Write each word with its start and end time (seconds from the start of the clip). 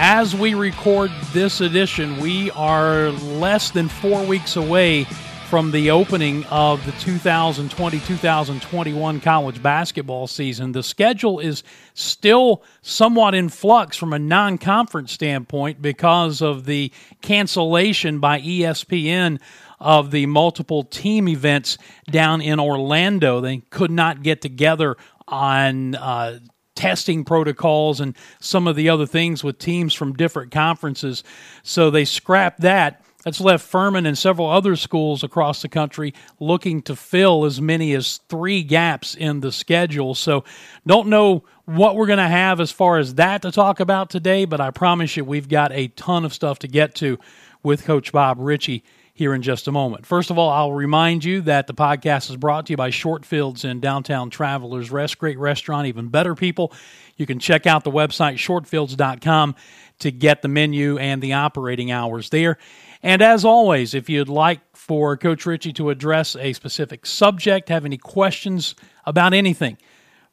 As 0.00 0.32
we 0.32 0.54
record 0.54 1.10
this 1.32 1.60
edition, 1.60 2.20
we 2.20 2.52
are 2.52 3.10
less 3.10 3.72
than 3.72 3.88
four 3.88 4.24
weeks 4.24 4.54
away 4.54 5.08
from 5.50 5.72
the 5.72 5.90
opening 5.90 6.44
of 6.44 6.86
the 6.86 6.92
2020 6.92 7.98
2021 7.98 9.20
college 9.20 9.60
basketball 9.60 10.28
season. 10.28 10.70
The 10.70 10.84
schedule 10.84 11.40
is 11.40 11.64
still 11.94 12.62
somewhat 12.80 13.34
in 13.34 13.48
flux 13.48 13.96
from 13.96 14.12
a 14.12 14.20
non 14.20 14.56
conference 14.56 15.10
standpoint 15.10 15.82
because 15.82 16.42
of 16.42 16.64
the 16.64 16.92
cancellation 17.20 18.20
by 18.20 18.40
ESPN 18.40 19.40
of 19.80 20.12
the 20.12 20.26
multiple 20.26 20.84
team 20.84 21.26
events 21.26 21.76
down 22.08 22.40
in 22.40 22.60
Orlando. 22.60 23.40
They 23.40 23.62
could 23.70 23.90
not 23.90 24.22
get 24.22 24.42
together 24.42 24.96
on. 25.26 25.96
Uh, 25.96 26.38
testing 26.78 27.24
protocols 27.24 28.00
and 28.00 28.16
some 28.38 28.68
of 28.68 28.76
the 28.76 28.88
other 28.88 29.04
things 29.04 29.42
with 29.42 29.58
teams 29.58 29.92
from 29.92 30.12
different 30.12 30.52
conferences. 30.52 31.24
So 31.64 31.90
they 31.90 32.04
scrapped 32.04 32.60
that 32.60 33.02
that's 33.24 33.40
left 33.40 33.66
Furman 33.66 34.06
and 34.06 34.16
several 34.16 34.48
other 34.48 34.76
schools 34.76 35.24
across 35.24 35.60
the 35.60 35.68
country 35.68 36.14
looking 36.38 36.80
to 36.82 36.94
fill 36.94 37.44
as 37.44 37.60
many 37.60 37.92
as 37.94 38.18
three 38.28 38.62
gaps 38.62 39.16
in 39.16 39.40
the 39.40 39.50
schedule. 39.50 40.14
So, 40.14 40.44
don't 40.86 41.08
know 41.08 41.44
what 41.64 41.96
we're 41.96 42.06
going 42.06 42.18
to 42.18 42.28
have 42.28 42.60
as 42.60 42.70
far 42.70 42.98
as 42.98 43.16
that 43.16 43.42
to 43.42 43.50
talk 43.50 43.80
about 43.80 44.08
today, 44.08 44.44
but 44.44 44.60
I 44.60 44.70
promise 44.70 45.16
you 45.16 45.24
we've 45.24 45.48
got 45.48 45.72
a 45.72 45.88
ton 45.88 46.24
of 46.24 46.32
stuff 46.32 46.60
to 46.60 46.68
get 46.68 46.94
to 46.96 47.18
with 47.62 47.84
Coach 47.84 48.12
Bob 48.12 48.38
Richey 48.38 48.84
here 49.18 49.34
in 49.34 49.42
just 49.42 49.66
a 49.66 49.72
moment. 49.72 50.06
First 50.06 50.30
of 50.30 50.38
all, 50.38 50.48
I'll 50.48 50.72
remind 50.72 51.24
you 51.24 51.40
that 51.42 51.66
the 51.66 51.74
podcast 51.74 52.30
is 52.30 52.36
brought 52.36 52.66
to 52.66 52.72
you 52.72 52.76
by 52.76 52.90
Shortfields 52.90 53.64
in 53.64 53.80
downtown 53.80 54.30
Travelers 54.30 54.90
Rest. 54.92 55.18
Great 55.18 55.38
restaurant, 55.38 55.88
even 55.88 56.08
better 56.08 56.36
people. 56.36 56.72
You 57.16 57.26
can 57.26 57.40
check 57.40 57.66
out 57.66 57.82
the 57.82 57.90
website 57.90 58.34
shortfields.com 58.34 59.56
to 59.98 60.10
get 60.12 60.42
the 60.42 60.48
menu 60.48 60.98
and 60.98 61.20
the 61.20 61.32
operating 61.32 61.90
hours 61.90 62.30
there. 62.30 62.58
And 63.02 63.20
as 63.20 63.44
always, 63.44 63.92
if 63.92 64.08
you'd 64.08 64.28
like 64.28 64.60
for 64.76 65.16
Coach 65.16 65.44
Richey 65.46 65.72
to 65.72 65.90
address 65.90 66.36
a 66.36 66.52
specific 66.52 67.04
subject, 67.04 67.68
have 67.68 67.84
any 67.84 67.98
questions 67.98 68.76
about 69.04 69.34
anything 69.34 69.78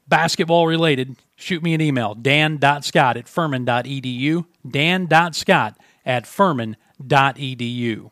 basketball 0.07 0.67
related, 0.67 1.15
shoot 1.35 1.63
me 1.63 1.73
an 1.73 1.81
email, 1.81 2.13
dan.scott 2.15 3.17
at 3.17 3.27
furman.edu, 3.27 4.45
dan.scott 4.69 5.77
at 6.05 6.27
furman.edu. 6.27 8.11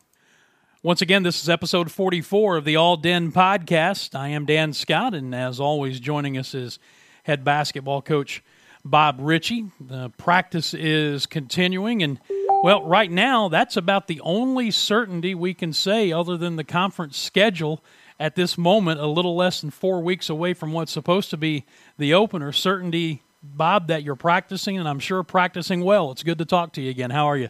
Once 0.84 1.00
again, 1.00 1.22
this 1.22 1.42
is 1.42 1.48
episode 1.48 1.90
44 1.90 2.58
of 2.58 2.66
the 2.66 2.76
All 2.76 2.98
DIN 2.98 3.32
podcast. 3.32 4.14
I 4.14 4.28
am 4.28 4.44
Dan 4.44 4.74
Scott, 4.74 5.14
and 5.14 5.34
as 5.34 5.58
always, 5.58 5.98
joining 5.98 6.36
us 6.36 6.52
is 6.52 6.78
head 7.22 7.42
basketball 7.42 8.02
coach 8.02 8.44
Bob 8.84 9.16
Richey. 9.18 9.70
The 9.80 10.10
practice 10.18 10.74
is 10.74 11.24
continuing, 11.24 12.02
and 12.02 12.20
well, 12.62 12.84
right 12.84 13.10
now, 13.10 13.48
that's 13.48 13.78
about 13.78 14.08
the 14.08 14.20
only 14.20 14.70
certainty 14.70 15.34
we 15.34 15.54
can 15.54 15.72
say, 15.72 16.12
other 16.12 16.36
than 16.36 16.56
the 16.56 16.64
conference 16.64 17.16
schedule 17.16 17.82
at 18.20 18.36
this 18.36 18.58
moment, 18.58 19.00
a 19.00 19.06
little 19.06 19.34
less 19.34 19.62
than 19.62 19.70
four 19.70 20.02
weeks 20.02 20.28
away 20.28 20.52
from 20.52 20.74
what's 20.74 20.92
supposed 20.92 21.30
to 21.30 21.38
be 21.38 21.64
the 21.96 22.12
opener. 22.12 22.52
Certainty, 22.52 23.22
Bob, 23.42 23.86
that 23.86 24.02
you're 24.02 24.16
practicing, 24.16 24.76
and 24.76 24.86
I'm 24.86 25.00
sure 25.00 25.22
practicing 25.22 25.80
well. 25.80 26.10
It's 26.10 26.22
good 26.22 26.36
to 26.36 26.44
talk 26.44 26.74
to 26.74 26.82
you 26.82 26.90
again. 26.90 27.08
How 27.08 27.24
are 27.24 27.38
you? 27.38 27.48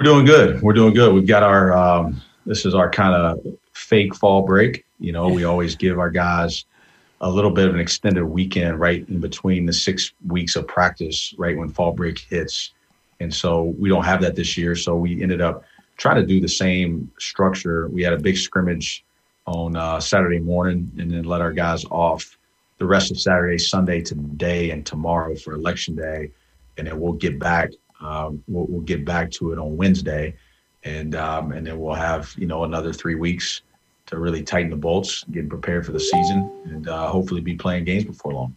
We're 0.00 0.04
doing 0.04 0.24
good. 0.24 0.62
We're 0.62 0.72
doing 0.72 0.94
good. 0.94 1.14
We've 1.14 1.26
got 1.26 1.42
our, 1.42 1.72
um, 1.72 2.22
this 2.46 2.64
is 2.64 2.74
our 2.74 2.90
kind 2.90 3.14
of 3.14 3.46
fake 3.74 4.14
fall 4.14 4.42
break. 4.42 4.84
You 4.98 5.12
know, 5.12 5.28
we 5.28 5.44
always 5.44 5.76
give 5.76 5.98
our 5.98 6.10
guys 6.10 6.64
a 7.20 7.30
little 7.30 7.50
bit 7.50 7.68
of 7.68 7.74
an 7.74 7.80
extended 7.80 8.24
weekend 8.24 8.80
right 8.80 9.06
in 9.08 9.20
between 9.20 9.66
the 9.66 9.72
six 9.74 10.12
weeks 10.26 10.56
of 10.56 10.66
practice, 10.66 11.34
right 11.36 11.56
when 11.56 11.68
fall 11.68 11.92
break 11.92 12.18
hits 12.18 12.72
and 13.20 13.32
so 13.32 13.74
we 13.78 13.88
don't 13.88 14.04
have 14.04 14.22
that 14.22 14.34
this 14.34 14.56
year. 14.56 14.74
So 14.74 14.96
we 14.96 15.22
ended 15.22 15.40
up 15.40 15.64
trying 15.98 16.16
to 16.16 16.26
do 16.26 16.40
the 16.40 16.48
same 16.48 17.10
structure. 17.18 17.88
We 17.88 18.02
had 18.02 18.14
a 18.14 18.18
big 18.18 18.36
scrimmage 18.36 19.04
on 19.46 19.76
uh, 19.76 20.00
Saturday 20.00 20.38
morning 20.38 20.90
and 20.98 21.10
then 21.10 21.24
let 21.24 21.40
our 21.40 21.52
guys 21.52 21.84
off 21.90 22.38
the 22.78 22.86
rest 22.86 23.10
of 23.10 23.20
Saturday, 23.20 23.58
Sunday, 23.58 24.00
today, 24.00 24.70
and 24.70 24.84
tomorrow 24.84 25.36
for 25.36 25.52
election 25.52 25.94
day. 25.94 26.30
And 26.78 26.86
then 26.86 26.98
we'll 26.98 27.12
get 27.12 27.38
back. 27.38 27.70
Um, 28.00 28.42
we'll, 28.48 28.66
we'll, 28.66 28.80
get 28.80 29.04
back 29.04 29.30
to 29.32 29.52
it 29.52 29.58
on 29.58 29.76
Wednesday, 29.76 30.34
and 30.84 31.14
um, 31.14 31.52
and 31.52 31.66
then 31.66 31.78
we'll 31.78 31.94
have 31.94 32.34
you 32.38 32.46
know 32.46 32.64
another 32.64 32.92
three 32.92 33.14
weeks 33.14 33.62
to 34.06 34.18
really 34.18 34.42
tighten 34.42 34.70
the 34.70 34.76
bolts, 34.76 35.24
get 35.24 35.48
prepared 35.48 35.86
for 35.86 35.92
the 35.92 36.00
season, 36.00 36.50
and 36.64 36.88
uh, 36.88 37.08
hopefully 37.08 37.40
be 37.40 37.54
playing 37.54 37.84
games 37.84 38.04
before 38.04 38.32
long. 38.32 38.56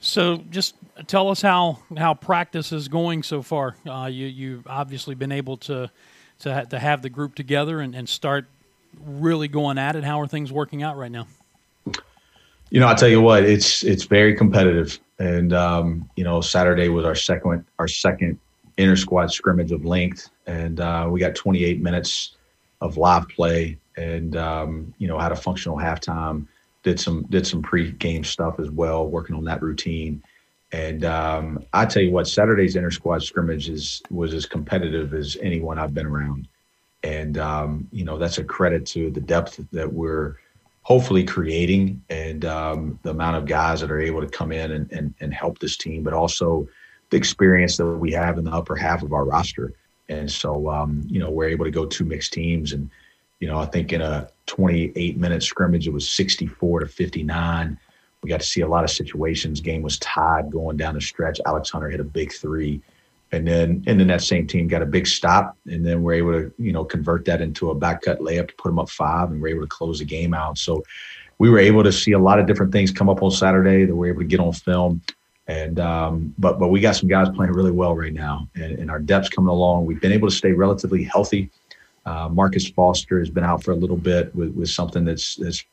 So, 0.00 0.38
just 0.50 0.74
tell 1.06 1.28
us 1.28 1.42
how 1.42 1.78
how 1.96 2.14
practice 2.14 2.72
is 2.72 2.88
going 2.88 3.22
so 3.22 3.42
far. 3.42 3.76
Uh, 3.88 4.06
you 4.10 4.26
you've 4.26 4.66
obviously 4.66 5.14
been 5.14 5.32
able 5.32 5.56
to 5.58 5.90
to 6.40 6.54
ha- 6.54 6.64
to 6.64 6.78
have 6.78 7.02
the 7.02 7.10
group 7.10 7.34
together 7.34 7.80
and, 7.80 7.94
and 7.94 8.08
start 8.08 8.46
really 9.04 9.48
going 9.48 9.78
at 9.78 9.96
it. 9.96 10.04
How 10.04 10.20
are 10.20 10.26
things 10.26 10.52
working 10.52 10.82
out 10.82 10.96
right 10.96 11.10
now? 11.10 11.26
You 12.70 12.80
know, 12.80 12.88
I 12.88 12.94
tell 12.94 13.08
you 13.08 13.20
what, 13.20 13.44
it's 13.44 13.84
it's 13.84 14.04
very 14.04 14.34
competitive, 14.34 14.98
and 15.18 15.52
um, 15.52 16.08
you 16.16 16.24
know, 16.24 16.40
Saturday 16.40 16.88
was 16.88 17.04
our 17.04 17.14
second 17.14 17.64
our 17.78 17.88
second 17.88 18.38
inter 18.76 18.96
squad 18.96 19.32
scrimmage 19.32 19.72
of 19.72 19.84
length, 19.84 20.30
and 20.46 20.80
uh, 20.80 21.08
we 21.10 21.20
got 21.20 21.34
28 21.34 21.80
minutes 21.80 22.36
of 22.80 22.96
live 22.96 23.28
play, 23.28 23.78
and 23.96 24.36
um, 24.36 24.94
you 24.98 25.08
know, 25.08 25.18
had 25.18 25.32
a 25.32 25.36
functional 25.36 25.76
halftime 25.76 26.46
did 26.86 27.00
some 27.00 27.24
did 27.24 27.44
some 27.44 27.62
pre-game 27.62 28.22
stuff 28.22 28.60
as 28.60 28.70
well, 28.70 29.08
working 29.08 29.34
on 29.34 29.44
that 29.44 29.60
routine. 29.60 30.22
And 30.70 31.04
um, 31.04 31.64
I 31.72 31.84
tell 31.84 32.02
you 32.02 32.12
what, 32.12 32.28
Saturday's 32.28 32.76
inter 32.76 32.92
squad 32.92 33.24
scrimmage 33.24 33.68
is 33.68 34.02
was 34.08 34.32
as 34.32 34.46
competitive 34.46 35.12
as 35.12 35.36
anyone 35.42 35.80
I've 35.80 35.94
been 35.94 36.06
around, 36.06 36.46
and 37.02 37.38
um, 37.38 37.88
you 37.90 38.04
know 38.04 38.18
that's 38.18 38.38
a 38.38 38.44
credit 38.44 38.86
to 38.86 39.10
the 39.10 39.20
depth 39.20 39.60
that 39.72 39.92
we're 39.92 40.36
hopefully 40.86 41.24
creating 41.24 42.00
and 42.10 42.44
um, 42.44 42.96
the 43.02 43.10
amount 43.10 43.36
of 43.36 43.44
guys 43.44 43.80
that 43.80 43.90
are 43.90 43.98
able 44.00 44.20
to 44.20 44.28
come 44.28 44.52
in 44.52 44.70
and, 44.70 44.92
and, 44.92 45.12
and 45.18 45.34
help 45.34 45.58
this 45.58 45.76
team, 45.76 46.04
but 46.04 46.12
also 46.12 46.64
the 47.10 47.16
experience 47.16 47.76
that 47.76 47.84
we 47.84 48.12
have 48.12 48.38
in 48.38 48.44
the 48.44 48.52
upper 48.52 48.76
half 48.76 49.02
of 49.02 49.12
our 49.12 49.24
roster. 49.24 49.72
And 50.08 50.30
so, 50.30 50.70
um, 50.70 51.02
you 51.08 51.18
know, 51.18 51.28
we're 51.28 51.48
able 51.48 51.64
to 51.64 51.72
go 51.72 51.86
two 51.86 52.04
mixed 52.04 52.32
teams 52.32 52.72
and 52.72 52.88
you 53.40 53.48
know, 53.48 53.58
I 53.58 53.66
think 53.66 53.92
in 53.92 54.00
a 54.00 54.28
28 54.46 55.18
minute 55.18 55.42
scrimmage, 55.42 55.88
it 55.88 55.92
was 55.92 56.08
64 56.08 56.80
to 56.80 56.86
59. 56.86 57.76
We 58.22 58.30
got 58.30 58.38
to 58.38 58.46
see 58.46 58.60
a 58.60 58.68
lot 58.68 58.84
of 58.84 58.90
situations. 58.90 59.60
Game 59.60 59.82
was 59.82 59.98
tied 59.98 60.52
going 60.52 60.76
down 60.76 60.94
the 60.94 61.00
stretch. 61.00 61.40
Alex 61.46 61.68
Hunter 61.68 61.90
hit 61.90 61.98
a 61.98 62.04
big 62.04 62.32
three. 62.32 62.80
And 63.36 63.46
then, 63.46 63.84
and 63.86 64.00
then 64.00 64.06
that 64.08 64.22
same 64.22 64.46
team 64.46 64.68
got 64.68 64.82
a 64.82 64.86
big 64.86 65.06
stop, 65.06 65.56
and 65.66 65.84
then 65.84 66.02
we're 66.02 66.14
able 66.14 66.32
to, 66.32 66.52
you 66.58 66.72
know, 66.72 66.84
convert 66.84 67.24
that 67.26 67.40
into 67.40 67.70
a 67.70 67.74
back 67.74 68.02
cut 68.02 68.20
layup 68.20 68.48
to 68.48 68.54
put 68.54 68.68
them 68.68 68.78
up 68.78 68.90
five, 68.90 69.30
and 69.30 69.40
we're 69.40 69.48
able 69.48 69.62
to 69.62 69.68
close 69.68 69.98
the 69.98 70.04
game 70.04 70.34
out. 70.34 70.58
So, 70.58 70.82
we 71.38 71.50
were 71.50 71.58
able 71.58 71.84
to 71.84 71.92
see 71.92 72.12
a 72.12 72.18
lot 72.18 72.38
of 72.38 72.46
different 72.46 72.72
things 72.72 72.90
come 72.90 73.10
up 73.10 73.22
on 73.22 73.30
Saturday 73.30 73.84
that 73.84 73.94
we're 73.94 74.08
able 74.08 74.22
to 74.22 74.26
get 74.26 74.40
on 74.40 74.54
film. 74.54 75.02
And 75.48 75.78
um, 75.78 76.34
but 76.38 76.58
but 76.58 76.68
we 76.68 76.80
got 76.80 76.96
some 76.96 77.08
guys 77.08 77.28
playing 77.28 77.52
really 77.52 77.70
well 77.70 77.94
right 77.94 78.12
now, 78.12 78.48
and, 78.54 78.78
and 78.78 78.90
our 78.90 78.98
depth's 78.98 79.28
coming 79.28 79.50
along. 79.50 79.84
We've 79.84 80.00
been 80.00 80.12
able 80.12 80.28
to 80.28 80.34
stay 80.34 80.52
relatively 80.52 81.04
healthy 81.04 81.50
uh, 82.06 82.28
Marcus 82.28 82.68
Foster 82.68 83.18
has 83.18 83.28
been 83.28 83.44
out 83.44 83.62
for 83.62 83.72
a 83.72 83.76
little 83.76 83.96
bit 83.96 84.34
with, 84.34 84.54
with 84.54 84.70
something 84.70 85.04
that's, 85.04 85.34
that's, 85.36 85.64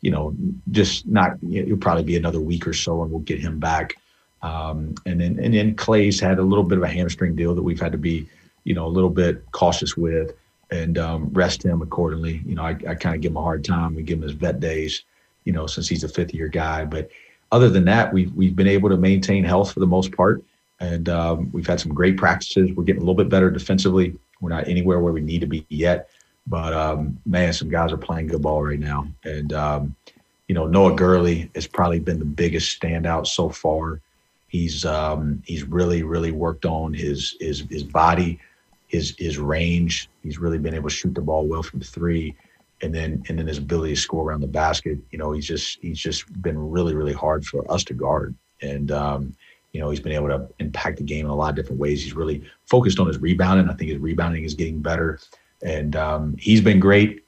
you 0.00 0.10
know, 0.10 0.34
just 0.70 1.06
not, 1.06 1.36
it'll 1.52 1.76
probably 1.76 2.02
be 2.02 2.16
another 2.16 2.40
week 2.40 2.66
or 2.66 2.72
so 2.72 3.02
and 3.02 3.10
we'll 3.10 3.20
get 3.20 3.38
him 3.38 3.60
back. 3.60 3.94
Um, 4.42 4.94
and 5.06 5.20
then, 5.20 5.38
and 5.38 5.54
then 5.54 5.74
Clay's 5.74 6.20
had 6.20 6.38
a 6.38 6.42
little 6.42 6.64
bit 6.64 6.78
of 6.78 6.84
a 6.84 6.88
hamstring 6.88 7.34
deal 7.36 7.54
that 7.54 7.62
we've 7.62 7.80
had 7.80 7.92
to 7.92 7.98
be, 7.98 8.28
you 8.64 8.74
know, 8.74 8.86
a 8.86 8.88
little 8.88 9.10
bit 9.10 9.44
cautious 9.52 9.96
with 9.96 10.34
and 10.70 10.98
um, 10.98 11.28
rest 11.32 11.62
him 11.62 11.82
accordingly. 11.82 12.42
You 12.46 12.54
know, 12.54 12.62
I, 12.62 12.70
I 12.88 12.94
kind 12.94 13.14
of 13.14 13.20
give 13.20 13.32
him 13.32 13.36
a 13.36 13.42
hard 13.42 13.64
time. 13.64 13.94
We 13.94 14.02
give 14.02 14.18
him 14.18 14.22
his 14.22 14.32
vet 14.32 14.58
days, 14.58 15.04
you 15.44 15.52
know, 15.52 15.66
since 15.66 15.88
he's 15.88 16.02
a 16.02 16.08
fifth 16.08 16.34
year 16.34 16.48
guy. 16.48 16.84
But 16.84 17.10
other 17.52 17.68
than 17.68 17.84
that, 17.84 18.12
we've, 18.12 18.32
we've 18.34 18.56
been 18.56 18.66
able 18.66 18.88
to 18.88 18.96
maintain 18.96 19.44
health 19.44 19.72
for 19.72 19.80
the 19.80 19.86
most 19.86 20.12
part. 20.12 20.42
And 20.80 21.08
um, 21.08 21.50
we've 21.52 21.66
had 21.66 21.78
some 21.78 21.94
great 21.94 22.16
practices. 22.16 22.72
We're 22.72 22.84
getting 22.84 23.02
a 23.02 23.04
little 23.04 23.14
bit 23.14 23.28
better 23.28 23.50
defensively. 23.50 24.18
We're 24.40 24.50
not 24.50 24.66
anywhere 24.66 24.98
where 24.98 25.12
we 25.12 25.20
need 25.20 25.40
to 25.42 25.46
be 25.46 25.64
yet, 25.68 26.10
but 26.48 26.72
um, 26.72 27.18
man, 27.24 27.52
some 27.52 27.68
guys 27.68 27.92
are 27.92 27.98
playing 27.98 28.26
good 28.26 28.42
ball 28.42 28.62
right 28.64 28.80
now. 28.80 29.06
And 29.22 29.52
um, 29.52 29.94
you 30.48 30.54
know, 30.54 30.66
Noah 30.66 30.96
Gurley 30.96 31.50
has 31.54 31.68
probably 31.68 32.00
been 32.00 32.18
the 32.18 32.24
biggest 32.24 32.80
standout 32.80 33.28
so 33.28 33.48
far. 33.48 34.00
He's 34.52 34.84
um, 34.84 35.42
he's 35.46 35.64
really 35.64 36.02
really 36.02 36.30
worked 36.30 36.66
on 36.66 36.92
his 36.92 37.34
his 37.40 37.60
his 37.70 37.82
body, 37.82 38.38
his 38.86 39.14
his 39.18 39.38
range. 39.38 40.10
He's 40.22 40.38
really 40.38 40.58
been 40.58 40.74
able 40.74 40.90
to 40.90 40.94
shoot 40.94 41.14
the 41.14 41.22
ball 41.22 41.46
well 41.46 41.62
from 41.62 41.80
three, 41.80 42.34
and 42.82 42.94
then 42.94 43.24
and 43.30 43.38
then 43.38 43.46
his 43.46 43.56
ability 43.56 43.94
to 43.94 44.00
score 44.00 44.28
around 44.28 44.42
the 44.42 44.46
basket. 44.46 44.98
You 45.10 45.16
know, 45.16 45.32
he's 45.32 45.46
just 45.46 45.78
he's 45.80 45.98
just 45.98 46.30
been 46.42 46.70
really 46.70 46.94
really 46.94 47.14
hard 47.14 47.46
for 47.46 47.64
us 47.72 47.82
to 47.84 47.94
guard. 47.94 48.34
And 48.60 48.92
um, 48.92 49.34
you 49.72 49.80
know, 49.80 49.88
he's 49.88 50.00
been 50.00 50.12
able 50.12 50.28
to 50.28 50.46
impact 50.58 50.98
the 50.98 51.04
game 51.04 51.24
in 51.24 51.30
a 51.30 51.34
lot 51.34 51.48
of 51.48 51.56
different 51.56 51.80
ways. 51.80 52.04
He's 52.04 52.12
really 52.14 52.44
focused 52.66 53.00
on 53.00 53.06
his 53.06 53.16
rebounding. 53.16 53.70
I 53.70 53.72
think 53.72 53.90
his 53.90 54.00
rebounding 54.00 54.44
is 54.44 54.52
getting 54.52 54.82
better, 54.82 55.18
and 55.62 55.96
um, 55.96 56.36
he's 56.38 56.60
been 56.60 56.78
great. 56.78 57.24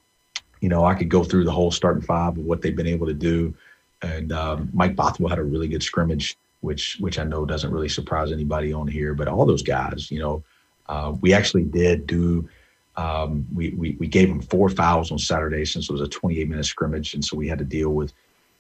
You 0.61 0.69
know, 0.69 0.85
I 0.85 0.93
could 0.93 1.09
go 1.09 1.25
through 1.25 1.45
the 1.45 1.53
whole 1.53 1.71
starting 1.71 2.03
five 2.03 2.37
of 2.37 2.45
what 2.45 2.61
they've 2.61 2.77
been 2.77 2.87
able 2.87 3.07
to 3.07 3.15
do. 3.15 3.55
And 4.03 4.31
um, 4.33 4.69
Mike 4.75 4.95
Bothwell 4.95 5.31
had 5.31 5.39
a 5.39 5.43
really 5.43 5.69
good 5.69 5.83
scrimmage 5.83 6.37
which 6.65 6.97
which 6.99 7.19
I 7.19 7.25
know 7.25 7.45
doesn't 7.45 7.71
really 7.71 7.89
surprise 7.89 8.33
anybody 8.33 8.73
on 8.73 8.89
here. 8.89 9.15
But 9.15 9.29
all 9.29 9.45
those 9.45 9.63
guys, 9.63 10.11
you 10.11 10.19
know, 10.19 10.43
uh, 10.89 11.15
we 11.21 11.33
actually 11.33 11.65
did 11.65 12.07
do. 12.07 12.49
Um, 12.97 13.47
we, 13.53 13.71
we 13.71 13.97
we 13.99 14.07
gave 14.07 14.29
them 14.29 14.41
four 14.41 14.69
fouls 14.69 15.13
on 15.13 15.19
Saturday 15.19 15.65
since 15.65 15.89
it 15.89 15.93
was 15.93 16.01
a 16.01 16.09
28 16.09 16.49
minute 16.49 16.65
scrimmage, 16.65 17.15
and 17.15 17.25
so 17.25 17.37
we 17.37 17.49
had 17.49 17.59
to 17.59 17.65
deal 17.65 17.91
with, 17.91 18.13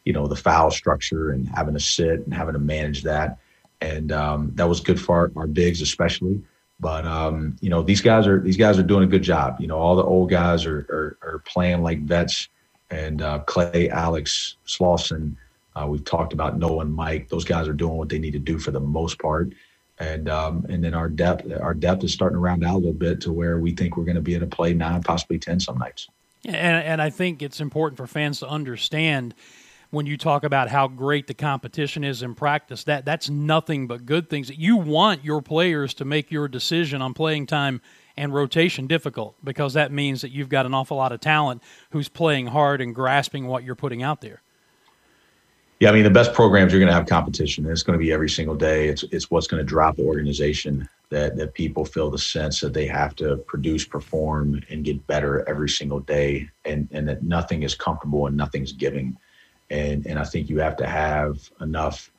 you 0.04 0.12
know, 0.12 0.26
the 0.26 0.36
foul 0.36 0.70
structure 0.70 1.30
and 1.30 1.48
having 1.48 1.74
to 1.74 1.80
sit 1.80 2.20
and 2.20 2.34
having 2.34 2.54
to 2.54 2.60
manage 2.60 3.02
that, 3.04 3.38
and 3.80 4.12
um, 4.12 4.50
that 4.54 4.68
was 4.68 4.80
good 4.80 5.00
for 5.00 5.16
our, 5.16 5.32
our 5.36 5.46
bigs 5.46 5.80
especially. 5.80 6.42
But 6.80 7.06
um, 7.06 7.56
you 7.60 7.70
know, 7.70 7.82
these 7.82 8.00
guys 8.00 8.26
are 8.26 8.40
these 8.40 8.56
guys 8.56 8.78
are 8.78 8.82
doing 8.82 9.04
a 9.04 9.06
good 9.06 9.22
job. 9.22 9.60
You 9.60 9.68
know, 9.68 9.78
all 9.78 9.96
the 9.96 10.04
old 10.04 10.30
guys 10.30 10.66
are 10.66 10.80
are, 10.90 11.18
are 11.22 11.38
playing 11.46 11.82
like 11.82 12.00
vets, 12.00 12.48
and 12.90 13.22
uh, 13.22 13.38
Clay, 13.40 13.88
Alex, 13.88 14.56
Slawson. 14.64 15.36
Uh, 15.76 15.86
we've 15.86 16.04
talked 16.04 16.32
about 16.32 16.58
Noah 16.58 16.80
and 16.80 16.94
Mike. 16.94 17.28
Those 17.28 17.44
guys 17.44 17.66
are 17.68 17.72
doing 17.72 17.96
what 17.96 18.08
they 18.08 18.18
need 18.18 18.32
to 18.32 18.38
do 18.38 18.58
for 18.58 18.70
the 18.70 18.80
most 18.80 19.18
part, 19.18 19.52
and 19.98 20.28
um, 20.28 20.64
and 20.68 20.82
then 20.82 20.94
our 20.94 21.08
depth 21.08 21.50
our 21.60 21.74
depth 21.74 22.04
is 22.04 22.12
starting 22.12 22.36
to 22.36 22.40
round 22.40 22.64
out 22.64 22.74
a 22.74 22.78
little 22.78 22.92
bit 22.92 23.20
to 23.22 23.32
where 23.32 23.58
we 23.58 23.72
think 23.72 23.96
we're 23.96 24.04
going 24.04 24.14
to 24.16 24.22
be 24.22 24.34
able 24.34 24.46
to 24.46 24.56
play 24.56 24.72
nine, 24.72 25.02
possibly 25.02 25.38
ten 25.38 25.58
some 25.58 25.78
nights. 25.78 26.08
And, 26.46 26.56
and 26.56 27.02
I 27.02 27.10
think 27.10 27.42
it's 27.42 27.60
important 27.60 27.96
for 27.96 28.06
fans 28.06 28.40
to 28.40 28.48
understand 28.48 29.34
when 29.90 30.06
you 30.06 30.16
talk 30.16 30.44
about 30.44 30.68
how 30.68 30.88
great 30.88 31.26
the 31.26 31.34
competition 31.34 32.04
is 32.04 32.22
in 32.22 32.34
practice, 32.34 32.84
that 32.84 33.04
that's 33.04 33.30
nothing 33.30 33.86
but 33.86 34.04
good 34.04 34.28
things. 34.28 34.50
You 34.50 34.76
want 34.76 35.24
your 35.24 35.40
players 35.40 35.94
to 35.94 36.04
make 36.04 36.30
your 36.30 36.48
decision 36.48 37.00
on 37.00 37.14
playing 37.14 37.46
time 37.46 37.80
and 38.16 38.34
rotation 38.34 38.86
difficult 38.86 39.36
because 39.42 39.74
that 39.74 39.92
means 39.92 40.20
that 40.22 40.30
you've 40.30 40.48
got 40.48 40.66
an 40.66 40.74
awful 40.74 40.96
lot 40.96 41.12
of 41.12 41.20
talent 41.20 41.62
who's 41.90 42.08
playing 42.08 42.48
hard 42.48 42.80
and 42.80 42.94
grasping 42.94 43.46
what 43.46 43.64
you're 43.64 43.74
putting 43.74 44.02
out 44.02 44.20
there. 44.20 44.42
Yeah, 45.84 45.90
I 45.90 45.92
mean 45.92 46.04
the 46.04 46.10
best 46.10 46.32
programs 46.32 46.72
you're 46.72 46.80
going 46.80 46.88
to 46.88 46.94
have 46.94 47.06
competition. 47.06 47.66
It's 47.66 47.82
going 47.82 47.98
to 47.98 48.02
be 48.02 48.10
every 48.10 48.30
single 48.30 48.54
day. 48.54 48.88
It's 48.88 49.02
it's 49.12 49.30
what's 49.30 49.46
going 49.46 49.60
to 49.60 49.64
drive 49.64 49.96
the 49.96 50.04
organization 50.04 50.88
that 51.10 51.36
that 51.36 51.54
people 51.54 51.84
feel 51.84 52.10
the 52.10 52.18
sense 52.18 52.60
that 52.60 52.72
they 52.72 52.86
have 52.86 53.14
to 53.16 53.36
produce, 53.46 53.84
perform, 53.84 54.62
and 54.70 54.82
get 54.84 55.06
better 55.06 55.46
every 55.46 55.68
single 55.68 56.00
day, 56.00 56.48
and 56.64 56.88
and 56.90 57.06
that 57.08 57.22
nothing 57.22 57.64
is 57.64 57.74
comfortable 57.74 58.26
and 58.26 58.34
nothing's 58.34 58.72
giving 58.72 59.16
and 59.70 60.06
and 60.06 60.18
I 60.18 60.24
think 60.24 60.48
you 60.48 60.58
have 60.60 60.76
to 60.76 60.86
have 60.86 61.50
enough 61.60 62.10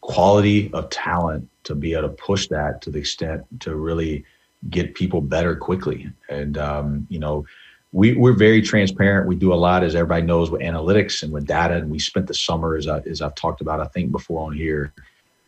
quality 0.00 0.70
of 0.72 0.90
talent 0.90 1.48
to 1.64 1.74
be 1.74 1.92
able 1.94 2.02
to 2.02 2.14
push 2.14 2.48
that 2.48 2.80
to 2.82 2.90
the 2.90 2.98
extent 2.98 3.42
to 3.60 3.74
really 3.74 4.24
get 4.70 4.94
people 4.94 5.20
better 5.20 5.56
quickly. 5.56 6.10
And 6.28 6.56
um, 6.58 7.06
you 7.08 7.18
know, 7.18 7.46
we 7.92 8.14
we're 8.14 8.34
very 8.34 8.60
transparent. 8.60 9.26
We 9.26 9.36
do 9.36 9.52
a 9.52 9.56
lot, 9.56 9.82
as 9.82 9.94
everybody 9.94 10.26
knows, 10.26 10.50
with 10.50 10.60
analytics 10.60 11.22
and 11.22 11.32
with 11.32 11.46
data. 11.46 11.76
And 11.76 11.90
we 11.90 11.98
spent 11.98 12.26
the 12.26 12.34
summer, 12.34 12.76
as 12.76 12.86
I, 12.86 12.98
as 13.00 13.22
I've 13.22 13.34
talked 13.34 13.60
about, 13.60 13.80
I 13.80 13.86
think 13.86 14.12
before 14.12 14.46
on 14.46 14.54
here, 14.54 14.92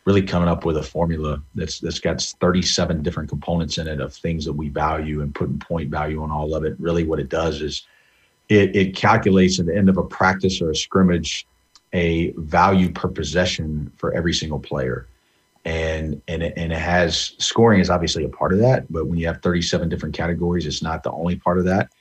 really 0.05 0.23
coming 0.23 0.49
up 0.49 0.65
with 0.65 0.77
a 0.77 0.83
formula 0.83 1.41
that's 1.53 1.79
that's 1.79 1.99
got 1.99 2.21
37 2.21 3.03
different 3.03 3.29
components 3.29 3.77
in 3.77 3.87
it 3.87 4.01
of 4.01 4.13
things 4.13 4.45
that 4.45 4.53
we 4.53 4.69
value 4.69 5.21
and 5.21 5.35
putting 5.35 5.59
point 5.59 5.91
value 5.91 6.21
on 6.23 6.31
all 6.31 6.55
of 6.55 6.63
it. 6.63 6.75
Really, 6.79 7.03
what 7.03 7.19
it 7.19 7.29
does 7.29 7.61
is 7.61 7.83
it, 8.49 8.75
it 8.75 8.95
calculates 8.95 9.59
at 9.59 9.67
the 9.67 9.75
end 9.75 9.89
of 9.89 9.97
a 9.97 10.03
practice 10.03 10.61
or 10.61 10.71
a 10.71 10.75
scrimmage 10.75 11.47
a 11.93 12.31
value 12.37 12.89
per 12.91 13.07
possession 13.07 13.91
for 13.97 14.13
every 14.13 14.33
single 14.33 14.59
player. 14.59 15.07
And 15.63 16.19
and 16.27 16.41
it, 16.41 16.53
and 16.57 16.71
it 16.71 16.79
has 16.79 17.35
scoring 17.37 17.81
is 17.81 17.91
obviously 17.91 18.23
a 18.23 18.29
part 18.29 18.51
of 18.51 18.59
that, 18.59 18.91
but 18.91 19.05
when 19.05 19.19
you 19.19 19.27
have 19.27 19.43
37 19.43 19.89
different 19.89 20.15
categories, 20.15 20.65
it's 20.65 20.81
not 20.81 21.03
the 21.03 21.11
only 21.11 21.35
part 21.35 21.59
of 21.59 21.65
that. 21.65 21.91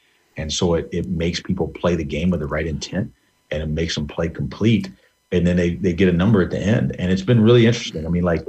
And 0.40 0.52
so 0.52 0.74
it, 0.74 0.88
it 0.90 1.08
makes 1.08 1.40
people 1.40 1.68
play 1.68 1.94
the 1.94 2.04
game 2.04 2.30
with 2.30 2.40
the 2.40 2.46
right 2.46 2.66
intent 2.66 3.12
and 3.50 3.62
it 3.62 3.68
makes 3.68 3.94
them 3.94 4.06
play 4.06 4.28
complete. 4.28 4.90
And 5.32 5.46
then 5.46 5.56
they, 5.56 5.74
they 5.74 5.92
get 5.92 6.08
a 6.08 6.12
number 6.12 6.42
at 6.42 6.50
the 6.50 6.58
end. 6.58 6.96
And 6.98 7.12
it's 7.12 7.22
been 7.22 7.42
really 7.42 7.66
interesting. 7.66 8.06
I 8.06 8.08
mean, 8.08 8.24
like 8.24 8.44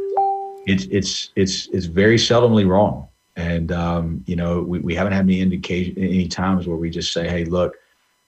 it's 0.66 0.86
it's 0.86 1.32
it's 1.36 1.68
it's 1.68 1.86
very 1.86 2.18
seldomly 2.18 2.68
wrong. 2.68 3.08
And 3.36 3.72
um, 3.72 4.24
you 4.26 4.36
know, 4.36 4.62
we, 4.62 4.80
we 4.80 4.96
haven't 4.96 5.14
had 5.14 5.26
any 5.26 5.42
indication 5.42 5.98
any 5.98 6.28
times 6.28 6.68
where 6.68 6.78
we 6.78 6.90
just 6.90 7.14
say, 7.14 7.28
hey, 7.28 7.46
look, 7.46 7.76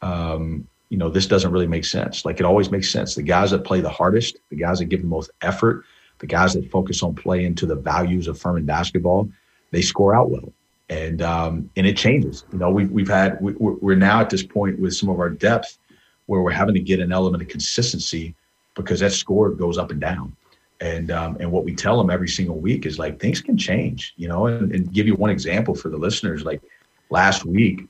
um, 0.01 0.68
you 0.89 0.98
know, 0.98 1.10
this 1.10 1.25
doesn't 1.25 1.51
really 1.51 1.68
make 1.68 1.86
sense. 1.86 2.25
Like 2.25 2.39
it 2.39 2.45
always 2.45 2.69
makes 2.69 2.89
sense. 2.92 3.15
The 3.15 3.24
guys 3.24 3.51
that 3.51 3.63
play 3.63 3.81
the 3.81 3.89
hardest, 3.89 4.38
the 4.50 4.57
guys 4.57 4.80
that 4.80 4.86
give 4.86 5.01
the 5.01 5.07
most 5.07 5.31
effort, 5.42 5.86
the 6.19 6.27
guys 6.27 6.54
that 6.54 6.69
focus 6.69 7.01
on 7.01 7.15
playing 7.15 7.56
to 7.56 7.65
the 7.65 7.75
values 7.75 8.27
of 8.27 8.39
Furman 8.39 8.65
basketball, 8.65 9.30
they 9.71 9.81
score 9.81 10.13
out 10.13 10.30
well. 10.30 10.54
And 10.90 11.22
um, 11.22 11.70
and 11.76 11.88
it 11.88 11.98
changes. 11.98 12.46
You 12.52 12.60
know, 12.60 12.70
we've 12.70 12.92
we've 12.92 13.08
had 13.08 13.42
we, 13.42 13.54
we're 13.58 13.96
now 13.96 14.20
at 14.20 14.30
this 14.30 14.44
point 14.44 14.80
with 14.80 14.94
some 14.94 15.10
of 15.10 15.20
our 15.20 15.30
depth 15.30 15.78
where 16.26 16.42
we're 16.42 16.52
having 16.52 16.76
to 16.76 16.82
get 16.82 17.00
an 17.00 17.12
element 17.12 17.42
of 17.42 17.50
consistency 17.50 18.36
because 18.76 19.00
that 19.00 19.12
score 19.12 19.50
goes 19.50 19.78
up 19.78 19.92
and 19.92 20.02
down. 20.02 20.36
And 20.82 21.10
um, 21.12 21.38
and 21.40 21.52
what 21.52 21.64
we 21.64 21.74
tell 21.74 21.98
them 21.98 22.10
every 22.10 22.28
single 22.28 22.58
week 22.58 22.86
is 22.86 23.00
like 23.00 23.20
things 23.20 23.42
can 23.42 23.58
change. 23.58 24.14
You 24.18 24.28
know, 24.28 24.48
and, 24.48 24.72
and 24.74 24.92
give 24.92 25.08
you 25.08 25.16
one 25.16 25.30
example 25.30 25.74
for 25.74 25.90
the 25.90 25.98
listeners. 25.98 26.44
Like 26.44 26.62
last 27.10 27.46
week, 27.46 27.88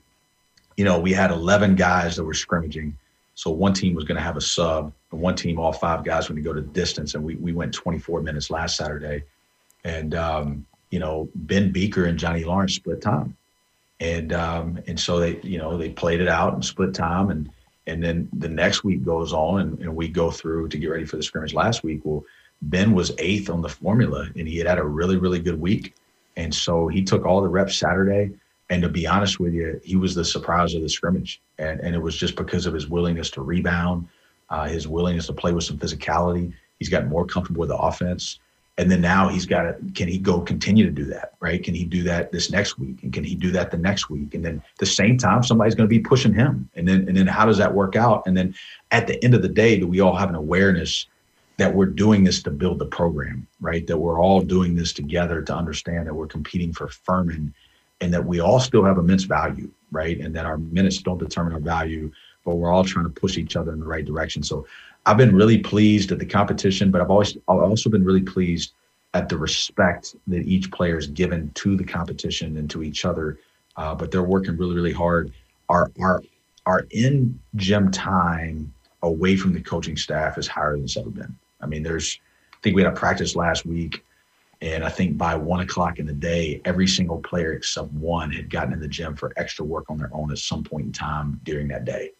you 0.77 0.85
know, 0.85 0.99
we 0.99 1.13
had 1.13 1.31
11 1.31 1.75
guys 1.75 2.15
that 2.15 2.23
were 2.23 2.33
scrimmaging. 2.33 2.97
So 3.35 3.49
one 3.49 3.73
team 3.73 3.95
was 3.95 4.05
going 4.05 4.17
to 4.17 4.23
have 4.23 4.37
a 4.37 4.41
sub, 4.41 4.93
and 5.11 5.19
one 5.19 5.35
team, 5.35 5.59
all 5.59 5.73
five 5.73 6.03
guys, 6.03 6.29
were 6.29 6.35
going 6.35 6.43
to 6.43 6.49
go 6.49 6.53
to 6.53 6.61
distance. 6.61 7.15
And 7.15 7.23
we, 7.23 7.35
we 7.35 7.51
went 7.51 7.73
24 7.73 8.21
minutes 8.21 8.51
last 8.51 8.77
Saturday. 8.77 9.23
And, 9.83 10.13
um, 10.13 10.65
you 10.93 10.99
know, 10.99 11.27
Ben 11.33 11.71
Beaker 11.71 12.05
and 12.05 12.19
Johnny 12.19 12.43
Lawrence 12.43 12.75
split 12.75 13.01
time. 13.01 13.35
And 13.99 14.31
um, 14.31 14.79
and 14.85 14.99
so 14.99 15.19
they, 15.19 15.39
you 15.41 15.57
know, 15.57 15.75
they 15.75 15.89
played 15.89 16.21
it 16.21 16.27
out 16.27 16.53
and 16.53 16.63
split 16.63 16.93
time. 16.93 17.31
And 17.31 17.49
and 17.87 18.03
then 18.03 18.29
the 18.31 18.47
next 18.47 18.83
week 18.83 19.03
goes 19.03 19.33
on 19.33 19.61
and, 19.61 19.79
and 19.79 19.95
we 19.95 20.07
go 20.07 20.29
through 20.29 20.67
to 20.67 20.77
get 20.77 20.91
ready 20.91 21.05
for 21.05 21.17
the 21.17 21.23
scrimmage 21.23 21.55
last 21.55 21.83
week. 21.83 22.01
Well, 22.03 22.23
Ben 22.61 22.93
was 22.93 23.11
eighth 23.17 23.49
on 23.49 23.63
the 23.63 23.69
formula 23.69 24.29
and 24.37 24.47
he 24.47 24.59
had 24.59 24.67
had 24.67 24.77
a 24.77 24.85
really, 24.85 25.17
really 25.17 25.39
good 25.39 25.59
week. 25.59 25.95
And 26.37 26.53
so 26.53 26.87
he 26.87 27.03
took 27.03 27.25
all 27.25 27.41
the 27.41 27.49
reps 27.49 27.75
Saturday 27.75 28.29
and 28.69 28.83
to 28.83 28.89
be 28.89 29.07
honest 29.07 29.39
with 29.39 29.53
you, 29.55 29.81
he 29.83 29.95
was 29.95 30.13
the 30.13 30.23
surprise 30.23 30.75
of 30.75 30.83
the 30.83 30.89
scrimmage. 30.89 31.41
And, 31.57 31.79
and 31.79 31.95
it 31.95 31.99
was 31.99 32.15
just 32.15 32.35
because 32.35 32.67
of 32.67 32.73
his 32.75 32.87
willingness 32.87 33.31
to 33.31 33.41
rebound, 33.41 34.07
uh, 34.51 34.67
his 34.67 34.87
willingness 34.87 35.25
to 35.25 35.33
play 35.33 35.53
with 35.53 35.63
some 35.63 35.79
physicality. 35.79 36.53
He's 36.77 36.89
gotten 36.89 37.09
more 37.09 37.25
comfortable 37.25 37.61
with 37.61 37.69
the 37.69 37.77
offense. 37.77 38.39
And 38.79 38.89
then 38.89 39.01
now 39.01 39.29
he's 39.29 39.45
got 39.45 39.63
to, 39.63 39.75
can 39.93 40.07
he 40.07 40.17
go 40.17 40.41
continue 40.41 40.83
to 40.83 40.91
do 40.91 41.05
that, 41.05 41.33
right? 41.39 41.63
Can 41.63 41.75
he 41.75 41.85
do 41.85 42.01
that 42.03 42.31
this 42.31 42.49
next 42.49 42.79
week? 42.79 43.03
And 43.03 43.13
can 43.13 43.23
he 43.23 43.35
do 43.35 43.51
that 43.51 43.69
the 43.69 43.77
next 43.77 44.09
week? 44.09 44.33
And 44.33 44.43
then 44.43 44.63
the 44.79 44.85
same 44.85 45.17
time, 45.17 45.43
somebody's 45.43 45.75
going 45.75 45.87
to 45.87 45.95
be 45.95 45.99
pushing 45.99 46.33
him. 46.33 46.67
And 46.75 46.87
then, 46.87 47.07
and 47.07 47.15
then 47.15 47.27
how 47.27 47.45
does 47.45 47.59
that 47.59 47.71
work 47.71 47.95
out? 47.95 48.23
And 48.25 48.35
then 48.35 48.55
at 48.89 49.05
the 49.05 49.23
end 49.23 49.35
of 49.35 49.43
the 49.43 49.49
day, 49.49 49.79
do 49.79 49.87
we 49.87 49.99
all 49.99 50.15
have 50.15 50.29
an 50.29 50.35
awareness 50.35 51.05
that 51.57 51.73
we're 51.73 51.85
doing 51.85 52.23
this 52.23 52.41
to 52.43 52.49
build 52.49 52.79
the 52.79 52.85
program, 52.87 53.45
right? 53.61 53.85
That 53.85 53.97
we're 53.97 54.19
all 54.19 54.41
doing 54.41 54.75
this 54.75 54.91
together 54.91 55.43
to 55.43 55.55
understand 55.55 56.07
that 56.07 56.13
we're 56.15 56.25
competing 56.25 56.73
for 56.73 56.87
Furman 56.87 57.53
and 58.01 58.11
that 58.11 58.25
we 58.25 58.39
all 58.39 58.59
still 58.59 58.83
have 58.83 58.97
immense 58.97 59.23
value, 59.23 59.69
right? 59.91 60.19
And 60.19 60.35
that 60.35 60.47
our 60.47 60.57
minutes 60.57 60.97
don't 60.97 61.19
determine 61.19 61.53
our 61.53 61.59
value, 61.59 62.11
but 62.43 62.55
we're 62.55 62.71
all 62.71 62.83
trying 62.83 63.05
to 63.05 63.11
push 63.11 63.37
each 63.37 63.55
other 63.55 63.71
in 63.71 63.79
the 63.79 63.85
right 63.85 64.03
direction. 64.03 64.41
So 64.41 64.65
I've 65.05 65.17
been 65.17 65.35
really 65.35 65.59
pleased 65.59 66.11
at 66.11 66.19
the 66.19 66.25
competition, 66.25 66.91
but 66.91 67.01
I've 67.01 67.09
always 67.09 67.35
I've 67.47 67.59
also 67.59 67.89
been 67.89 68.03
really 68.03 68.21
pleased 68.21 68.73
at 69.13 69.29
the 69.29 69.37
respect 69.37 70.15
that 70.27 70.47
each 70.47 70.71
player 70.71 70.97
is 70.97 71.07
given 71.07 71.51
to 71.55 71.75
the 71.75 71.83
competition 71.83 72.57
and 72.57 72.69
to 72.71 72.83
each 72.83 73.05
other. 73.05 73.37
Uh, 73.75 73.93
but 73.93 74.11
they're 74.11 74.23
working 74.23 74.55
really, 74.57 74.75
really 74.75 74.93
hard. 74.93 75.31
Our 75.69 75.91
our 75.99 76.23
our 76.65 76.85
in 76.91 77.39
gym 77.55 77.91
time 77.91 78.73
away 79.01 79.35
from 79.35 79.53
the 79.53 79.61
coaching 79.61 79.97
staff 79.97 80.37
is 80.37 80.47
higher 80.47 80.73
than 80.73 80.85
it's 80.85 80.95
ever 80.95 81.09
been. 81.09 81.35
I 81.59 81.65
mean, 81.65 81.83
there's 81.83 82.19
I 82.53 82.57
think 82.61 82.75
we 82.75 82.83
had 82.83 82.93
a 82.93 82.95
practice 82.95 83.35
last 83.35 83.65
week 83.65 84.03
and 84.63 84.85
I 84.85 84.89
think 84.89 85.17
by 85.17 85.35
one 85.35 85.59
o'clock 85.59 85.99
in 85.99 86.05
the 86.05 86.13
day, 86.13 86.61
every 86.63 86.87
single 86.87 87.17
player 87.17 87.51
except 87.51 87.91
one 87.91 88.31
had 88.31 88.49
gotten 88.49 88.71
in 88.71 88.79
the 88.79 88.87
gym 88.87 89.13
for 89.13 89.33
extra 89.35 89.65
work 89.65 89.89
on 89.89 89.97
their 89.97 90.09
own 90.13 90.31
at 90.31 90.37
some 90.37 90.63
point 90.63 90.85
in 90.85 90.91
time 90.93 91.41
during 91.43 91.67
that 91.67 91.83
day. 91.83 92.11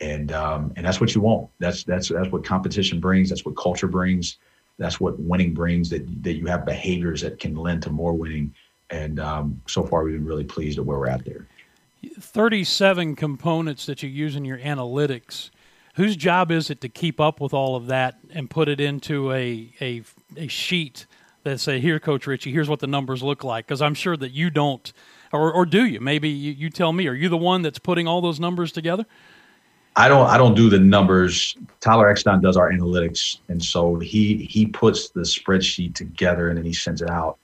And 0.00 0.32
um, 0.32 0.72
and 0.76 0.86
that's 0.86 1.00
what 1.00 1.14
you 1.14 1.20
want. 1.20 1.50
That's 1.58 1.84
that's 1.84 2.08
that's 2.08 2.30
what 2.30 2.44
competition 2.44 3.00
brings. 3.00 3.28
That's 3.28 3.44
what 3.44 3.56
culture 3.56 3.86
brings. 3.88 4.38
That's 4.78 4.98
what 4.98 5.20
winning 5.20 5.52
brings. 5.52 5.90
That 5.90 6.06
that 6.22 6.34
you 6.34 6.46
have 6.46 6.64
behaviors 6.64 7.20
that 7.20 7.38
can 7.38 7.54
lend 7.54 7.82
to 7.82 7.90
more 7.90 8.14
winning. 8.14 8.54
And 8.88 9.20
um, 9.20 9.60
so 9.66 9.84
far, 9.84 10.02
we've 10.02 10.14
been 10.14 10.24
really 10.24 10.44
pleased 10.44 10.78
at 10.78 10.86
where 10.86 10.98
we're 10.98 11.08
at 11.08 11.24
there. 11.24 11.46
Thirty-seven 12.18 13.14
components 13.14 13.84
that 13.86 14.02
you 14.02 14.08
use 14.08 14.36
in 14.36 14.46
your 14.46 14.58
analytics. 14.58 15.50
Whose 15.96 16.16
job 16.16 16.50
is 16.50 16.70
it 16.70 16.80
to 16.80 16.88
keep 16.88 17.20
up 17.20 17.40
with 17.40 17.52
all 17.52 17.76
of 17.76 17.86
that 17.88 18.18
and 18.30 18.48
put 18.48 18.68
it 18.68 18.80
into 18.80 19.32
a 19.32 19.70
a, 19.82 20.02
a 20.36 20.46
sheet 20.48 21.04
that 21.42 21.60
say, 21.60 21.78
"Here, 21.78 22.00
Coach 22.00 22.26
Richey, 22.26 22.52
here's 22.52 22.70
what 22.70 22.80
the 22.80 22.86
numbers 22.86 23.22
look 23.22 23.44
like." 23.44 23.66
Because 23.66 23.82
I'm 23.82 23.94
sure 23.94 24.16
that 24.16 24.30
you 24.30 24.48
don't, 24.48 24.90
or, 25.30 25.52
or 25.52 25.66
do 25.66 25.84
you? 25.84 26.00
Maybe 26.00 26.30
you, 26.30 26.52
you 26.52 26.70
tell 26.70 26.94
me. 26.94 27.06
Are 27.06 27.14
you 27.14 27.28
the 27.28 27.36
one 27.36 27.60
that's 27.60 27.78
putting 27.78 28.08
all 28.08 28.22
those 28.22 28.40
numbers 28.40 28.72
together? 28.72 29.04
I 29.96 30.08
don't. 30.08 30.26
I 30.26 30.38
don't 30.38 30.54
do 30.54 30.70
the 30.70 30.78
numbers. 30.78 31.56
Tyler 31.80 32.08
Eckstein 32.08 32.40
does 32.40 32.56
our 32.56 32.70
analytics, 32.70 33.38
and 33.48 33.62
so 33.62 33.96
he 33.96 34.46
he 34.48 34.66
puts 34.66 35.10
the 35.10 35.20
spreadsheet 35.22 35.94
together 35.94 36.48
and 36.48 36.56
then 36.56 36.64
he 36.64 36.72
sends 36.72 37.02
it 37.02 37.10
out. 37.10 37.38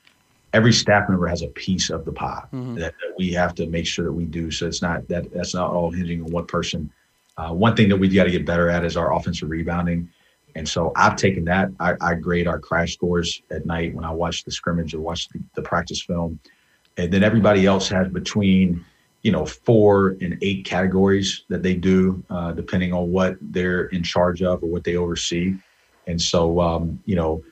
Every 0.53 0.73
staff 0.73 1.09
member 1.09 1.27
has 1.27 1.43
a 1.43 1.49
piece 1.49 1.91
of 1.91 2.05
the 2.05 2.13
pie 2.13 2.45
mm-hmm. 2.53 2.77
that, 2.77 2.95
that, 2.95 3.15
we 3.19 3.33
have 3.33 3.55
to 3.57 3.67
make 3.67 3.87
sure 3.87 4.05
that 4.05 4.13
we 4.13 4.25
do. 4.25 4.51
So 4.51 4.67
it's 4.67 4.81
not 4.81 5.07
that 5.09 5.31
that's 5.33 5.55
not 5.55 5.71
all 5.71 5.91
hinging 5.91 6.23
on 6.23 6.31
one 6.31 6.47
person. 6.47 6.91
Uh, 7.37 7.53
one 7.53 7.77
thing 7.77 7.89
that 7.91 7.97
we've 7.97 8.15
got 8.15 8.25
to 8.25 8.31
get 8.31 8.47
better 8.47 8.71
at 8.71 8.85
is 8.85 8.97
our 8.97 9.13
offensive 9.15 9.51
rebounding 9.51 10.09
And 10.55 10.67
so 10.67 10.93
I've 10.97 11.17
taken 11.17 11.45
that. 11.45 11.69
I, 11.81 11.95
I 12.01 12.15
grade 12.15 12.47
our 12.47 12.59
crash 12.59 12.95
scores 12.95 13.43
at 13.51 13.67
night 13.67 13.95
when 13.95 14.07
I 14.07 14.11
watch 14.11 14.45
the 14.45 14.51
scrimmage 14.51 14.95
or 14.95 15.01
watch 15.01 15.29
the, 15.29 15.41
the 15.55 15.63
practice 15.63 16.01
film. 16.01 16.41
And 16.97 17.13
then 17.13 17.23
everybody 17.23 17.67
else 17.67 17.91
has 17.91 18.09
between, 18.09 18.83
you 19.23 19.33
know, 19.33 19.45
four 19.45 20.17
and 20.21 20.39
eight 20.43 20.65
categories 20.65 21.45
that 21.49 21.63
they 21.63 21.75
do, 21.75 22.23
uh, 22.31 22.53
depending 22.53 22.93
on 22.93 23.11
what 23.11 23.37
they're 23.41 23.87
in 23.87 24.03
charge 24.03 24.43
of 24.43 24.63
or 24.63 24.69
what 24.69 24.85
they 24.85 24.97
oversee. 24.97 25.55
And 26.07 26.21
so, 26.21 26.61
um, 26.61 27.03
you 27.07 27.17
know, 27.17 27.43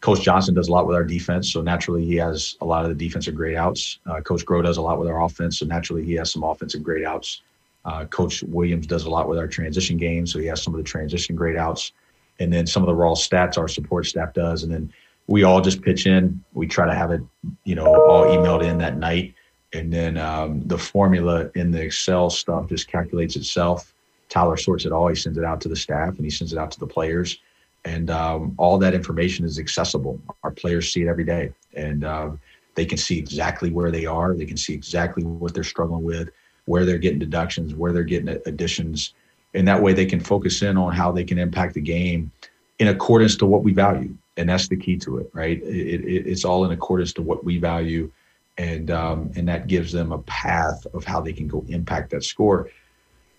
Coach 0.00 0.22
Johnson 0.22 0.54
does 0.54 0.68
a 0.68 0.72
lot 0.72 0.86
with 0.86 0.96
our 0.96 1.04
defense, 1.04 1.52
so 1.52 1.62
naturally 1.62 2.04
he 2.04 2.16
has 2.16 2.56
a 2.60 2.64
lot 2.64 2.84
of 2.84 2.90
the 2.90 2.94
defensive 2.94 3.34
grade 3.34 3.56
outs. 3.56 4.00
Uh, 4.04 4.20
Coach 4.20 4.44
Groh 4.44 4.62
does 4.62 4.76
a 4.76 4.82
lot 4.82 4.98
with 4.98 5.08
our 5.08 5.22
offense, 5.22 5.60
so 5.60 5.66
naturally 5.66 6.04
he 6.04 6.14
has 6.14 6.32
some 6.32 6.42
offensive 6.42 6.82
grade 6.82 7.04
outs. 7.04 7.42
Uh, 7.84 8.04
Coach 8.06 8.42
Williams 8.42 8.86
does 8.86 9.04
a 9.04 9.10
lot 9.10 9.28
with 9.28 9.38
our 9.38 9.46
transition 9.46 9.96
game, 9.96 10.26
so 10.26 10.38
he 10.38 10.46
has 10.46 10.62
some 10.62 10.74
of 10.74 10.78
the 10.78 10.84
transition 10.84 11.36
grade 11.36 11.56
outs 11.56 11.92
and 12.40 12.52
then 12.52 12.66
some 12.66 12.82
of 12.82 12.86
the 12.86 12.94
raw 12.94 13.12
stats 13.12 13.58
our 13.58 13.68
support 13.68 14.06
staff 14.06 14.34
does, 14.34 14.62
and 14.62 14.72
then 14.72 14.92
we 15.28 15.44
all 15.44 15.60
just 15.60 15.82
pitch 15.82 16.06
in. 16.06 16.42
We 16.52 16.66
try 16.66 16.86
to 16.86 16.94
have 16.94 17.10
it, 17.10 17.22
you 17.64 17.74
know, 17.74 17.86
all 17.86 18.24
emailed 18.24 18.64
in 18.64 18.78
that 18.78 18.96
night, 18.96 19.34
and 19.72 19.92
then 19.92 20.16
um, 20.18 20.62
the 20.66 20.78
formula 20.78 21.50
in 21.54 21.70
the 21.70 21.80
Excel 21.80 22.30
stuff 22.30 22.68
just 22.68 22.88
calculates 22.88 23.36
itself. 23.36 23.94
Tyler 24.28 24.56
sorts 24.56 24.84
it 24.84 24.92
all. 24.92 25.08
He 25.08 25.14
sends 25.14 25.38
it 25.38 25.44
out 25.44 25.60
to 25.62 25.68
the 25.68 25.76
staff, 25.76 26.16
and 26.16 26.24
he 26.24 26.30
sends 26.30 26.52
it 26.52 26.58
out 26.58 26.70
to 26.72 26.80
the 26.80 26.86
players, 26.86 27.38
and 27.84 28.10
um, 28.10 28.54
all 28.58 28.78
that 28.78 28.94
information 28.94 29.44
is 29.44 29.58
accessible. 29.58 30.20
Our 30.42 30.50
players 30.50 30.92
see 30.92 31.02
it 31.02 31.08
every 31.08 31.24
day, 31.24 31.52
and 31.74 32.04
uh, 32.04 32.30
they 32.74 32.86
can 32.86 32.98
see 32.98 33.18
exactly 33.18 33.70
where 33.70 33.90
they 33.90 34.06
are. 34.06 34.34
They 34.34 34.46
can 34.46 34.56
see 34.56 34.74
exactly 34.74 35.24
what 35.24 35.54
they're 35.54 35.64
struggling 35.64 36.02
with, 36.02 36.30
where 36.64 36.84
they're 36.84 36.98
getting 36.98 37.18
deductions, 37.18 37.74
where 37.74 37.92
they're 37.92 38.04
getting 38.04 38.28
additions 38.46 39.14
and 39.54 39.68
that 39.68 39.80
way 39.80 39.92
they 39.92 40.06
can 40.06 40.20
focus 40.20 40.62
in 40.62 40.76
on 40.76 40.92
how 40.92 41.12
they 41.12 41.24
can 41.24 41.38
impact 41.38 41.74
the 41.74 41.80
game 41.80 42.30
in 42.78 42.88
accordance 42.88 43.36
to 43.36 43.46
what 43.46 43.62
we 43.62 43.72
value 43.72 44.14
and 44.36 44.48
that's 44.48 44.68
the 44.68 44.76
key 44.76 44.96
to 44.96 45.18
it 45.18 45.30
right 45.32 45.62
it, 45.62 46.00
it, 46.00 46.26
it's 46.26 46.44
all 46.44 46.64
in 46.64 46.72
accordance 46.72 47.12
to 47.12 47.22
what 47.22 47.44
we 47.44 47.58
value 47.58 48.10
and 48.58 48.90
um, 48.90 49.30
and 49.36 49.48
that 49.48 49.66
gives 49.66 49.92
them 49.92 50.12
a 50.12 50.18
path 50.18 50.86
of 50.94 51.04
how 51.04 51.20
they 51.20 51.32
can 51.32 51.48
go 51.48 51.64
impact 51.68 52.10
that 52.10 52.24
score. 52.24 52.70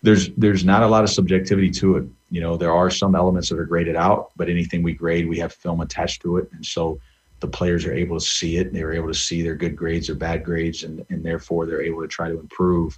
There's 0.02 0.30
there's 0.36 0.66
not 0.66 0.84
a 0.84 0.88
lot 0.88 1.04
of 1.04 1.10
subjectivity 1.10 1.72
to 1.72 1.98
it. 1.98 2.06
You 2.30 2.42
know 2.42 2.58
there 2.58 2.74
are 2.74 2.90
some 2.90 3.16
elements 3.16 3.50
that 3.50 3.60
are 3.60 3.66
graded 3.66 3.96
out 3.96 4.32
but 4.36 4.50
anything 4.50 4.84
we 4.84 4.94
grade 4.94 5.28
we 5.28 5.40
have 5.40 5.54
film 5.54 5.82
attached 5.82 6.22
to 6.24 6.38
it. 6.38 6.50
And 6.52 6.66
so 6.66 7.00
the 7.40 7.48
players 7.48 7.86
are 7.86 7.94
able 7.94 8.20
to 8.20 8.26
see 8.26 8.58
it. 8.58 8.74
They're 8.74 8.94
able 8.94 9.10
to 9.10 9.14
see 9.14 9.42
their 9.42 9.56
good 9.56 9.76
grades 9.76 10.10
or 10.10 10.16
bad 10.16 10.44
grades 10.44 10.84
and, 10.84 11.06
and 11.10 11.24
therefore 11.24 11.66
they're 11.66 11.82
able 11.82 12.02
to 12.02 12.08
try 12.08 12.30
to 12.30 12.40
improve. 12.40 12.98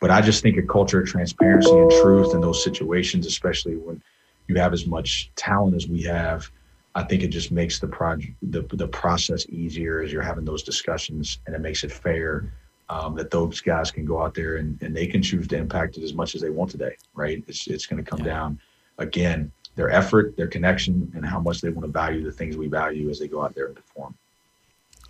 But 0.00 0.10
I 0.10 0.22
just 0.22 0.42
think 0.42 0.56
a 0.56 0.62
culture 0.62 1.00
of 1.00 1.08
transparency 1.08 1.70
and 1.70 1.90
truth 1.90 2.34
in 2.34 2.40
those 2.40 2.64
situations, 2.64 3.26
especially 3.26 3.76
when 3.76 4.02
you 4.48 4.56
have 4.56 4.72
as 4.72 4.86
much 4.86 5.30
talent 5.36 5.76
as 5.76 5.86
we 5.88 6.02
have, 6.02 6.50
I 6.94 7.04
think 7.04 7.22
it 7.22 7.28
just 7.28 7.52
makes 7.52 7.78
the 7.78 7.86
project 7.86 8.32
the, 8.42 8.62
the 8.72 8.88
process 8.88 9.46
easier 9.48 10.00
as 10.00 10.12
you're 10.12 10.22
having 10.22 10.44
those 10.44 10.62
discussions 10.62 11.38
and 11.46 11.54
it 11.54 11.60
makes 11.60 11.84
it 11.84 11.92
fair 11.92 12.52
um, 12.88 13.14
that 13.14 13.30
those 13.30 13.60
guys 13.60 13.90
can 13.90 14.04
go 14.04 14.20
out 14.20 14.34
there 14.34 14.56
and, 14.56 14.80
and 14.82 14.94
they 14.94 15.06
can 15.06 15.22
choose 15.22 15.46
to 15.48 15.56
impact 15.56 15.96
it 15.96 16.02
as 16.02 16.12
much 16.12 16.34
as 16.34 16.40
they 16.40 16.50
want 16.50 16.70
today, 16.70 16.96
right? 17.14 17.42
It's 17.46 17.68
it's 17.68 17.86
going 17.86 18.02
to 18.02 18.08
come 18.08 18.20
yeah. 18.20 18.32
down 18.32 18.60
again 18.98 19.52
their 19.76 19.90
effort, 19.90 20.36
their 20.36 20.48
connection, 20.48 21.10
and 21.14 21.24
how 21.24 21.38
much 21.38 21.60
they 21.60 21.70
want 21.70 21.86
to 21.86 21.92
value 21.92 22.24
the 22.24 22.32
things 22.32 22.56
we 22.56 22.66
value 22.66 23.08
as 23.08 23.20
they 23.20 23.28
go 23.28 23.42
out 23.42 23.54
there 23.54 23.66
and 23.66 23.76
perform. 23.76 24.14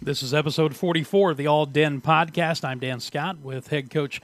This 0.03 0.23
is 0.23 0.33
episode 0.33 0.77
44 0.77 1.33
of 1.33 1.37
the 1.37 1.47
All 1.47 1.67
DIN 1.67 2.01
podcast. 2.01 2.65
I'm 2.65 2.79
Dan 2.79 3.01
Scott 3.01 3.41
with 3.41 3.69
head 3.69 3.91
coach 3.91 4.21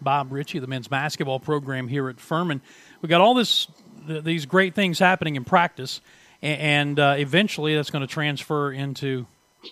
Bob 0.00 0.32
Richey, 0.32 0.58
the 0.58 0.66
men's 0.66 0.88
basketball 0.88 1.40
program 1.40 1.88
here 1.88 2.08
at 2.08 2.20
Furman. 2.20 2.62
We 3.02 3.08
got 3.08 3.20
all 3.20 3.34
this 3.34 3.66
these 4.06 4.46
great 4.46 4.74
things 4.74 4.98
happening 4.98 5.36
in 5.36 5.44
practice, 5.44 6.00
and 6.42 6.98
uh, 6.98 7.14
eventually 7.18 7.74
that's 7.74 7.90
going 7.90 8.06
to 8.06 8.12
transfer 8.12 8.72
into 8.72 9.26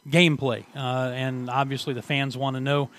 gameplay. 0.08 0.64
Uh, 0.76 1.12
and 1.14 1.48
obviously, 1.48 1.94
the 1.94 2.02
fans 2.02 2.36
want 2.36 2.56
to 2.56 2.60
know 2.60 2.90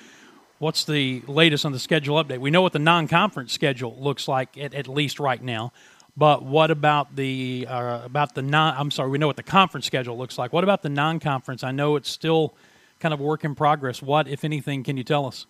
what's 0.57 0.83
the 0.85 1.21
latest 1.27 1.65
on 1.65 1.71
the 1.71 1.79
schedule 1.79 2.21
update. 2.23 2.39
We 2.39 2.51
know 2.51 2.61
what 2.61 2.73
the 2.73 2.79
non-conference 2.79 3.53
schedule 3.53 3.95
looks 3.99 4.27
like 4.27 4.57
at, 4.57 4.73
at 4.73 4.87
least 4.87 5.19
right 5.19 5.41
now. 5.41 5.71
But 6.17 6.43
what 6.43 6.69
about 6.69 7.15
the 7.15 7.65
uh, 7.69 8.01
about 8.03 8.35
the 8.35 8.41
non? 8.41 8.75
I'm 8.77 8.91
sorry, 8.91 9.09
we 9.09 9.17
know 9.17 9.27
what 9.27 9.37
the 9.37 9.43
conference 9.43 9.85
schedule 9.85 10.17
looks 10.17 10.37
like. 10.37 10.51
What 10.51 10.63
about 10.63 10.81
the 10.81 10.89
non-conference? 10.89 11.63
I 11.63 11.71
know 11.71 11.95
it's 11.95 12.09
still 12.09 12.55
kind 12.99 13.13
of 13.13 13.21
work 13.21 13.45
in 13.45 13.55
progress. 13.55 14.01
What, 14.01 14.27
if 14.27 14.43
anything, 14.43 14.83
can 14.83 14.97
you 14.97 15.03
tell 15.03 15.25
us? 15.25 15.45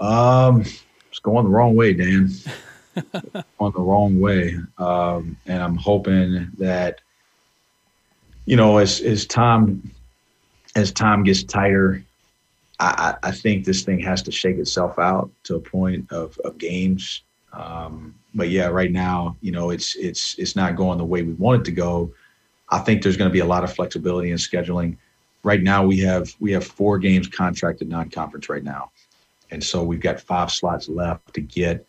Um, 0.00 0.64
it's 1.08 1.20
going 1.20 1.44
the 1.44 1.50
wrong 1.50 1.76
way, 1.76 1.92
Dan. 1.92 2.30
on 3.60 3.72
the 3.72 3.80
wrong 3.80 4.20
way, 4.20 4.58
um, 4.78 5.36
and 5.46 5.62
I'm 5.62 5.76
hoping 5.76 6.50
that 6.58 7.00
you 8.46 8.56
know 8.56 8.78
as 8.78 9.00
as 9.00 9.26
time 9.26 9.90
as 10.76 10.92
time 10.92 11.24
gets 11.24 11.42
tighter, 11.42 12.02
I, 12.78 13.16
I 13.22 13.30
think 13.30 13.64
this 13.64 13.82
thing 13.82 13.98
has 14.00 14.22
to 14.22 14.30
shake 14.30 14.58
itself 14.58 14.98
out 14.98 15.30
to 15.44 15.56
a 15.56 15.60
point 15.60 16.10
of 16.12 16.38
of 16.44 16.58
games. 16.58 17.22
Um, 17.52 18.14
but 18.34 18.50
yeah, 18.50 18.66
right 18.66 18.92
now, 18.92 19.36
you 19.40 19.52
know, 19.52 19.70
it's 19.70 19.96
it's 19.96 20.38
it's 20.38 20.54
not 20.54 20.76
going 20.76 20.98
the 20.98 21.04
way 21.04 21.22
we 21.22 21.32
want 21.34 21.62
it 21.62 21.64
to 21.66 21.72
go. 21.72 22.12
I 22.70 22.78
think 22.80 23.02
there's 23.02 23.16
going 23.16 23.30
to 23.30 23.32
be 23.32 23.40
a 23.40 23.46
lot 23.46 23.64
of 23.64 23.72
flexibility 23.72 24.30
in 24.30 24.36
scheduling. 24.36 24.96
Right 25.42 25.62
now, 25.62 25.84
we 25.84 25.98
have 26.00 26.34
we 26.40 26.52
have 26.52 26.66
four 26.66 26.98
games 26.98 27.26
contracted 27.26 27.88
non-conference 27.88 28.48
right 28.48 28.64
now 28.64 28.90
and 29.50 29.62
so 29.62 29.82
we've 29.82 30.00
got 30.00 30.20
five 30.20 30.50
slots 30.50 30.88
left 30.88 31.34
to 31.34 31.40
get 31.40 31.86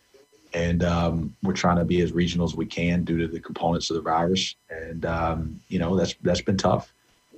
and 0.52 0.82
um, 0.82 1.36
we're 1.42 1.52
trying 1.52 1.76
to 1.76 1.84
be 1.84 2.00
as 2.00 2.12
regional 2.12 2.46
as 2.46 2.54
we 2.54 2.66
can 2.66 3.04
due 3.04 3.18
to 3.18 3.28
the 3.28 3.40
components 3.40 3.90
of 3.90 3.96
the 3.96 4.02
virus. 4.02 4.54
And 4.70 5.04
um, 5.04 5.60
you 5.68 5.78
know 5.78 5.96
that's 5.96 6.14
that's 6.22 6.40
been 6.40 6.56
tough. 6.56 6.92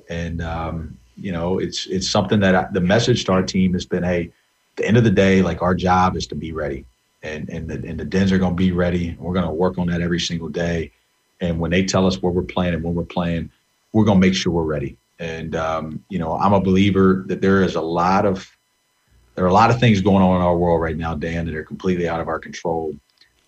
And 0.09 0.43
um, 0.43 0.97
you 1.17 1.33
know 1.33 1.59
it's 1.59 1.87
it's 1.87 2.09
something 2.09 2.41
that 2.41 2.55
I, 2.55 2.67
the 2.73 2.81
message 2.81 3.25
to 3.27 3.33
our 3.33 3.43
team 3.43 3.73
has 3.75 3.87
been 3.87 4.03
hey 4.03 4.33
the 4.77 4.87
end 4.87 4.97
of 4.97 5.05
the 5.05 5.11
day 5.11 5.43
like 5.43 5.61
our 5.61 5.75
job 5.75 6.17
is 6.17 6.27
to 6.29 6.35
be 6.35 6.53
ready. 6.53 6.85
And 7.23 7.49
and 7.51 7.69
the, 7.69 7.75
and 7.89 8.01
the 8.01 8.05
dens 8.05 8.33
are 8.33 8.39
going 8.39 8.53
to 8.53 8.57
be 8.57 8.73
ready. 8.73 9.17
We're 9.19 9.35
going 9.35 9.47
to 9.47 9.53
work 9.53 9.79
on 9.79 9.87
that 9.89 10.01
every 10.01 10.21
single 10.21 10.49
day. 10.49 10.91
And 11.41 11.59
when 11.59 11.71
they 11.71 11.85
tell 11.85 12.07
us 12.07 12.23
where 12.23 12.33
we're 12.33 12.43
playing 12.43 12.75
and 12.75 12.83
when 12.83 12.95
we're 12.95 13.05
playing 13.05 13.51
we're 13.93 14.05
going 14.05 14.19
to 14.19 14.27
make 14.27 14.35
sure 14.35 14.53
we're 14.53 14.63
ready. 14.63 14.97
And 15.19 15.55
um, 15.55 16.03
you 16.09 16.19
know 16.19 16.33
i'm 16.33 16.53
a 16.53 16.61
believer 16.61 17.25
that 17.27 17.41
there 17.41 17.63
is 17.63 17.75
a 17.75 17.81
lot 17.81 18.27
of 18.27 18.51
there 19.35 19.45
are 19.45 19.49
a 19.49 19.53
lot 19.53 19.71
of 19.71 19.81
things 19.81 20.01
going 20.01 20.23
on 20.23 20.37
in 20.37 20.43
our 20.43 20.57
world 20.57 20.81
right 20.81 20.97
now, 20.97 21.15
Dan, 21.15 21.47
that 21.47 21.55
are 21.55 21.65
completely 21.65 22.09
out 22.09 22.21
of 22.21 22.29
our 22.29 22.39
control. 22.39 22.95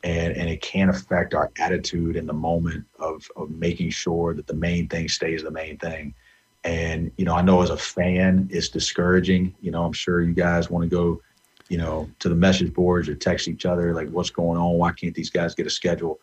And, 0.02 0.36
and 0.36 0.50
it 0.50 0.60
can 0.60 0.90
affect 0.90 1.34
our 1.34 1.50
attitude 1.58 2.16
in 2.16 2.26
the 2.26 2.34
moment 2.34 2.84
of, 2.98 3.26
of 3.36 3.50
making 3.50 3.90
sure 3.90 4.34
that 4.34 4.46
the 4.46 4.54
main 4.54 4.86
thing 4.86 5.08
stays 5.08 5.42
the 5.42 5.50
main 5.50 5.78
thing. 5.78 6.14
And, 6.62 7.10
you 7.16 7.24
know, 7.24 7.34
I 7.34 7.42
know 7.42 7.62
as 7.62 7.70
a 7.70 7.76
fan, 7.76 8.48
it's 8.50 8.68
discouraging. 8.68 9.54
You 9.62 9.70
know, 9.70 9.82
I'm 9.84 9.92
sure 9.92 10.20
you 10.20 10.34
guys 10.34 10.68
want 10.68 10.82
to 10.82 10.94
go, 10.94 11.22
you 11.68 11.78
know, 11.78 12.10
to 12.18 12.28
the 12.28 12.34
message 12.34 12.74
boards 12.74 13.08
or 13.08 13.14
text 13.14 13.48
each 13.48 13.64
other, 13.64 13.94
like, 13.94 14.10
what's 14.10 14.30
going 14.30 14.58
on? 14.58 14.74
Why 14.74 14.92
can't 14.92 15.14
these 15.14 15.30
guys 15.30 15.54
get 15.54 15.66
a 15.66 15.70
schedule? 15.70 16.20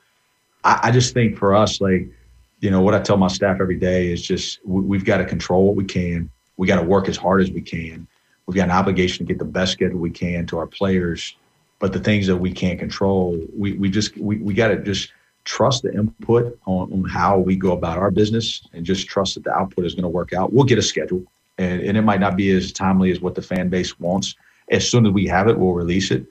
I, 0.63 0.79
I 0.83 0.91
just 0.91 1.13
think 1.15 1.37
for 1.37 1.55
us, 1.55 1.81
like, 1.81 2.07
you 2.59 2.69
know, 2.69 2.81
what 2.81 2.93
I 2.93 2.99
tell 2.99 3.17
my 3.17 3.27
staff 3.27 3.57
every 3.59 3.77
day 3.77 4.11
is 4.11 4.21
just 4.21 4.59
we, 4.63 4.81
we've 4.81 5.05
got 5.05 5.17
to 5.17 5.25
control 5.25 5.65
what 5.65 5.75
we 5.75 5.85
can. 5.85 6.29
We 6.57 6.67
got 6.67 6.79
to 6.79 6.85
work 6.85 7.09
as 7.09 7.17
hard 7.17 7.41
as 7.41 7.49
we 7.49 7.61
can 7.61 8.07
we've 8.45 8.55
got 8.55 8.65
an 8.65 8.71
obligation 8.71 9.25
to 9.25 9.33
get 9.33 9.39
the 9.39 9.45
best 9.45 9.73
schedule 9.73 9.99
we 9.99 10.09
can 10.09 10.45
to 10.47 10.57
our 10.57 10.67
players. 10.67 11.35
But 11.79 11.93
the 11.93 11.99
things 11.99 12.27
that 12.27 12.37
we 12.37 12.51
can't 12.51 12.77
control, 12.77 13.39
we, 13.57 13.73
we 13.73 13.89
just 13.89 14.15
we, 14.17 14.37
we 14.37 14.53
got 14.53 14.67
to 14.67 14.77
just 14.81 15.11
trust 15.45 15.81
the 15.81 15.91
input 15.93 16.59
on, 16.65 16.93
on 16.93 17.03
how 17.03 17.39
we 17.39 17.55
go 17.55 17.71
about 17.71 17.97
our 17.97 18.11
business 18.11 18.67
and 18.73 18.85
just 18.85 19.07
trust 19.07 19.33
that 19.35 19.43
the 19.43 19.51
output 19.51 19.85
is 19.85 19.95
going 19.95 20.03
to 20.03 20.09
work 20.09 20.33
out. 20.33 20.53
We'll 20.53 20.65
get 20.65 20.77
a 20.77 20.83
schedule, 20.83 21.23
and, 21.57 21.81
and 21.81 21.97
it 21.97 22.03
might 22.03 22.19
not 22.19 22.35
be 22.35 22.51
as 22.51 22.71
timely 22.71 23.11
as 23.11 23.19
what 23.19 23.35
the 23.35 23.41
fan 23.41 23.69
base 23.69 23.99
wants. 23.99 24.35
As 24.69 24.87
soon 24.89 25.05
as 25.05 25.11
we 25.11 25.25
have 25.27 25.47
it, 25.47 25.57
we'll 25.57 25.73
release 25.73 26.11
it. 26.11 26.25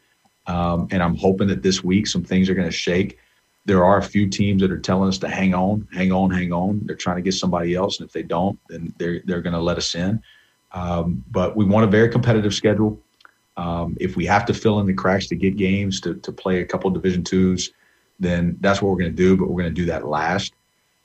Um, 0.47 0.89
and 0.91 1.03
I'm 1.03 1.17
hoping 1.17 1.49
that 1.49 1.63
this 1.63 1.83
week 1.85 2.07
some 2.07 2.25
things 2.25 2.49
are 2.49 2.55
going 2.55 2.69
to 2.69 2.73
shake. 2.73 3.19
There 3.67 3.85
are 3.85 3.99
a 3.99 4.03
few 4.03 4.29
teams 4.29 4.63
that 4.63 4.73
are 4.73 4.79
telling 4.79 5.09
us 5.09 5.19
to 5.19 5.29
hang 5.29 5.55
on, 5.55 5.87
hang 5.93 6.13
on, 6.13 6.31
hang 6.31 6.53
on. 6.53 6.81
They're 6.85 6.97
trying 6.97 7.17
to 7.17 7.23
get 7.23 7.35
somebody 7.35 7.75
else, 7.75 7.99
and 7.99 8.07
if 8.07 8.13
they 8.13 8.23
don't, 8.23 8.59
then 8.69 8.95
they're 8.99 9.21
they're 9.25 9.43
going 9.43 9.53
to 9.53 9.61
let 9.61 9.79
us 9.79 9.95
in. 9.95 10.23
Um, 10.73 11.25
but 11.31 11.57
we 11.57 11.65
want 11.65 11.85
a 11.85 11.89
very 11.89 12.09
competitive 12.09 12.55
schedule. 12.55 13.01
Um, 13.57 13.97
if 14.01 14.17
we 14.17 14.25
have 14.27 14.47
to 14.47 14.55
fill 14.55 14.81
in 14.81 14.87
the 14.87 14.95
cracks 14.95 15.27
to 15.29 15.37
get 15.37 15.57
games 15.57 16.01
to, 16.03 16.15
to 16.15 16.33
play 16.33 16.61
a 16.61 16.65
couple 16.65 16.91
Division 16.91 17.25
twos, 17.25 17.71
then 18.19 18.57
that's 18.61 18.81
what 18.81 18.91
we're 18.91 18.99
going 18.99 19.11
to 19.11 19.17
do. 19.17 19.37
But 19.37 19.49
we're 19.49 19.63
going 19.63 19.75
to 19.75 19.81
do 19.81 19.87
that 19.87 20.07
last. 20.07 20.55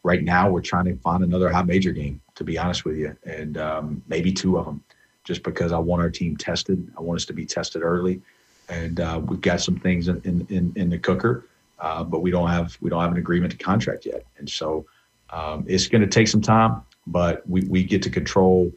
Right 0.03 0.23
now, 0.23 0.49
we're 0.49 0.61
trying 0.61 0.85
to 0.85 0.95
find 0.97 1.23
another 1.23 1.49
high 1.49 1.63
major 1.63 1.91
game. 1.91 2.21
To 2.35 2.43
be 2.43 2.57
honest 2.57 2.83
with 2.83 2.97
you, 2.97 3.15
and 3.25 3.57
um, 3.57 4.03
maybe 4.07 4.33
two 4.33 4.57
of 4.57 4.65
them, 4.65 4.83
just 5.23 5.41
because 5.41 5.71
I 5.71 5.79
want 5.79 6.01
our 6.01 6.09
team 6.09 6.35
tested. 6.35 6.91
I 6.97 7.01
want 7.01 7.17
us 7.17 7.25
to 7.27 7.33
be 7.33 7.45
tested 7.45 7.81
early, 7.81 8.21
and 8.67 8.99
uh, 8.99 9.21
we've 9.23 9.39
got 9.39 9.61
some 9.61 9.79
things 9.79 10.09
in 10.09 10.45
in, 10.49 10.73
in 10.75 10.89
the 10.89 10.99
cooker, 10.99 11.45
uh, 11.79 12.03
but 12.03 12.19
we 12.19 12.31
don't 12.31 12.49
have 12.49 12.77
we 12.81 12.89
don't 12.89 13.01
have 13.01 13.13
an 13.13 13.17
agreement 13.17 13.53
to 13.53 13.57
contract 13.57 14.05
yet, 14.05 14.25
and 14.37 14.49
so 14.49 14.85
um, 15.29 15.63
it's 15.65 15.87
going 15.87 16.01
to 16.01 16.07
take 16.07 16.27
some 16.27 16.41
time. 16.41 16.81
But 17.07 17.47
we 17.49 17.61
we 17.61 17.85
get 17.85 18.03
to 18.03 18.09
control 18.09 18.71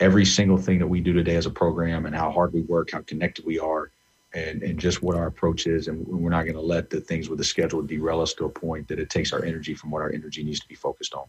every 0.00 0.24
single 0.24 0.58
thing 0.58 0.78
that 0.78 0.86
we 0.86 1.00
do 1.00 1.12
today 1.12 1.36
as 1.36 1.46
a 1.46 1.50
program 1.50 2.06
and 2.06 2.14
how 2.14 2.30
hard 2.30 2.52
we 2.52 2.62
work, 2.62 2.90
how 2.92 3.00
connected 3.00 3.44
we 3.44 3.58
are. 3.58 3.90
and, 4.36 4.62
and 4.62 4.78
just 4.78 5.02
what 5.02 5.16
our 5.16 5.26
approach 5.26 5.66
is. 5.66 5.88
And 5.88 6.06
we're 6.06 6.30
not 6.30 6.42
going 6.42 6.54
to 6.54 6.60
let 6.60 6.90
the 6.90 7.00
things 7.00 7.28
with 7.28 7.38
the 7.38 7.44
schedule 7.44 7.82
derail 7.82 8.20
us 8.20 8.34
to 8.34 8.44
a 8.44 8.48
point 8.48 8.86
that 8.88 8.98
it 8.98 9.08
takes 9.10 9.32
our 9.32 9.42
energy 9.44 9.74
from 9.74 9.90
what 9.90 10.02
our 10.02 10.12
energy 10.12 10.44
needs 10.44 10.60
to 10.60 10.68
be 10.68 10.74
focused 10.74 11.14
on. 11.14 11.24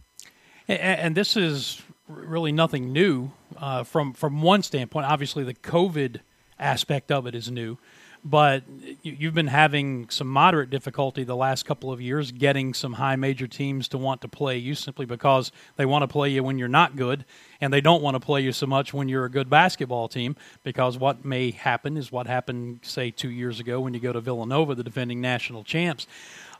And, 0.67 0.79
and 0.79 1.15
this 1.15 1.37
is 1.37 1.81
really 2.07 2.51
nothing 2.51 2.91
new 2.91 3.31
uh, 3.57 3.83
from 3.83 4.13
from 4.13 4.41
one 4.41 4.61
standpoint. 4.63 5.05
Obviously, 5.05 5.43
the 5.43 5.53
COVID 5.53 6.19
aspect 6.59 7.11
of 7.11 7.27
it 7.27 7.35
is 7.35 7.49
new, 7.49 7.77
but 8.23 8.63
you've 9.03 9.33
been 9.33 9.47
having 9.47 10.09
some 10.09 10.27
moderate 10.27 10.69
difficulty 10.69 11.23
the 11.23 11.35
last 11.35 11.65
couple 11.65 11.91
of 11.91 12.01
years 12.01 12.31
getting 12.31 12.73
some 12.73 12.93
high 12.93 13.15
major 13.15 13.47
teams 13.47 13.87
to 13.87 13.97
want 13.97 14.21
to 14.21 14.27
play 14.27 14.57
you 14.57 14.75
simply 14.75 15.05
because 15.05 15.51
they 15.75 15.85
want 15.85 16.03
to 16.03 16.07
play 16.07 16.29
you 16.29 16.43
when 16.43 16.57
you're 16.57 16.67
not 16.67 16.95
good 16.95 17.25
and 17.61 17.71
they 17.71 17.81
don't 17.81 18.01
want 18.01 18.15
to 18.15 18.19
play 18.19 18.41
you 18.41 18.51
so 18.51 18.65
much 18.65 18.93
when 18.93 19.07
you're 19.07 19.25
a 19.25 19.31
good 19.31 19.49
basketball 19.49 20.07
team 20.07 20.35
because 20.63 20.97
what 20.97 21.23
may 21.23 21.51
happen 21.51 21.97
is 21.97 22.11
what 22.11 22.27
happened 22.27 22.79
say 22.81 23.11
2 23.11 23.29
years 23.29 23.59
ago 23.59 23.79
when 23.79 23.93
you 23.93 23.99
go 23.99 24.11
to 24.11 24.21
Villanova 24.21 24.75
the 24.75 24.83
defending 24.83 25.21
national 25.21 25.63
champs 25.63 26.07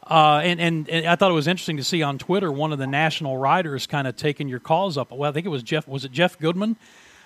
uh, 0.10 0.42
and, 0.44 0.62
and, 0.62 0.90
and, 0.90 1.06
I 1.06 1.16
thought 1.16 1.32
it 1.32 1.34
was 1.34 1.48
interesting 1.48 1.78
to 1.78 1.84
see 1.84 2.02
on 2.02 2.18
Twitter 2.18 2.50
one 2.50 2.72
of 2.72 2.80
the 2.80 2.88
national 2.88 3.38
writers 3.38 3.88
kind 3.88 4.08
of 4.08 4.16
taking 4.16 4.48
your 4.48 4.60
calls 4.60 4.98
up. 4.98 5.12
Well, 5.12 5.30
I 5.30 5.34
think 5.34 5.46
it 5.46 5.50
was 5.50 5.64
Jeff. 5.64 5.86
Was 5.86 6.06
it 6.06 6.14
Jeff 6.14 6.40
Goodman, 6.40 6.78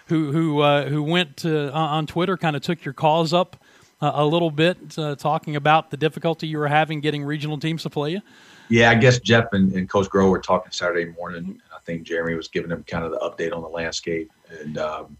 who 0.07 0.31
who 0.31 0.61
uh, 0.61 0.89
who 0.89 1.03
went 1.03 1.37
to, 1.37 1.67
uh, 1.67 1.77
on 1.77 2.07
Twitter, 2.07 2.37
kind 2.37 2.55
of 2.55 2.63
took 2.63 2.83
your 2.83 2.95
calls 2.95 3.33
up 3.33 3.60
a 4.01 4.25
little 4.25 4.51
bit, 4.51 4.97
uh, 4.97 5.15
talking 5.15 5.55
about 5.55 5.91
the 5.91 5.97
difficulty 5.97 6.47
you 6.47 6.57
were 6.57 6.67
having 6.67 7.01
getting 7.01 7.23
regional 7.23 7.59
teams 7.59 7.83
to 7.83 7.89
play 7.89 8.11
you? 8.11 8.21
Yeah, 8.69 8.89
I 8.89 8.95
guess 8.95 9.19
Jeff 9.19 9.53
and, 9.53 9.71
and 9.73 9.89
Coach 9.89 10.09
Groh 10.09 10.29
were 10.29 10.39
talking 10.39 10.71
Saturday 10.71 11.11
morning. 11.11 11.45
And 11.45 11.61
I 11.75 11.79
think 11.85 12.03
Jeremy 12.03 12.35
was 12.35 12.47
giving 12.47 12.69
them 12.69 12.83
kind 12.83 13.03
of 13.03 13.11
the 13.11 13.19
update 13.19 13.55
on 13.55 13.61
the 13.61 13.67
landscape. 13.67 14.31
And, 14.61 14.77
um, 14.77 15.17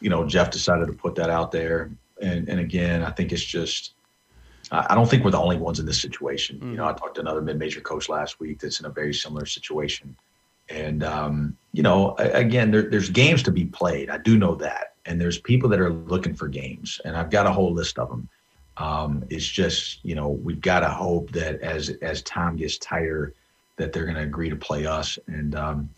you 0.00 0.10
know, 0.10 0.26
Jeff 0.26 0.50
decided 0.50 0.86
to 0.86 0.92
put 0.92 1.14
that 1.16 1.30
out 1.30 1.50
there. 1.50 1.90
And, 2.20 2.48
and 2.48 2.60
again, 2.60 3.02
I 3.02 3.10
think 3.10 3.32
it's 3.32 3.44
just, 3.44 3.94
I 4.70 4.94
don't 4.94 5.08
think 5.08 5.24
we're 5.24 5.30
the 5.30 5.40
only 5.40 5.56
ones 5.56 5.80
in 5.80 5.86
this 5.86 6.00
situation. 6.00 6.60
Mm. 6.60 6.70
You 6.72 6.76
know, 6.76 6.86
I 6.86 6.92
talked 6.92 7.14
to 7.14 7.20
another 7.22 7.40
mid-major 7.40 7.80
coach 7.80 8.08
last 8.08 8.38
week 8.38 8.60
that's 8.60 8.80
in 8.80 8.86
a 8.86 8.90
very 8.90 9.14
similar 9.14 9.46
situation. 9.46 10.14
And, 10.68 11.02
um, 11.02 11.56
you 11.72 11.82
know, 11.82 12.14
again, 12.18 12.70
there, 12.70 12.82
there's 12.82 13.08
games 13.08 13.42
to 13.44 13.50
be 13.50 13.64
played. 13.64 14.10
I 14.10 14.18
do 14.18 14.36
know 14.36 14.54
that 14.56 14.94
and 15.08 15.18
there's 15.20 15.38
people 15.38 15.68
that 15.70 15.80
are 15.80 15.90
looking 15.92 16.34
for 16.34 16.46
games, 16.46 17.00
and 17.04 17.16
I've 17.16 17.30
got 17.30 17.46
a 17.46 17.52
whole 17.52 17.72
list 17.72 17.98
of 17.98 18.10
them. 18.10 18.28
Um, 18.76 19.24
it's 19.30 19.46
just 19.46 20.04
you 20.04 20.14
know 20.14 20.28
we've 20.28 20.60
got 20.60 20.80
to 20.80 20.88
hope 20.88 21.32
that 21.32 21.60
as 21.62 21.88
as 22.02 22.22
time 22.22 22.56
gets 22.56 22.78
tighter, 22.78 23.32
that 23.76 23.92
they're 23.92 24.04
going 24.04 24.16
to 24.16 24.22
agree 24.22 24.50
to 24.50 24.56
play 24.56 24.86
us, 24.86 25.18
and 25.26 25.56
um, 25.56 25.90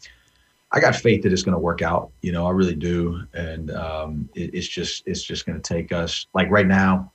I 0.72 0.80
got 0.80 0.94
faith 0.96 1.22
that 1.24 1.32
it's 1.32 1.42
going 1.42 1.54
to 1.54 1.58
work 1.58 1.82
out. 1.82 2.10
You 2.22 2.32
know, 2.32 2.46
I 2.46 2.52
really 2.52 2.76
do, 2.76 3.22
and 3.34 3.70
um, 3.72 4.28
it, 4.34 4.54
it's 4.54 4.68
just 4.68 5.02
it's 5.06 5.22
just 5.22 5.44
going 5.44 5.60
to 5.60 5.74
take 5.74 5.92
us 5.92 6.26
like 6.32 6.48
right 6.48 6.66
now. 6.66 7.12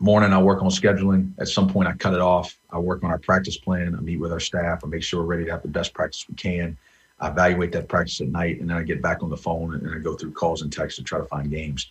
Morning, 0.00 0.32
I 0.32 0.40
work 0.40 0.62
on 0.62 0.68
scheduling. 0.68 1.32
At 1.40 1.48
some 1.48 1.68
point, 1.68 1.88
I 1.88 1.92
cut 1.92 2.14
it 2.14 2.20
off. 2.20 2.56
I 2.70 2.78
work 2.78 3.02
on 3.02 3.10
our 3.10 3.18
practice 3.18 3.56
plan. 3.56 3.96
I 3.96 4.00
meet 4.00 4.20
with 4.20 4.30
our 4.30 4.38
staff. 4.38 4.84
I 4.84 4.86
make 4.86 5.02
sure 5.02 5.18
we're 5.20 5.26
ready 5.26 5.44
to 5.46 5.50
have 5.50 5.62
the 5.62 5.68
best 5.68 5.92
practice 5.92 6.24
we 6.28 6.36
can 6.36 6.78
I 7.20 7.28
evaluate 7.28 7.72
that 7.72 7.88
practice 7.88 8.20
at 8.20 8.28
night, 8.28 8.60
and 8.60 8.70
then 8.70 8.76
I 8.76 8.82
get 8.82 9.02
back 9.02 9.22
on 9.22 9.30
the 9.30 9.36
phone 9.36 9.74
and 9.74 9.94
I 9.94 9.98
go 9.98 10.14
through 10.14 10.32
calls 10.32 10.62
and 10.62 10.72
texts 10.72 10.98
to 10.98 11.04
try 11.04 11.18
to 11.18 11.24
find 11.24 11.50
games. 11.50 11.90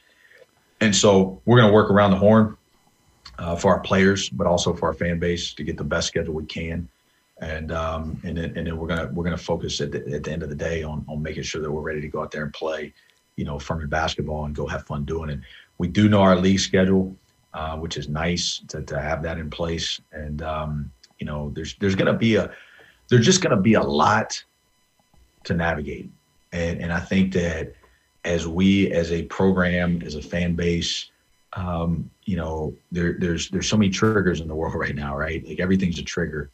And 0.80 0.96
so 0.96 1.42
we're 1.46 1.58
going 1.58 1.70
to 1.70 1.74
work 1.74 1.90
around 1.90 2.12
the 2.12 2.18
horn 2.18 2.56
uh, 3.38 3.56
for 3.56 3.74
our 3.74 3.80
players, 3.80 4.30
but 4.30 4.48
also 4.48 4.74
for 4.74 4.88
our 4.88 4.94
fan 4.94 5.20
base 5.20 5.54
to 5.54 5.64
get 5.64 5.78
the 5.78 5.84
best 5.84 6.08
schedule 6.08 6.34
we 6.34 6.46
can. 6.46 6.88
And 7.40 7.72
um, 7.72 8.20
and 8.24 8.36
then, 8.36 8.58
and 8.58 8.66
then 8.66 8.78
we're 8.78 8.88
gonna 8.88 9.12
we're 9.14 9.24
gonna 9.24 9.38
focus 9.38 9.80
at 9.80 9.92
the, 9.92 10.00
at 10.16 10.24
the 10.24 10.32
end 10.32 10.42
of 10.42 10.50
the 10.50 10.56
day 10.56 10.82
on 10.82 11.06
on 11.08 11.22
making 11.22 11.44
sure 11.44 11.62
that 11.62 11.72
we're 11.72 11.82
ready 11.82 12.02
to 12.02 12.08
go 12.08 12.24
out 12.24 12.32
there 12.32 12.44
and 12.44 12.52
play, 12.52 12.92
you 13.36 13.46
know, 13.46 13.60
Furman 13.60 13.90
basketball 13.90 14.46
and 14.46 14.56
go 14.56 14.66
have 14.66 14.88
fun 14.88 15.06
doing 15.06 15.30
it. 15.30 15.40
We 15.78 15.88
do 15.88 16.10
know 16.10 16.22
our 16.22 16.36
league 16.36 16.60
schedule, 16.60 17.16
uh, 17.54 17.78
which 17.78 17.96
is 17.96 18.10
nice 18.10 18.64
to, 18.70 18.82
to 18.82 19.00
have 19.00 19.22
that 19.22 19.38
in 19.38 19.52
place. 19.52 20.02
And 20.14 20.42
um, 20.42 20.92
you 21.20 21.28
know, 21.28 21.52
there's 21.54 21.76
there's 21.76 21.94
gonna 21.94 22.18
be 22.18 22.38
a 22.38 22.50
there's 23.08 23.26
just 23.26 23.44
gonna 23.44 23.62
be 23.62 23.76
a 23.76 23.84
lot 23.84 24.44
to 25.48 25.54
navigate. 25.54 26.10
And, 26.52 26.82
and 26.82 26.94
I 26.94 27.00
think 27.00 27.34
that 27.34 27.74
as 28.24 28.48
we, 28.48 28.92
as 28.92 29.12
a 29.12 29.24
program, 29.24 30.02
as 30.04 30.16
a 30.16 30.22
fan 30.22 30.56
base, 30.56 31.10
um, 31.54 32.10
you 32.26 32.36
know, 32.36 32.76
there, 32.92 33.16
there's 33.20 33.50
there's 33.50 33.68
so 33.68 33.78
many 33.78 33.90
triggers 33.90 34.42
in 34.42 34.48
the 34.48 34.56
world 34.56 34.76
right 34.76 34.96
now, 34.96 35.18
right? 35.18 35.46
Like 35.48 35.60
everything's 35.60 35.98
a 35.98 36.04
trigger, 36.04 36.52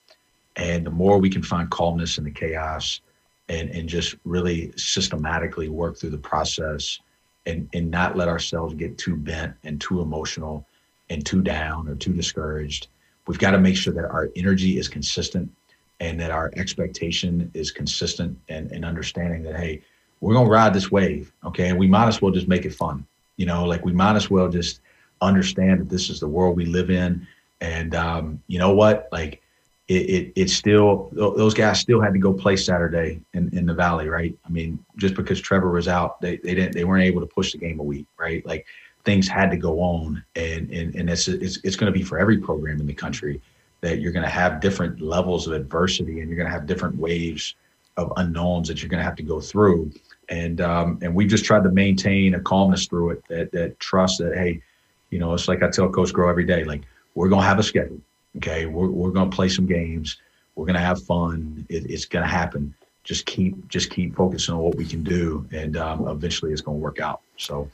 and 0.56 0.86
the 0.86 0.91
more 0.91 1.17
we 1.17 1.29
can 1.29 1.43
find 1.43 1.69
calmness 1.69 2.17
in 2.17 2.23
the 2.23 2.32
chaos, 2.32 3.01
and 3.49 3.69
and 3.69 3.89
just 3.89 4.15
really 4.23 4.71
systematically 4.77 5.69
work 5.69 5.97
through 5.97 6.12
the 6.12 6.17
process, 6.17 6.99
and 7.45 7.67
and 7.73 7.89
not 7.89 8.15
let 8.15 8.27
ourselves 8.27 8.75
get 8.75 8.97
too 8.97 9.15
bent 9.15 9.56
and 9.63 9.82
too 9.82 9.99
emotional, 9.99 10.65
and 11.10 11.25
too 11.25 11.41
down 11.41 11.89
or 11.89 11.95
too 11.95 12.13
discouraged. 12.13 12.88
We've 13.27 13.39
got 13.39 13.51
to 13.51 13.60
make 13.60 13.75
sure 13.75 13.93
that 13.93 14.06
our 14.06 14.29
energy 14.36 14.77
is 14.77 14.88
consistent 14.88 15.51
and 15.99 16.19
that 16.19 16.32
our 16.32 16.51
expectation 16.56 17.49
is 17.53 17.71
consistent 17.71 18.38
and, 18.49 18.71
and 18.71 18.84
understanding 18.86 19.43
that 19.43 19.56
hey 19.56 19.82
we're 20.21 20.34
going 20.34 20.45
to 20.45 20.51
ride 20.51 20.73
this 20.73 20.91
wave 20.91 21.32
okay? 21.45 21.69
And 21.69 21.77
we 21.77 21.88
might 21.88 22.08
as 22.08 22.21
well 22.21 22.32
just 22.32 22.47
make 22.47 22.65
it 22.65 22.73
fun 22.73 23.06
you 23.38 23.45
know? 23.45 23.65
Like 23.65 23.86
we 23.86 23.93
might 23.93 24.15
as 24.15 24.29
well 24.29 24.49
just 24.49 24.82
understand 25.21 25.82
that 25.82 25.89
this 25.89 26.10
is 26.10 26.19
the 26.19 26.27
world 26.27 26.56
we 26.56 26.65
live 26.65 26.89
in. 26.89 27.25
And 27.62 27.95
um, 27.95 28.41
you 28.47 28.60
know 28.60 28.73
what? 28.73 29.08
Like 29.12 29.41
it, 29.88 30.10
it 30.10 30.34
it's 30.36 30.53
still 30.53 31.10
those 31.13 31.53
guys 31.53 31.79
still 31.79 31.99
had 31.99 32.13
to 32.13 32.19
go 32.19 32.32
play 32.32 32.56
saturday 32.56 33.19
in, 33.34 33.56
in 33.56 33.65
the 33.65 33.73
valley 33.73 34.08
right? 34.08 34.34
I 34.45 34.49
mean 34.49 34.84
just 34.97 35.13
because 35.13 35.41
trevor 35.41 35.71
was 35.71 35.89
out 35.89 36.21
they, 36.21 36.38
they 36.38 36.56
didn't 36.56 36.71
they 36.73 36.86
weren't 36.86 37.03
able 37.03 37.19
to 37.19 37.27
push 37.27 37.51
the 37.51 37.58
game 37.58 37.79
a 37.79 37.84
week 37.84 38.08
right? 38.17 38.45
Like 38.45 38.65
things 39.03 39.27
had 39.27 39.51
to 39.51 39.58
go 39.58 39.82
on. 39.82 40.23
And 40.36 40.71
and, 40.71 40.95
and 40.95 41.10
it's 41.10 41.27
it's, 41.27 41.60
it's 41.63 41.75
going 41.75 41.91
to 41.91 41.97
be 41.97 42.03
for 42.03 42.17
every 42.17 42.38
program 42.38 42.79
in 42.79 42.88
the 42.88 42.93
country 42.93 43.41
that 43.84 44.00
you're 44.00 44.13
going 44.13 44.24
to 44.24 44.30
have 44.30 44.62
different 44.62 45.02
levels 45.02 45.46
of 45.46 45.52
adversity 45.52 46.22
and 46.22 46.30
you're 46.30 46.38
going 46.38 46.48
to 46.48 46.54
have 46.54 46.65
different 46.65 46.96
waves 46.96 47.56
of 47.98 48.13
unknowns 48.15 48.69
that 48.69 48.82
you're 48.82 48.89
going 48.89 49.00
to 49.00 49.04
have 49.04 49.17
to 49.17 49.24
go 49.24 49.41
through. 49.41 49.91
And 50.30 50.62
um, 50.62 51.00
and 51.02 51.13
we 51.13 51.28
just 51.28 51.43
tried 51.43 51.63
to 51.63 51.69
maintain 51.69 52.34
a 52.34 52.39
calmness 52.39 52.88
through 52.88 53.12
it, 53.12 53.24
that 53.28 53.52
that 53.52 53.78
trust 53.82 54.19
that 54.19 54.36
hey, 54.36 54.62
you 55.10 55.19
know, 55.19 55.34
it's 55.34 55.50
like 55.50 55.62
I 55.62 55.69
tell 55.69 55.89
Coach 55.89 56.13
Groh 56.13 56.30
every 56.30 56.46
day, 56.46 56.63
like 56.63 56.84
we're 57.13 57.28
going 57.28 57.41
to 57.41 57.48
have 57.48 57.60
a 57.60 57.63
schedule. 57.63 58.00
Okay, 58.38 58.65
we're 58.65 58.88
we're 58.88 59.12
going 59.12 59.30
to 59.30 59.36
play 59.36 59.50
some 59.50 59.65
games. 59.65 60.17
We're 60.56 60.65
going 60.65 60.76
to 60.76 60.80
have 60.80 61.04
fun. 61.04 61.65
It, 61.67 61.86
it's 61.91 62.06
going 62.06 62.24
to 62.24 62.32
happen. 62.32 62.74
Just 63.04 63.26
keep 63.26 63.67
just 63.67 63.89
keep 63.89 64.15
focusing 64.15 64.56
on 64.56 64.62
what 64.62 64.76
we 64.76 64.86
can 64.86 65.04
do, 65.04 65.46
and 65.52 65.76
um, 65.76 66.08
eventually 66.08 66.54
it's 66.54 66.62
going 66.62 66.78
to 66.78 66.82
work 66.82 67.00
out. 67.00 67.22
So. 67.38 67.69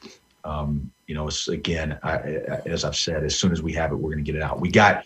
Um, 0.46 0.90
you 1.06 1.16
know, 1.16 1.28
it's 1.28 1.50
again, 1.50 2.00
I, 2.02 2.16
as 2.66 2.86
I've 2.86 2.96
said, 2.96 3.26
as 3.26 3.38
soon 3.38 3.52
as 3.52 3.62
we 3.62 3.74
have 3.74 3.92
it, 3.92 3.96
we're 3.96 4.10
going 4.10 4.24
to 4.24 4.32
get 4.32 4.38
it 4.38 4.42
out. 4.42 4.62
We 4.62 4.72
got 4.72 5.04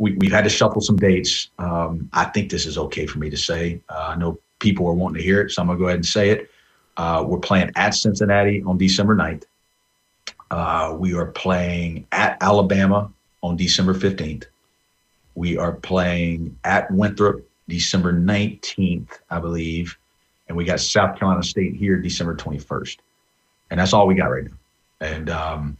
we, 0.00 0.16
we've 0.16 0.32
had 0.32 0.44
to 0.44 0.50
shuffle 0.50 0.80
some 0.80 0.96
dates. 0.96 1.50
Um, 1.58 2.08
I 2.14 2.24
think 2.24 2.50
this 2.50 2.64
is 2.64 2.78
okay 2.78 3.06
for 3.06 3.18
me 3.18 3.28
to 3.28 3.36
say. 3.36 3.80
Uh, 3.90 4.12
I 4.14 4.16
know 4.16 4.40
people 4.58 4.86
are 4.86 4.94
wanting 4.94 5.18
to 5.18 5.22
hear 5.22 5.42
it, 5.42 5.50
so 5.50 5.60
I'm 5.60 5.68
going 5.68 5.78
to 5.78 5.82
go 5.82 5.88
ahead 5.88 5.98
and 5.98 6.06
say 6.06 6.30
it. 6.30 6.50
Uh, 6.96 7.22
we're 7.26 7.38
playing 7.38 7.70
at 7.76 7.94
Cincinnati 7.94 8.62
on 8.62 8.78
December 8.78 9.14
9th. 9.14 9.44
Uh, 10.50 10.96
we 10.98 11.14
are 11.14 11.26
playing 11.26 12.06
at 12.12 12.38
Alabama 12.40 13.12
on 13.42 13.58
December 13.58 13.92
15th. 13.94 14.46
We 15.34 15.58
are 15.58 15.72
playing 15.72 16.58
at 16.64 16.90
Winthrop 16.90 17.46
December 17.68 18.14
19th, 18.14 19.18
I 19.28 19.38
believe. 19.38 19.98
And 20.48 20.56
we 20.56 20.64
got 20.64 20.80
South 20.80 21.18
Carolina 21.18 21.42
State 21.42 21.74
here 21.74 21.98
December 21.98 22.34
21st. 22.34 22.96
And 23.70 23.78
that's 23.78 23.92
all 23.92 24.06
we 24.06 24.14
got 24.14 24.30
right 24.30 24.44
now. 24.44 25.06
And 25.06 25.28
um, 25.28 25.76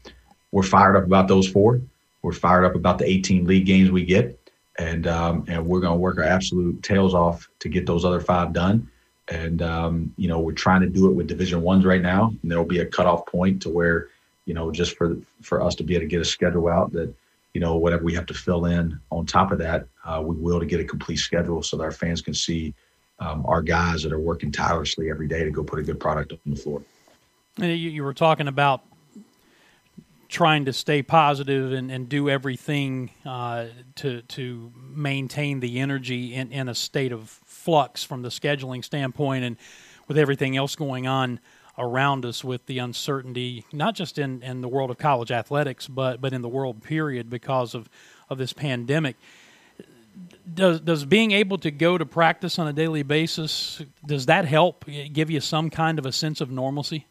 we're 0.53 0.63
fired 0.63 0.97
up 0.97 1.05
about 1.05 1.27
those 1.27 1.49
four. 1.49 1.81
We're 2.23 2.33
fired 2.33 2.65
up 2.65 2.75
about 2.75 2.99
the 2.99 3.07
18 3.07 3.47
league 3.47 3.67
games 3.67 3.91
we 3.91 4.05
get, 4.05 4.39
and 4.79 5.07
um, 5.07 5.45
and 5.49 5.67
we're 5.67 5.81
going 5.81 5.95
to 5.95 5.99
work 5.99 6.19
our 6.19 6.25
absolute 6.25 6.83
tails 6.83 7.15
off 7.15 7.49
to 7.61 7.69
get 7.69 7.87
those 7.87 8.05
other 8.05 8.21
five 8.21 8.53
done. 8.53 8.91
And 9.29 9.63
um, 9.63 10.13
you 10.17 10.29
know, 10.29 10.41
we're 10.41 10.53
trying 10.53 10.81
to 10.83 10.89
do 10.89 11.09
it 11.09 11.15
with 11.15 11.29
Division 11.29 11.63
ones 11.63 11.85
right 11.85 12.03
now, 12.03 12.35
and 12.43 12.51
there 12.51 12.59
will 12.59 12.67
be 12.67 12.81
a 12.81 12.87
cutoff 12.87 13.27
point 13.27 13.63
to 13.63 13.71
where, 13.71 14.09
you 14.45 14.55
know, 14.55 14.71
just 14.71 14.97
for 14.97 15.17
for 15.41 15.63
us 15.63 15.75
to 15.77 15.83
be 15.83 15.95
able 15.95 16.05
to 16.05 16.09
get 16.09 16.21
a 16.21 16.25
schedule 16.25 16.69
out 16.69 16.93
that, 16.93 17.15
you 17.55 17.61
know, 17.61 17.77
whatever 17.77 18.05
we 18.05 18.15
have 18.15 18.27
to 18.27 18.35
fill 18.35 18.67
in 18.67 18.99
on 19.11 19.25
top 19.25 19.53
of 19.53 19.59
that, 19.59 19.87
uh, 20.05 20.23
we 20.25 20.37
will 20.37 20.61
to 20.61 20.67
get 20.67 20.81
a 20.81 20.85
complete 20.85 21.17
schedule 21.17 21.63
so 21.63 21.77
that 21.77 21.85
our 21.85 21.93
fans 21.93 22.21
can 22.21 22.35
see 22.35 22.75
um, 23.21 23.45
our 23.47 23.63
guys 23.63 24.03
that 24.03 24.13
are 24.13 24.21
working 24.21 24.51
tirelessly 24.51 25.11
every 25.11 25.29
day 25.29 25.45
to 25.45 25.51
go 25.51 25.63
put 25.63 25.79
a 25.79 25.83
good 25.83 26.01
product 26.01 26.33
on 26.33 26.39
the 26.47 26.57
floor. 26.57 26.83
You, 27.59 27.67
you 27.69 28.03
were 28.03 28.15
talking 28.15 28.49
about 28.49 28.83
trying 30.31 30.65
to 30.65 30.73
stay 30.73 31.03
positive 31.03 31.73
and, 31.73 31.91
and 31.91 32.09
do 32.09 32.31
everything 32.31 33.11
uh, 33.27 33.67
to 33.97 34.23
to 34.23 34.73
maintain 34.77 35.59
the 35.59 35.81
energy 35.81 36.35
in, 36.35 36.53
in 36.53 36.69
a 36.69 36.75
state 36.75 37.13
of 37.13 37.29
flux 37.45 38.05
from 38.05 38.23
the 38.23 38.29
scheduling 38.29 38.83
standpoint 38.85 39.45
and 39.45 39.57
with 40.07 40.17
everything 40.17 40.57
else 40.57 40.77
going 40.77 41.07
on 41.07 41.41
around 41.77 42.25
us 42.25 42.45
with 42.45 42.65
the 42.67 42.79
uncertainty 42.79 43.65
not 43.73 43.95
just 43.95 44.19
in, 44.19 44.43
in 44.43 44.61
the 44.61 44.69
world 44.69 44.91
of 44.91 44.99
college 44.99 45.33
athletics 45.33 45.89
but 45.89 46.21
but 46.21 46.33
in 46.33 46.43
the 46.43 46.49
world 46.49 46.81
period 46.83 47.29
because 47.29 47.75
of, 47.75 47.89
of 48.31 48.39
this 48.39 48.53
pandemic. 48.53 49.17
Does 50.53 50.81
does 50.81 51.05
being 51.05 51.33
able 51.33 51.59
to 51.59 51.73
go 51.73 51.99
to 51.99 52.07
practice 52.07 52.59
on 52.59 52.69
a 52.69 52.73
daily 52.73 53.03
basis 53.03 53.83
does 54.07 54.27
that 54.27 54.45
help 54.45 54.85
give 55.13 55.29
you 55.29 55.41
some 55.41 55.71
kind 55.71 55.99
of 55.99 56.07
a 56.07 56.13
sense 56.13 56.41
of 56.41 56.51
normalcy 56.53 57.07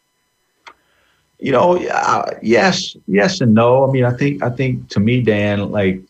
You 1.39 1.53
know, 1.53 1.77
uh, 1.87 2.37
yes, 2.41 2.97
yes, 3.07 3.39
and 3.39 3.53
no. 3.53 3.87
I 3.87 3.91
mean, 3.91 4.03
I 4.03 4.11
think, 4.11 4.43
I 4.43 4.49
think 4.49 4.89
to 4.89 4.99
me, 4.99 5.21
Dan, 5.21 5.71
like, 5.71 6.01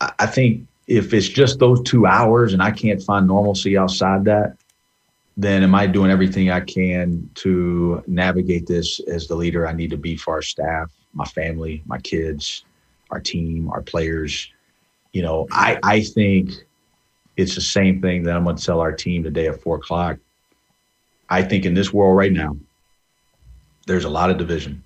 I, 0.00 0.12
I 0.20 0.26
think 0.26 0.66
if 0.86 1.12
it's 1.12 1.28
just 1.28 1.58
those 1.58 1.82
two 1.82 2.06
hours 2.06 2.52
and 2.52 2.62
I 2.62 2.70
can't 2.70 3.02
find 3.02 3.26
normalcy 3.26 3.76
outside 3.76 4.24
that, 4.26 4.56
then 5.36 5.62
am 5.62 5.74
I 5.74 5.86
doing 5.86 6.10
everything 6.10 6.50
I 6.50 6.60
can 6.60 7.28
to 7.36 8.02
navigate 8.06 8.66
this 8.66 9.00
as 9.00 9.26
the 9.26 9.34
leader 9.34 9.66
I 9.66 9.72
need 9.72 9.90
to 9.90 9.96
be 9.96 10.16
for 10.16 10.34
our 10.34 10.42
staff, 10.42 10.90
my 11.12 11.26
family, 11.26 11.82
my 11.86 11.98
kids, 11.98 12.64
our 13.10 13.20
team, 13.20 13.68
our 13.70 13.82
players? 13.82 14.50
You 15.12 15.22
know, 15.22 15.46
I, 15.50 15.78
I 15.82 16.02
think 16.02 16.52
it's 17.36 17.54
the 17.54 17.60
same 17.60 18.00
thing 18.00 18.22
that 18.22 18.36
I'm 18.36 18.44
going 18.44 18.56
to 18.56 18.64
tell 18.64 18.80
our 18.80 18.92
team 18.92 19.24
today 19.24 19.48
at 19.48 19.60
four 19.62 19.76
o'clock. 19.76 20.18
I 21.28 21.42
think 21.42 21.64
in 21.64 21.74
this 21.74 21.92
world 21.92 22.16
right 22.16 22.32
now, 22.32 22.56
there's 23.86 24.04
a 24.04 24.10
lot 24.10 24.30
of 24.30 24.36
division. 24.36 24.82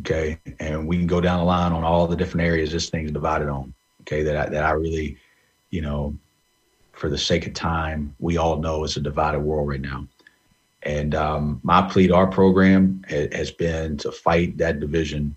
Okay. 0.00 0.38
And 0.58 0.86
we 0.86 0.96
can 0.96 1.06
go 1.06 1.20
down 1.20 1.38
the 1.38 1.44
line 1.44 1.72
on 1.72 1.84
all 1.84 2.06
the 2.06 2.16
different 2.16 2.46
areas 2.46 2.72
this 2.72 2.90
thing's 2.90 3.12
divided 3.12 3.48
on. 3.48 3.74
Okay. 4.02 4.22
That 4.22 4.36
I, 4.36 4.48
that 4.48 4.64
I 4.64 4.70
really, 4.72 5.18
you 5.70 5.82
know, 5.82 6.16
for 6.92 7.08
the 7.08 7.18
sake 7.18 7.46
of 7.46 7.54
time, 7.54 8.14
we 8.18 8.36
all 8.36 8.56
know 8.56 8.84
it's 8.84 8.96
a 8.96 9.00
divided 9.00 9.40
world 9.40 9.68
right 9.68 9.80
now. 9.80 10.06
And 10.82 11.14
um, 11.14 11.60
my 11.62 11.82
plea 11.82 12.08
to 12.08 12.14
our 12.14 12.26
program 12.26 13.04
ha- 13.08 13.28
has 13.32 13.50
been 13.50 13.96
to 13.98 14.12
fight 14.12 14.56
that 14.58 14.80
division 14.80 15.36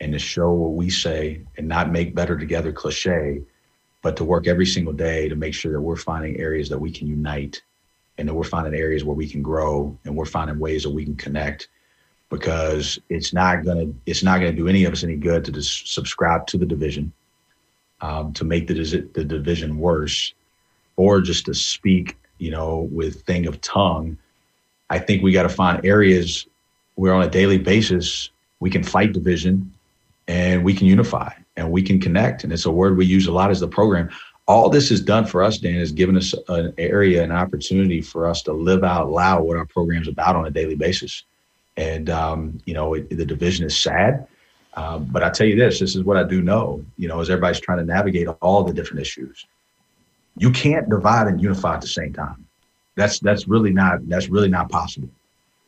and 0.00 0.12
to 0.12 0.18
show 0.18 0.52
what 0.52 0.74
we 0.74 0.90
say 0.90 1.42
and 1.56 1.68
not 1.68 1.90
make 1.90 2.14
better 2.14 2.38
together 2.38 2.72
cliche, 2.72 3.42
but 4.02 4.16
to 4.16 4.24
work 4.24 4.46
every 4.46 4.66
single 4.66 4.92
day 4.92 5.28
to 5.28 5.34
make 5.34 5.54
sure 5.54 5.72
that 5.72 5.80
we're 5.80 5.96
finding 5.96 6.38
areas 6.38 6.68
that 6.68 6.78
we 6.78 6.90
can 6.90 7.08
unite 7.08 7.60
and 8.16 8.28
that 8.28 8.34
we're 8.34 8.44
finding 8.44 8.74
areas 8.74 9.04
where 9.04 9.16
we 9.16 9.28
can 9.28 9.42
grow 9.42 9.96
and 10.04 10.16
we're 10.16 10.24
finding 10.24 10.58
ways 10.58 10.84
that 10.84 10.90
we 10.90 11.04
can 11.04 11.16
connect 11.16 11.68
because 12.30 12.98
it's 13.08 13.32
not 13.32 13.64
gonna 13.64 13.86
it's 14.06 14.22
not 14.22 14.38
gonna 14.38 14.52
do 14.52 14.68
any 14.68 14.84
of 14.84 14.92
us 14.92 15.04
any 15.04 15.16
good 15.16 15.44
to 15.44 15.52
just 15.52 15.92
subscribe 15.92 16.46
to 16.46 16.58
the 16.58 16.66
division 16.66 17.12
um, 18.00 18.32
to 18.32 18.44
make 18.44 18.66
the, 18.66 18.74
the 19.14 19.24
division 19.24 19.78
worse 19.78 20.34
or 20.96 21.20
just 21.20 21.46
to 21.46 21.54
speak, 21.54 22.16
you 22.38 22.50
know, 22.50 22.88
with 22.90 23.22
thing 23.22 23.46
of 23.46 23.60
tongue. 23.60 24.16
I 24.90 24.98
think 24.98 25.22
we 25.22 25.32
got 25.32 25.44
to 25.44 25.48
find 25.48 25.84
areas 25.84 26.46
where 26.94 27.14
on 27.14 27.22
a 27.22 27.30
daily 27.30 27.58
basis 27.58 28.30
we 28.60 28.70
can 28.70 28.82
fight 28.82 29.12
division 29.12 29.72
and 30.26 30.64
we 30.64 30.74
can 30.74 30.86
unify 30.86 31.30
and 31.56 31.70
we 31.70 31.82
can 31.82 32.00
connect. 32.00 32.44
And 32.44 32.52
it's 32.52 32.66
a 32.66 32.70
word 32.70 32.96
we 32.96 33.06
use 33.06 33.26
a 33.26 33.32
lot 33.32 33.50
as 33.50 33.60
the 33.60 33.68
program. 33.68 34.10
All 34.46 34.70
this 34.70 34.90
is 34.90 35.00
done 35.00 35.26
for 35.26 35.42
us, 35.42 35.58
Dan, 35.58 35.76
is 35.76 35.92
given 35.92 36.16
us 36.16 36.34
an 36.48 36.72
area, 36.78 37.22
an 37.22 37.32
opportunity 37.32 38.00
for 38.00 38.26
us 38.26 38.42
to 38.42 38.52
live 38.52 38.82
out 38.82 39.10
loud 39.10 39.42
what 39.44 39.56
our 39.56 39.66
program's 39.66 40.08
about 40.08 40.36
on 40.36 40.46
a 40.46 40.50
daily 40.50 40.74
basis. 40.74 41.24
And, 41.78 42.10
um, 42.10 42.60
you 42.66 42.74
know, 42.74 42.92
it, 42.92 43.08
the 43.08 43.24
division 43.24 43.64
is 43.64 43.74
sad. 43.80 44.26
Um, 44.74 45.04
but 45.06 45.22
I 45.22 45.30
tell 45.30 45.46
you 45.46 45.56
this, 45.56 45.80
this 45.80 45.96
is 45.96 46.04
what 46.04 46.18
I 46.18 46.24
do 46.24 46.42
know, 46.42 46.84
you 46.98 47.08
know, 47.08 47.20
as 47.20 47.30
everybody's 47.30 47.60
trying 47.60 47.78
to 47.78 47.84
navigate 47.84 48.28
all 48.42 48.62
the 48.64 48.74
different 48.74 49.00
issues 49.00 49.46
you 50.38 50.52
can't 50.52 50.88
divide 50.88 51.26
and 51.26 51.42
unify 51.42 51.74
at 51.74 51.80
the 51.80 51.88
same 51.88 52.12
time. 52.12 52.46
That's 52.94 53.18
that's 53.20 53.46
really 53.46 53.70
not 53.70 54.08
that's 54.08 54.28
really 54.28 54.48
not 54.48 54.70
possible. 54.70 55.10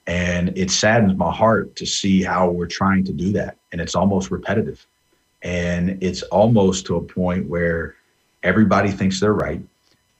And 0.06 0.56
it 0.56 0.70
saddens 0.70 1.16
my 1.16 1.32
heart 1.32 1.76
to 1.76 1.86
see 1.86 2.22
how 2.22 2.50
we're 2.50 2.66
trying 2.66 3.04
to 3.04 3.12
do 3.12 3.32
that. 3.32 3.56
And 3.70 3.80
it's 3.80 3.94
almost 3.94 4.30
repetitive. 4.30 4.84
And 5.42 6.02
it's 6.02 6.22
almost 6.22 6.86
to 6.86 6.96
a 6.96 7.00
point 7.00 7.46
where 7.46 7.94
everybody 8.42 8.90
thinks 8.90 9.20
they're 9.20 9.34
right. 9.34 9.60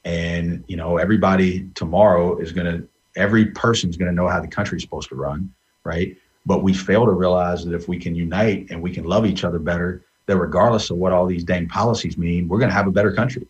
And, 0.05 0.63
you 0.69 0.77
know, 0.77 0.99
everybody 0.99 1.69
tomorrow 1.75 2.39
is 2.39 2.53
going 2.53 2.67
to, 2.67 2.89
every 3.17 3.47
person's 3.47 3.97
going 3.97 4.11
to 4.11 4.15
know 4.15 4.29
how 4.29 4.41
the 4.41 4.49
country's 4.49 4.83
supposed 4.83 5.09
to 5.09 5.15
run, 5.15 5.53
right? 5.85 6.17
But 6.47 6.63
we 6.63 6.73
fail 6.73 7.05
to 7.05 7.13
realize 7.13 7.65
that 7.65 7.75
if 7.75 7.89
we 7.89 7.99
can 7.99 8.15
unite 8.15 8.69
and 8.71 8.83
we 8.83 8.93
can 8.93 9.05
love 9.05 9.27
each 9.27 9.45
other 9.45 9.59
better, 9.59 10.03
that 10.27 10.37
regardless 10.37 10.91
of 10.91 10.97
what 10.97 11.13
all 11.13 11.27
these 11.27 11.45
dang 11.45 11.69
policies 11.69 12.17
mean, 12.17 12.49
we're 12.49 12.59
going 12.59 12.71
to 12.71 12.75
have 12.75 12.87
a 12.87 12.93
better 12.93 13.13
country. 13.13 13.47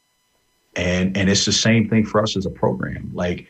And 0.76 1.16
and 1.16 1.28
it's 1.28 1.44
the 1.44 1.52
same 1.52 1.88
thing 1.88 2.06
for 2.06 2.22
us 2.22 2.36
as 2.36 2.46
a 2.46 2.50
program. 2.50 3.10
Like 3.12 3.48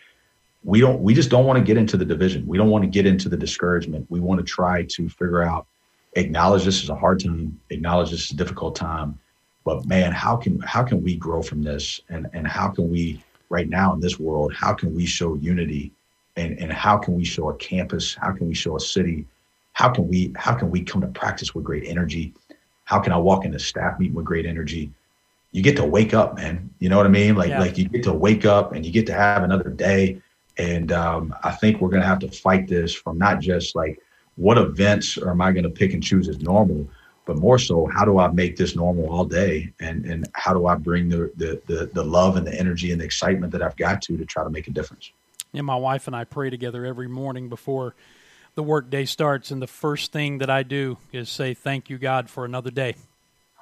we 0.65 0.81
don't 0.81 1.01
we 1.01 1.15
just 1.15 1.31
don't 1.31 1.47
want 1.47 1.59
to 1.59 1.65
get 1.65 1.77
into 1.77 1.97
the 1.97 2.05
division. 2.05 2.47
We 2.47 2.59
don't 2.59 2.71
want 2.71 2.83
to 2.83 2.91
get 2.91 3.07
into 3.07 3.29
the 3.29 3.37
discouragement. 3.37 4.07
We 4.09 4.21
want 4.21 4.41
to 4.41 4.45
try 4.45 4.85
to 4.85 5.09
figure 5.09 5.43
out 5.43 5.67
acknowledge 6.15 6.65
this 6.65 6.83
is 6.83 6.91
a 6.91 6.95
hard 6.95 7.21
time 7.21 7.61
acknowledge 7.71 8.11
this 8.11 8.25
is 8.25 8.31
a 8.33 8.37
difficult 8.37 8.75
time 8.75 9.17
but 9.65 9.85
man 9.87 10.11
how 10.11 10.37
can 10.37 10.59
how 10.61 10.83
can 10.83 11.03
we 11.03 11.15
grow 11.15 11.43
from 11.43 11.63
this? 11.63 12.01
And 12.09 12.27
and 12.33 12.47
how 12.47 12.69
can 12.69 12.91
we 12.91 13.23
right 13.49 13.69
now 13.69 13.93
in 13.93 14.01
this 14.01 14.19
world 14.19 14.53
how 14.53 14.75
can 14.75 14.95
we 14.95 15.07
show 15.07 15.35
unity 15.35 15.93
and 16.41 16.59
and 16.59 16.73
how 16.73 16.97
can 16.97 17.15
we 17.15 17.25
show 17.25 17.51
a 17.51 17.55
campus 17.57 18.15
how 18.15 18.33
can 18.33 18.49
we 18.49 18.55
show 18.55 18.77
a 18.77 18.81
city 18.81 19.27
how 19.73 19.89
can 19.89 20.09
we 20.09 20.33
how 20.37 20.55
can 20.55 20.71
we 20.71 20.83
come 20.83 21.01
to 21.01 21.09
practice 21.09 21.55
with 21.55 21.65
great 21.65 21.87
energy 21.87 22.33
how 22.85 22.99
can 22.99 23.13
i 23.13 23.17
walk 23.17 23.45
into 23.45 23.59
staff 23.59 23.99
meeting 23.99 24.15
with 24.15 24.25
great 24.25 24.47
energy 24.47 24.91
you 25.53 25.63
get 25.63 25.77
to 25.77 25.85
wake 25.85 26.15
up, 26.15 26.37
man. 26.37 26.71
You 26.79 26.89
know 26.89 26.97
what 26.97 27.07
I 27.07 27.11
mean? 27.11 27.35
Like 27.35 27.51
yeah. 27.51 27.61
like 27.61 27.77
you 27.77 27.89
get 27.89 28.03
to 28.05 28.13
wake 28.13 28.45
up 28.45 28.73
and 28.73 28.85
you 28.87 28.93
get 28.93 29.07
to 29.07 29.15
have 29.15 29.43
another 29.43 29.71
day. 29.71 30.23
And 30.57 30.93
um, 30.93 31.35
I 31.43 31.51
think 31.51 31.81
we're 31.81 31.89
gonna 31.89 32.07
have 32.07 32.21
to 32.21 32.31
fight 32.31 32.69
this 32.69 32.95
from 32.95 33.19
not 33.19 33.41
just 33.41 33.75
like 33.75 34.01
what 34.37 34.59
events 34.59 35.19
am 35.19 35.41
I 35.41 35.53
gonna 35.53 35.71
pick 35.71 35.93
and 35.93 36.03
choose 36.03 36.29
as 36.29 36.41
normal, 36.41 36.89
but 37.27 37.37
more 37.37 37.59
so 37.59 37.87
how 37.87 38.05
do 38.05 38.19
I 38.19 38.29
make 38.29 38.57
this 38.57 38.77
normal 38.77 39.11
all 39.11 39.25
day 39.25 39.73
and 39.81 40.05
and 40.07 40.29
how 40.35 40.53
do 40.53 40.67
I 40.67 40.77
bring 40.77 41.09
the 41.09 41.33
the 41.37 41.61
the, 41.67 41.91
the 41.93 42.05
love 42.05 42.37
and 42.37 42.47
the 42.47 42.55
energy 42.57 42.93
and 42.93 43.01
the 43.01 43.05
excitement 43.05 43.53
that 43.53 43.63
I've 43.63 43.77
got 43.77 44.03
to 44.03 44.17
to 44.17 44.25
try 44.25 44.45
to 44.45 44.51
make 44.51 44.69
a 44.69 44.71
difference. 44.71 45.13
Yeah, 45.53 45.63
my 45.63 45.77
wife 45.77 46.07
and 46.07 46.15
I 46.15 46.25
pray 46.25 46.51
together 46.51 46.85
every 46.85 47.09
morning 47.09 47.49
before 47.49 47.95
the 48.55 48.63
workday 48.63 49.05
starts, 49.05 49.51
and 49.51 49.61
the 49.61 49.67
first 49.67 50.13
thing 50.13 50.39
that 50.39 50.51
I 50.51 50.63
do 50.63 50.99
is 51.13 51.29
say, 51.29 51.55
"Thank 51.55 51.91
you, 51.91 51.99
God, 51.99 52.31
for 52.31 52.45
another 52.45 52.71
day." 52.71 52.95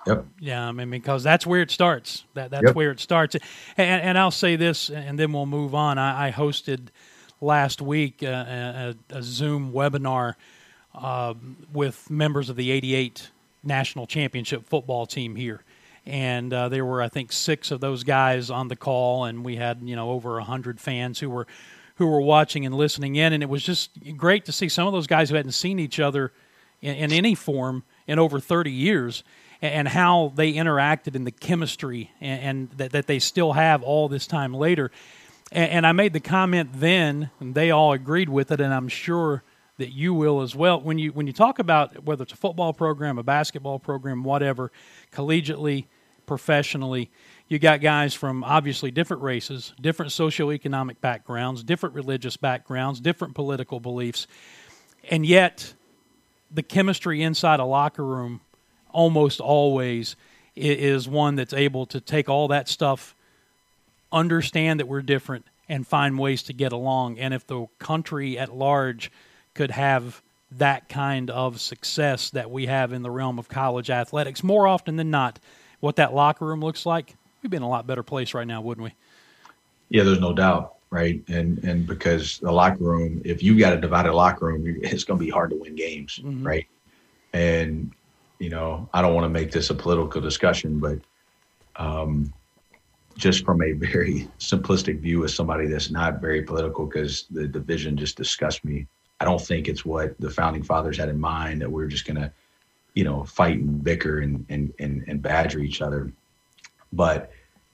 Yep. 0.06 0.26
Yeah, 0.40 0.66
I 0.66 0.72
mean 0.72 0.90
because 0.90 1.22
that's 1.22 1.46
where 1.46 1.60
it 1.60 1.70
starts. 1.70 2.24
That 2.34 2.50
that's 2.50 2.66
yep. 2.66 2.74
where 2.74 2.90
it 2.90 3.00
starts. 3.00 3.36
And, 3.76 4.02
and, 4.02 4.18
I'll 4.18 4.30
say 4.30 4.56
this, 4.56 4.90
and 4.90 5.18
then 5.18 5.32
we'll 5.32 5.46
move 5.46 5.74
on. 5.74 5.98
I, 5.98 6.28
I 6.28 6.32
hosted 6.32 6.88
last 7.40 7.82
week 7.82 8.22
a, 8.22 8.94
a, 9.10 9.16
a 9.16 9.22
Zoom 9.22 9.72
webinar 9.72 10.34
uh, 10.94 11.34
with 11.72 12.10
members 12.10 12.48
of 12.48 12.56
the 12.56 12.70
'88 12.70 13.30
national 13.62 14.06
championship 14.06 14.66
football 14.66 15.04
team 15.06 15.36
here, 15.36 15.62
and 16.06 16.52
uh, 16.52 16.68
there 16.68 16.84
were 16.84 17.02
I 17.02 17.08
think 17.08 17.32
six 17.32 17.70
of 17.70 17.80
those 17.80 18.04
guys 18.04 18.50
on 18.50 18.68
the 18.68 18.76
call, 18.76 19.24
and 19.24 19.44
we 19.44 19.56
had 19.56 19.80
you 19.82 19.96
know 19.96 20.10
over 20.10 20.38
a 20.38 20.44
hundred 20.44 20.80
fans 20.80 21.18
who 21.18 21.28
were 21.28 21.46
who 21.98 22.06
were 22.06 22.20
watching 22.20 22.64
and 22.64 22.74
listening 22.74 23.16
in, 23.16 23.32
and 23.32 23.42
it 23.42 23.48
was 23.48 23.62
just 23.62 23.90
great 24.16 24.44
to 24.46 24.52
see 24.52 24.68
some 24.68 24.86
of 24.86 24.92
those 24.92 25.06
guys 25.06 25.28
who 25.30 25.36
hadn't 25.36 25.52
seen 25.52 25.78
each 25.78 26.00
other 26.00 26.32
in, 26.80 26.94
in 26.94 27.12
any 27.12 27.34
form 27.34 27.82
in 28.06 28.18
over 28.18 28.40
30 28.40 28.70
years 28.70 29.24
and 29.60 29.88
how 29.88 30.32
they 30.36 30.52
interacted 30.52 31.16
in 31.16 31.24
the 31.24 31.32
chemistry 31.32 32.12
and, 32.20 32.42
and 32.42 32.70
that, 32.78 32.92
that 32.92 33.06
they 33.08 33.18
still 33.18 33.52
have 33.52 33.82
all 33.82 34.08
this 34.08 34.26
time 34.26 34.54
later. 34.54 34.90
And, 35.50 35.70
and 35.70 35.86
I 35.86 35.92
made 35.92 36.12
the 36.12 36.20
comment 36.20 36.70
then, 36.74 37.30
and 37.40 37.54
they 37.54 37.72
all 37.72 37.92
agreed 37.92 38.28
with 38.28 38.52
it, 38.52 38.60
and 38.60 38.72
I'm 38.72 38.88
sure 38.88 39.42
that 39.78 39.90
you 39.90 40.14
will 40.14 40.40
as 40.42 40.54
well. 40.54 40.80
When 40.80 40.98
you 40.98 41.10
when 41.12 41.26
you 41.26 41.32
talk 41.32 41.58
about 41.58 42.04
whether 42.04 42.22
it's 42.22 42.32
a 42.32 42.36
football 42.36 42.72
program, 42.72 43.18
a 43.18 43.22
basketball 43.22 43.78
program, 43.78 44.24
whatever, 44.24 44.70
collegiately, 45.12 45.86
professionally, 46.26 47.10
you 47.48 47.58
got 47.58 47.80
guys 47.80 48.14
from 48.14 48.44
obviously 48.44 48.90
different 48.90 49.22
races, 49.22 49.72
different 49.80 50.12
socioeconomic 50.12 51.00
backgrounds, 51.00 51.62
different 51.62 51.94
religious 51.94 52.36
backgrounds, 52.36 53.00
different 53.00 53.34
political 53.34 53.80
beliefs, 53.80 54.26
and 55.10 55.24
yet 55.24 55.72
the 56.50 56.62
chemistry 56.62 57.22
inside 57.22 57.60
a 57.60 57.64
locker 57.64 58.04
room 58.04 58.40
almost 58.90 59.40
always 59.40 60.16
is 60.56 61.08
one 61.08 61.36
that's 61.36 61.52
able 61.52 61.86
to 61.86 62.00
take 62.00 62.28
all 62.28 62.48
that 62.48 62.68
stuff, 62.68 63.14
understand 64.12 64.80
that 64.80 64.86
we're 64.86 65.02
different, 65.02 65.46
and 65.68 65.86
find 65.86 66.18
ways 66.18 66.42
to 66.44 66.52
get 66.52 66.72
along. 66.72 67.18
And 67.18 67.32
if 67.32 67.46
the 67.46 67.66
country 67.78 68.38
at 68.38 68.54
large 68.54 69.10
could 69.54 69.70
have 69.70 70.22
that 70.52 70.88
kind 70.88 71.30
of 71.30 71.60
success 71.60 72.30
that 72.30 72.50
we 72.50 72.66
have 72.66 72.92
in 72.92 73.02
the 73.02 73.10
realm 73.10 73.38
of 73.38 73.48
college 73.48 73.90
athletics, 73.90 74.42
more 74.42 74.66
often 74.66 74.96
than 74.96 75.10
not, 75.10 75.38
what 75.80 75.96
that 75.96 76.14
locker 76.14 76.46
room 76.46 76.60
looks 76.60 76.86
like, 76.86 77.14
we'd 77.48 77.52
be 77.52 77.56
in 77.56 77.62
a 77.62 77.68
lot 77.68 77.86
better 77.86 78.02
place 78.02 78.34
right 78.34 78.46
now, 78.46 78.60
wouldn't 78.60 78.84
we? 78.84 78.94
Yeah, 79.88 80.02
there's 80.02 80.20
no 80.20 80.34
doubt, 80.34 80.74
right? 80.90 81.22
And 81.28 81.64
and 81.64 81.86
because 81.86 82.38
the 82.38 82.52
locker 82.52 82.84
room, 82.84 83.22
if 83.24 83.42
you 83.42 83.58
got 83.58 83.72
a 83.72 83.80
divided 83.80 84.12
locker 84.12 84.46
room, 84.46 84.62
it's 84.82 85.04
going 85.04 85.18
to 85.18 85.24
be 85.24 85.30
hard 85.30 85.50
to 85.50 85.56
win 85.56 85.74
games, 85.74 86.20
mm-hmm. 86.22 86.46
right? 86.46 86.66
And 87.32 87.92
you 88.38 88.50
know, 88.50 88.88
I 88.92 89.00
don't 89.00 89.14
want 89.14 89.24
to 89.24 89.30
make 89.30 89.50
this 89.50 89.70
a 89.70 89.74
political 89.74 90.20
discussion, 90.20 90.78
but 90.78 90.98
um, 91.76 92.32
just 93.16 93.44
from 93.44 93.62
a 93.62 93.72
very 93.72 94.28
simplistic 94.38 95.00
view 95.00 95.24
as 95.24 95.34
somebody 95.34 95.66
that's 95.66 95.90
not 95.90 96.20
very 96.20 96.42
political, 96.42 96.84
because 96.84 97.24
the 97.30 97.48
division 97.48 97.96
just 97.96 98.16
disgusts 98.16 98.62
me. 98.62 98.86
I 99.20 99.24
don't 99.24 99.40
think 99.40 99.68
it's 99.68 99.84
what 99.84 100.20
the 100.20 100.30
founding 100.30 100.62
fathers 100.62 100.98
had 100.98 101.08
in 101.08 101.18
mind 101.18 101.62
that 101.62 101.70
we're 101.70 101.88
just 101.88 102.06
going 102.06 102.20
to, 102.20 102.30
you 102.94 103.02
know, 103.02 103.24
fight 103.24 103.58
and 103.58 103.82
bicker 103.82 104.20
and, 104.20 104.44
and, 104.48 104.72
and, 104.78 105.02
and 105.08 105.20
badger 105.20 105.58
each 105.58 105.82
other. 105.82 106.12
But 106.92 107.32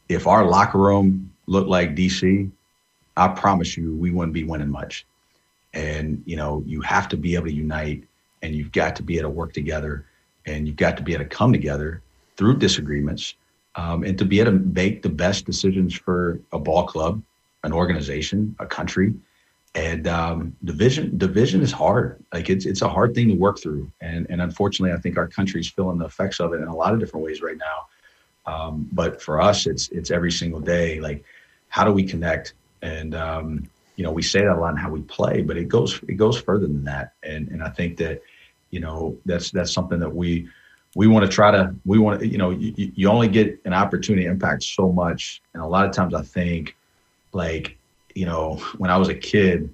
if 0.08 0.26
our 0.26 0.44
locker 0.44 0.78
room 0.78 1.32
looked 1.46 1.68
like 1.68 1.94
DC, 1.94 2.50
I 3.16 3.28
promise 3.28 3.76
you 3.76 3.94
we 3.94 4.10
wouldn't 4.10 4.34
be 4.34 4.44
winning 4.44 4.70
much. 4.70 5.06
And, 5.72 6.22
you 6.24 6.36
know, 6.36 6.62
you 6.66 6.80
have 6.82 7.08
to 7.08 7.16
be 7.16 7.34
able 7.34 7.46
to 7.46 7.52
unite 7.52 8.04
and 8.44 8.54
you've 8.54 8.72
got 8.72 8.94
to 8.96 9.02
be 9.02 9.18
able 9.18 9.30
to 9.30 9.34
work 9.34 9.54
together, 9.54 10.04
and 10.44 10.66
you've 10.66 10.76
got 10.76 10.98
to 10.98 11.02
be 11.02 11.14
able 11.14 11.24
to 11.24 11.30
come 11.30 11.50
together 11.50 12.02
through 12.36 12.58
disagreements, 12.58 13.34
um, 13.74 14.04
and 14.04 14.18
to 14.18 14.24
be 14.26 14.38
able 14.38 14.52
to 14.52 14.58
make 14.58 15.00
the 15.00 15.08
best 15.08 15.46
decisions 15.46 15.94
for 15.94 16.38
a 16.52 16.58
ball 16.58 16.86
club, 16.86 17.22
an 17.64 17.72
organization, 17.72 18.54
a 18.60 18.66
country. 18.66 19.14
And 19.74 20.06
um, 20.06 20.54
division 20.62 21.16
division 21.16 21.62
is 21.62 21.72
hard. 21.72 22.22
Like 22.32 22.50
it's 22.50 22.66
it's 22.66 22.82
a 22.82 22.88
hard 22.88 23.14
thing 23.14 23.28
to 23.28 23.34
work 23.34 23.58
through, 23.58 23.90
and 24.00 24.26
and 24.28 24.40
unfortunately, 24.40 24.94
I 24.94 25.00
think 25.00 25.16
our 25.16 25.26
country's 25.26 25.68
feeling 25.68 25.98
the 25.98 26.04
effects 26.04 26.38
of 26.38 26.52
it 26.52 26.60
in 26.60 26.68
a 26.68 26.76
lot 26.76 26.92
of 26.92 27.00
different 27.00 27.24
ways 27.24 27.40
right 27.42 27.56
now. 27.56 27.86
Um, 28.46 28.88
but 28.92 29.22
for 29.22 29.40
us, 29.40 29.66
it's 29.66 29.88
it's 29.88 30.10
every 30.10 30.32
single 30.32 30.60
day. 30.60 31.00
Like, 31.00 31.24
how 31.68 31.84
do 31.84 31.92
we 31.92 32.04
connect? 32.04 32.54
And 32.82 33.14
um, 33.14 33.68
you 33.96 34.04
know, 34.04 34.12
we 34.12 34.22
say 34.22 34.40
that 34.40 34.56
a 34.56 34.60
lot 34.60 34.70
in 34.70 34.76
how 34.76 34.90
we 34.90 35.02
play, 35.02 35.42
but 35.42 35.56
it 35.56 35.68
goes 35.68 36.00
it 36.08 36.14
goes 36.14 36.40
further 36.40 36.66
than 36.66 36.84
that. 36.84 37.12
And 37.22 37.48
and 37.48 37.62
I 37.62 37.70
think 37.70 37.96
that 37.98 38.22
you 38.70 38.80
know 38.80 39.16
that's 39.24 39.50
that's 39.50 39.72
something 39.72 39.98
that 40.00 40.14
we 40.14 40.48
we 40.94 41.06
want 41.06 41.24
to 41.24 41.30
try 41.30 41.50
to 41.50 41.74
we 41.84 41.98
want 41.98 42.20
to 42.20 42.26
you 42.26 42.38
know 42.38 42.50
you, 42.50 42.92
you 42.94 43.08
only 43.08 43.28
get 43.28 43.60
an 43.64 43.72
opportunity 43.72 44.24
to 44.24 44.30
impact 44.30 44.62
so 44.64 44.92
much, 44.92 45.42
and 45.54 45.62
a 45.62 45.66
lot 45.66 45.86
of 45.86 45.92
times 45.92 46.14
I 46.14 46.22
think 46.22 46.76
like 47.32 47.76
you 48.14 48.26
know 48.26 48.56
when 48.78 48.90
I 48.90 48.96
was 48.96 49.08
a 49.08 49.14
kid, 49.14 49.72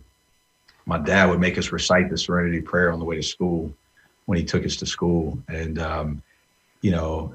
my 0.87 0.99
dad 0.99 1.29
would 1.29 1.41
make 1.41 1.59
us 1.59 1.73
recite 1.73 2.11
the 2.11 2.19
Serenity 2.19 2.61
Prayer 2.61 2.93
on 2.93 2.99
the 2.99 3.05
way 3.05 3.17
to 3.17 3.23
school 3.23 3.73
when 4.27 4.39
he 4.39 4.45
took 4.45 4.65
us 4.65 4.77
to 4.77 4.87
school, 4.87 5.39
and 5.49 5.79
um, 5.79 6.23
you 6.83 6.91
know 6.91 7.35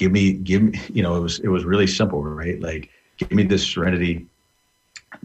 give 0.00 0.12
me 0.12 0.32
give 0.32 0.62
me 0.62 0.80
you 0.90 1.02
know 1.02 1.14
it 1.14 1.20
was 1.20 1.38
it 1.40 1.48
was 1.48 1.64
really 1.66 1.86
simple 1.86 2.24
right? 2.24 2.58
Like 2.58 2.88
give 3.18 3.30
me 3.32 3.42
this 3.42 3.64
serenity 3.70 4.26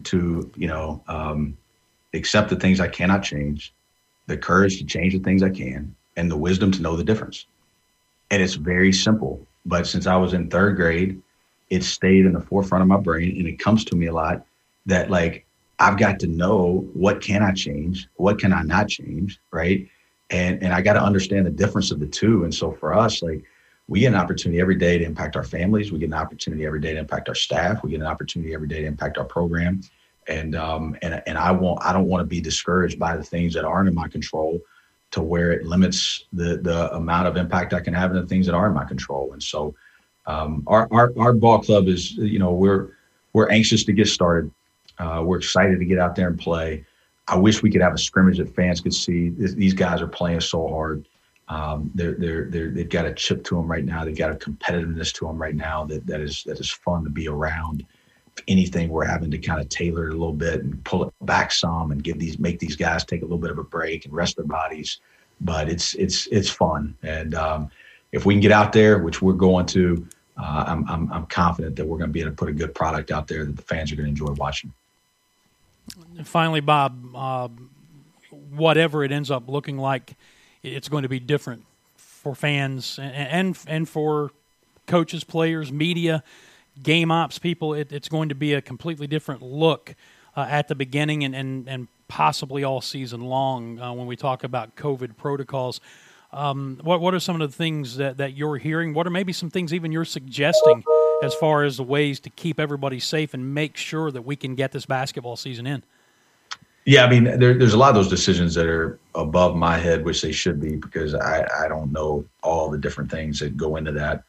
to 0.04 0.50
you 0.54 0.68
know 0.68 1.02
um, 1.08 1.56
accept 2.12 2.50
the 2.50 2.56
things 2.56 2.78
i 2.78 2.86
cannot 2.86 3.22
change 3.22 3.72
the 4.26 4.36
courage 4.36 4.76
to 4.78 4.84
change 4.84 5.14
the 5.14 5.18
things 5.20 5.42
i 5.42 5.48
can 5.48 5.94
and 6.18 6.30
the 6.30 6.36
wisdom 6.36 6.70
to 6.70 6.82
know 6.82 6.96
the 6.96 7.04
difference. 7.04 7.46
And 8.30 8.42
it's 8.42 8.54
very 8.54 8.92
simple 8.92 9.40
but 9.64 9.86
since 9.86 10.06
i 10.06 10.16
was 10.16 10.34
in 10.34 10.50
third 10.50 10.76
grade 10.76 11.22
it 11.70 11.82
stayed 11.82 12.26
in 12.26 12.34
the 12.34 12.40
forefront 12.40 12.82
of 12.82 12.88
my 12.88 12.98
brain 12.98 13.34
and 13.38 13.48
it 13.48 13.58
comes 13.58 13.82
to 13.86 13.96
me 13.96 14.06
a 14.06 14.12
lot 14.12 14.44
that 14.84 15.10
like 15.10 15.46
i've 15.78 15.98
got 15.98 16.20
to 16.20 16.26
know 16.26 16.86
what 16.92 17.22
can 17.22 17.42
i 17.42 17.52
change 17.52 18.08
what 18.16 18.38
can 18.38 18.52
i 18.52 18.62
not 18.62 18.88
change 18.88 19.40
right? 19.52 19.88
And 20.28 20.62
and 20.62 20.74
i 20.74 20.82
got 20.82 20.94
to 20.94 21.02
understand 21.02 21.46
the 21.46 21.56
difference 21.62 21.90
of 21.90 21.98
the 21.98 22.06
two. 22.20 22.44
And 22.44 22.54
so 22.54 22.72
for 22.72 22.92
us 22.92 23.22
like 23.22 23.42
we 23.88 24.00
get 24.00 24.08
an 24.08 24.14
opportunity 24.16 24.60
every 24.60 24.74
day 24.74 24.98
to 24.98 25.04
impact 25.04 25.36
our 25.36 25.44
families. 25.44 25.92
We 25.92 25.98
get 25.98 26.06
an 26.06 26.14
opportunity 26.14 26.66
every 26.66 26.80
day 26.80 26.94
to 26.94 26.98
impact 26.98 27.28
our 27.28 27.34
staff. 27.34 27.82
We 27.82 27.90
get 27.90 28.00
an 28.00 28.06
opportunity 28.06 28.52
every 28.52 28.68
day 28.68 28.80
to 28.80 28.86
impact 28.86 29.16
our 29.18 29.24
program. 29.24 29.80
And 30.28 30.56
um, 30.56 30.96
and 31.02 31.22
and 31.26 31.38
I 31.38 31.52
want 31.52 31.84
I 31.84 31.92
don't 31.92 32.06
want 32.06 32.20
to 32.20 32.26
be 32.26 32.40
discouraged 32.40 32.98
by 32.98 33.16
the 33.16 33.22
things 33.22 33.54
that 33.54 33.64
aren't 33.64 33.88
in 33.88 33.94
my 33.94 34.08
control 34.08 34.60
to 35.12 35.22
where 35.22 35.52
it 35.52 35.64
limits 35.64 36.24
the 36.32 36.56
the 36.56 36.92
amount 36.94 37.28
of 37.28 37.36
impact 37.36 37.74
I 37.74 37.80
can 37.80 37.94
have 37.94 38.10
in 38.10 38.16
the 38.16 38.26
things 38.26 38.46
that 38.46 38.54
are 38.54 38.66
in 38.66 38.74
my 38.74 38.84
control. 38.84 39.32
And 39.32 39.42
so 39.42 39.74
um, 40.26 40.64
our, 40.66 40.88
our 40.90 41.12
our 41.16 41.32
ball 41.32 41.60
club 41.60 41.86
is 41.86 42.12
you 42.12 42.40
know 42.40 42.52
we're 42.52 42.88
we're 43.34 43.48
anxious 43.50 43.84
to 43.84 43.92
get 43.92 44.08
started. 44.08 44.50
Uh, 44.98 45.22
we're 45.24 45.38
excited 45.38 45.78
to 45.78 45.84
get 45.84 45.98
out 45.98 46.16
there 46.16 46.26
and 46.26 46.38
play. 46.38 46.84
I 47.28 47.36
wish 47.36 47.62
we 47.62 47.70
could 47.70 47.82
have 47.82 47.94
a 47.94 47.98
scrimmage 47.98 48.38
that 48.38 48.54
fans 48.54 48.80
could 48.80 48.94
see. 48.94 49.30
These 49.30 49.74
guys 49.74 50.00
are 50.00 50.06
playing 50.08 50.40
so 50.40 50.66
hard. 50.68 51.06
Um, 51.48 51.90
they're, 51.94 52.14
they're, 52.14 52.44
they're, 52.46 52.70
they've 52.70 52.88
got 52.88 53.06
a 53.06 53.14
chip 53.14 53.44
to 53.44 53.56
them 53.56 53.70
right 53.70 53.84
now. 53.84 54.04
They've 54.04 54.16
got 54.16 54.32
a 54.32 54.34
competitiveness 54.34 55.12
to 55.14 55.26
them 55.26 55.40
right 55.40 55.54
now 55.54 55.84
that, 55.84 56.06
that 56.06 56.20
is 56.20 56.42
that 56.44 56.58
is 56.58 56.70
fun 56.70 57.04
to 57.04 57.10
be 57.10 57.28
around. 57.28 57.86
If 58.36 58.44
anything, 58.48 58.88
we're 58.88 59.04
having 59.04 59.30
to 59.30 59.38
kind 59.38 59.60
of 59.60 59.68
tailor 59.68 60.08
it 60.08 60.10
a 60.10 60.16
little 60.16 60.32
bit 60.32 60.62
and 60.62 60.82
pull 60.84 61.04
it 61.04 61.14
back 61.22 61.52
some 61.52 61.92
and 61.92 62.02
give 62.02 62.18
these 62.18 62.38
make 62.38 62.58
these 62.58 62.76
guys 62.76 63.04
take 63.04 63.22
a 63.22 63.24
little 63.24 63.38
bit 63.38 63.50
of 63.50 63.58
a 63.58 63.64
break 63.64 64.04
and 64.04 64.12
rest 64.12 64.36
their 64.36 64.44
bodies. 64.44 64.98
But 65.40 65.68
it's 65.68 65.94
it's 65.94 66.26
it's 66.28 66.50
fun, 66.50 66.96
and 67.02 67.34
um, 67.34 67.70
if 68.12 68.26
we 68.26 68.34
can 68.34 68.40
get 68.40 68.52
out 68.52 68.72
there, 68.72 68.98
which 68.98 69.20
we're 69.22 69.34
going 69.34 69.66
to, 69.66 70.06
uh, 70.38 70.64
I'm, 70.66 70.88
I'm 70.88 71.12
I'm 71.12 71.26
confident 71.26 71.76
that 71.76 71.84
we're 71.84 71.98
going 71.98 72.08
to 72.08 72.12
be 72.12 72.20
able 72.20 72.30
to 72.30 72.36
put 72.36 72.48
a 72.48 72.52
good 72.52 72.74
product 72.74 73.10
out 73.10 73.28
there 73.28 73.44
that 73.44 73.54
the 73.54 73.62
fans 73.62 73.92
are 73.92 73.96
going 73.96 74.06
to 74.06 74.10
enjoy 74.10 74.32
watching. 74.34 74.72
Finally, 76.24 76.60
Bob, 76.60 77.14
uh, 77.14 77.48
whatever 78.50 79.04
it 79.04 79.12
ends 79.12 79.30
up 79.30 79.48
looking 79.48 79.78
like 79.78 80.16
it's 80.66 80.88
going 80.88 81.02
to 81.02 81.08
be 81.08 81.20
different 81.20 81.64
for 81.96 82.34
fans 82.34 82.98
and 82.98 83.14
and, 83.14 83.58
and 83.66 83.88
for 83.88 84.30
coaches, 84.86 85.24
players, 85.24 85.72
media, 85.72 86.22
game 86.82 87.10
ops 87.10 87.38
people. 87.38 87.74
It, 87.74 87.92
it's 87.92 88.08
going 88.08 88.28
to 88.28 88.34
be 88.34 88.54
a 88.54 88.62
completely 88.62 89.06
different 89.06 89.42
look 89.42 89.94
uh, 90.36 90.46
at 90.48 90.68
the 90.68 90.74
beginning 90.74 91.24
and, 91.24 91.34
and, 91.34 91.68
and 91.68 91.88
possibly 92.08 92.64
all 92.64 92.80
season 92.80 93.22
long 93.22 93.80
uh, 93.80 93.92
when 93.92 94.06
we 94.06 94.16
talk 94.16 94.44
about 94.44 94.76
COVID 94.76 95.16
protocols. 95.16 95.80
Um, 96.32 96.80
what 96.82 97.00
what 97.00 97.14
are 97.14 97.20
some 97.20 97.40
of 97.40 97.50
the 97.50 97.56
things 97.56 97.96
that, 97.96 98.18
that 98.18 98.36
you're 98.36 98.58
hearing? 98.58 98.92
What 98.94 99.06
are 99.06 99.10
maybe 99.10 99.32
some 99.32 99.48
things 99.48 99.72
even 99.72 99.92
you're 99.92 100.04
suggesting 100.04 100.82
as 101.22 101.34
far 101.34 101.62
as 101.62 101.78
the 101.78 101.82
ways 101.82 102.20
to 102.20 102.30
keep 102.30 102.60
everybody 102.60 103.00
safe 103.00 103.32
and 103.32 103.54
make 103.54 103.76
sure 103.76 104.10
that 104.10 104.22
we 104.22 104.36
can 104.36 104.54
get 104.54 104.72
this 104.72 104.86
basketball 104.86 105.36
season 105.36 105.66
in? 105.66 105.82
Yeah, 106.86 107.04
I 107.04 107.10
mean, 107.10 107.24
there, 107.24 107.52
there's 107.52 107.74
a 107.74 107.78
lot 107.78 107.88
of 107.88 107.96
those 107.96 108.08
decisions 108.08 108.54
that 108.54 108.66
are 108.66 109.00
above 109.16 109.56
my 109.56 109.76
head, 109.76 110.04
which 110.04 110.22
they 110.22 110.30
should 110.30 110.60
be, 110.60 110.76
because 110.76 111.16
I, 111.16 111.44
I 111.58 111.66
don't 111.66 111.90
know 111.90 112.24
all 112.44 112.70
the 112.70 112.78
different 112.78 113.10
things 113.10 113.40
that 113.40 113.56
go 113.56 113.74
into 113.74 113.90
that. 113.92 114.22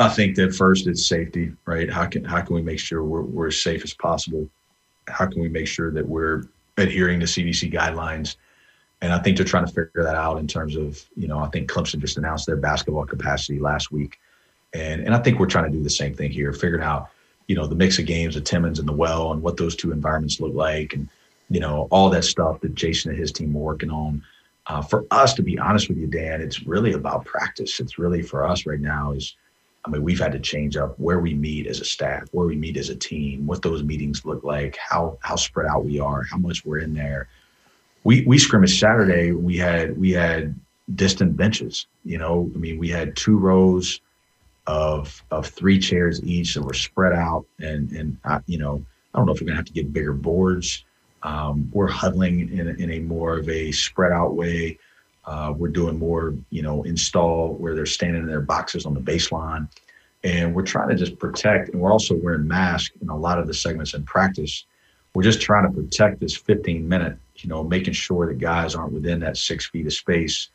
I 0.00 0.08
think 0.08 0.34
that 0.36 0.56
first 0.56 0.88
it's 0.88 1.06
safety, 1.06 1.52
right? 1.64 1.88
How 1.88 2.06
can 2.06 2.24
how 2.24 2.40
can 2.40 2.56
we 2.56 2.62
make 2.62 2.80
sure 2.80 3.04
we're, 3.04 3.22
we're 3.22 3.46
as 3.46 3.62
safe 3.62 3.84
as 3.84 3.94
possible? 3.94 4.48
How 5.06 5.26
can 5.26 5.40
we 5.40 5.48
make 5.48 5.68
sure 5.68 5.92
that 5.92 6.06
we're 6.06 6.44
adhering 6.78 7.20
to 7.20 7.26
CDC 7.26 7.72
guidelines? 7.72 8.36
And 9.00 9.12
I 9.12 9.20
think 9.20 9.36
they're 9.36 9.46
trying 9.46 9.66
to 9.66 9.72
figure 9.72 10.02
that 10.02 10.16
out 10.16 10.38
in 10.38 10.48
terms 10.48 10.74
of, 10.74 11.00
you 11.16 11.28
know, 11.28 11.38
I 11.38 11.48
think 11.48 11.70
Clemson 11.70 12.00
just 12.00 12.18
announced 12.18 12.46
their 12.46 12.56
basketball 12.56 13.06
capacity 13.06 13.60
last 13.60 13.92
week. 13.92 14.18
And 14.74 15.02
and 15.02 15.14
I 15.14 15.18
think 15.18 15.38
we're 15.38 15.46
trying 15.46 15.70
to 15.70 15.78
do 15.78 15.84
the 15.84 15.90
same 15.90 16.14
thing 16.14 16.32
here, 16.32 16.52
figuring 16.52 16.82
out, 16.82 17.10
you 17.46 17.54
know, 17.54 17.68
the 17.68 17.76
mix 17.76 18.00
of 18.00 18.06
games, 18.06 18.34
the 18.34 18.40
Timmons 18.40 18.80
and 18.80 18.88
the 18.88 18.92
well, 18.92 19.30
and 19.30 19.40
what 19.40 19.56
those 19.56 19.76
two 19.76 19.92
environments 19.92 20.40
look 20.40 20.54
like. 20.54 20.94
And 20.94 21.08
you 21.52 21.60
know, 21.60 21.86
all 21.90 22.08
that 22.08 22.24
stuff 22.24 22.60
that 22.60 22.74
Jason 22.74 23.10
and 23.10 23.20
his 23.20 23.30
team 23.30 23.52
were 23.52 23.60
working 23.60 23.90
on. 23.90 24.24
Uh, 24.68 24.80
for 24.80 25.04
us, 25.10 25.34
to 25.34 25.42
be 25.42 25.58
honest 25.58 25.88
with 25.88 25.98
you, 25.98 26.06
Dan, 26.06 26.40
it's 26.40 26.62
really 26.62 26.92
about 26.92 27.26
practice. 27.26 27.78
It's 27.78 27.98
really 27.98 28.22
for 28.22 28.46
us 28.46 28.64
right 28.64 28.80
now 28.80 29.12
is, 29.12 29.36
I 29.84 29.90
mean, 29.90 30.02
we've 30.02 30.18
had 30.18 30.32
to 30.32 30.38
change 30.38 30.78
up 30.78 30.98
where 30.98 31.18
we 31.18 31.34
meet 31.34 31.66
as 31.66 31.80
a 31.80 31.84
staff, 31.84 32.26
where 32.32 32.46
we 32.46 32.56
meet 32.56 32.78
as 32.78 32.88
a 32.88 32.96
team, 32.96 33.46
what 33.46 33.60
those 33.60 33.82
meetings 33.82 34.24
look 34.24 34.42
like, 34.44 34.78
how 34.78 35.18
how 35.20 35.36
spread 35.36 35.68
out 35.68 35.84
we 35.84 36.00
are, 36.00 36.22
how 36.22 36.38
much 36.38 36.64
we're 36.64 36.78
in 36.78 36.94
there. 36.94 37.28
We 38.04 38.24
we 38.24 38.38
scrimmaged 38.38 38.78
Saturday. 38.78 39.32
We 39.32 39.58
had 39.58 39.98
we 39.98 40.12
had 40.12 40.58
distant 40.94 41.36
benches. 41.36 41.86
You 42.04 42.16
know, 42.16 42.50
I 42.54 42.58
mean, 42.58 42.78
we 42.78 42.88
had 42.88 43.14
two 43.14 43.36
rows 43.36 44.00
of 44.66 45.22
of 45.30 45.48
three 45.48 45.78
chairs 45.78 46.22
each 46.22 46.54
that 46.54 46.62
were 46.62 46.72
spread 46.72 47.12
out, 47.12 47.44
and 47.58 47.90
and 47.90 48.16
I, 48.24 48.40
you 48.46 48.58
know, 48.58 48.82
I 49.12 49.18
don't 49.18 49.26
know 49.26 49.32
if 49.32 49.40
we're 49.40 49.48
gonna 49.48 49.56
have 49.56 49.66
to 49.66 49.72
get 49.72 49.92
bigger 49.92 50.14
boards 50.14 50.84
um, 51.22 51.70
we're 51.72 51.88
huddling 51.88 52.56
in, 52.56 52.68
in 52.80 52.90
a 52.90 52.98
more 53.00 53.38
of 53.38 53.48
a 53.48 53.72
spread 53.72 54.12
out 54.12 54.34
way. 54.34 54.78
Uh, 55.24 55.54
we're 55.56 55.68
doing 55.68 55.98
more, 55.98 56.34
you 56.50 56.62
know, 56.62 56.82
install 56.82 57.54
where 57.54 57.74
they're 57.74 57.86
standing 57.86 58.22
in 58.22 58.28
their 58.28 58.40
boxes 58.40 58.86
on 58.86 58.94
the 58.94 59.00
baseline. 59.00 59.68
And 60.24 60.54
we're 60.54 60.62
trying 60.62 60.88
to 60.88 60.94
just 60.94 61.18
protect, 61.18 61.70
and 61.70 61.80
we're 61.80 61.92
also 61.92 62.14
wearing 62.14 62.46
masks 62.46 62.94
in 63.00 63.08
a 63.08 63.16
lot 63.16 63.38
of 63.38 63.46
the 63.46 63.54
segments 63.54 63.94
in 63.94 64.04
practice. 64.04 64.64
We're 65.14 65.22
just 65.22 65.40
trying 65.40 65.64
to 65.64 65.70
protect 65.70 66.20
this 66.20 66.36
15 66.36 66.88
minute, 66.88 67.16
you 67.36 67.48
know, 67.48 67.62
making 67.62 67.94
sure 67.94 68.26
that 68.26 68.38
guys 68.38 68.74
aren't 68.74 68.92
within 68.92 69.20
that 69.20 69.36
six 69.36 69.66
feet 69.66 69.86
of 69.86 69.92
space 69.92 70.48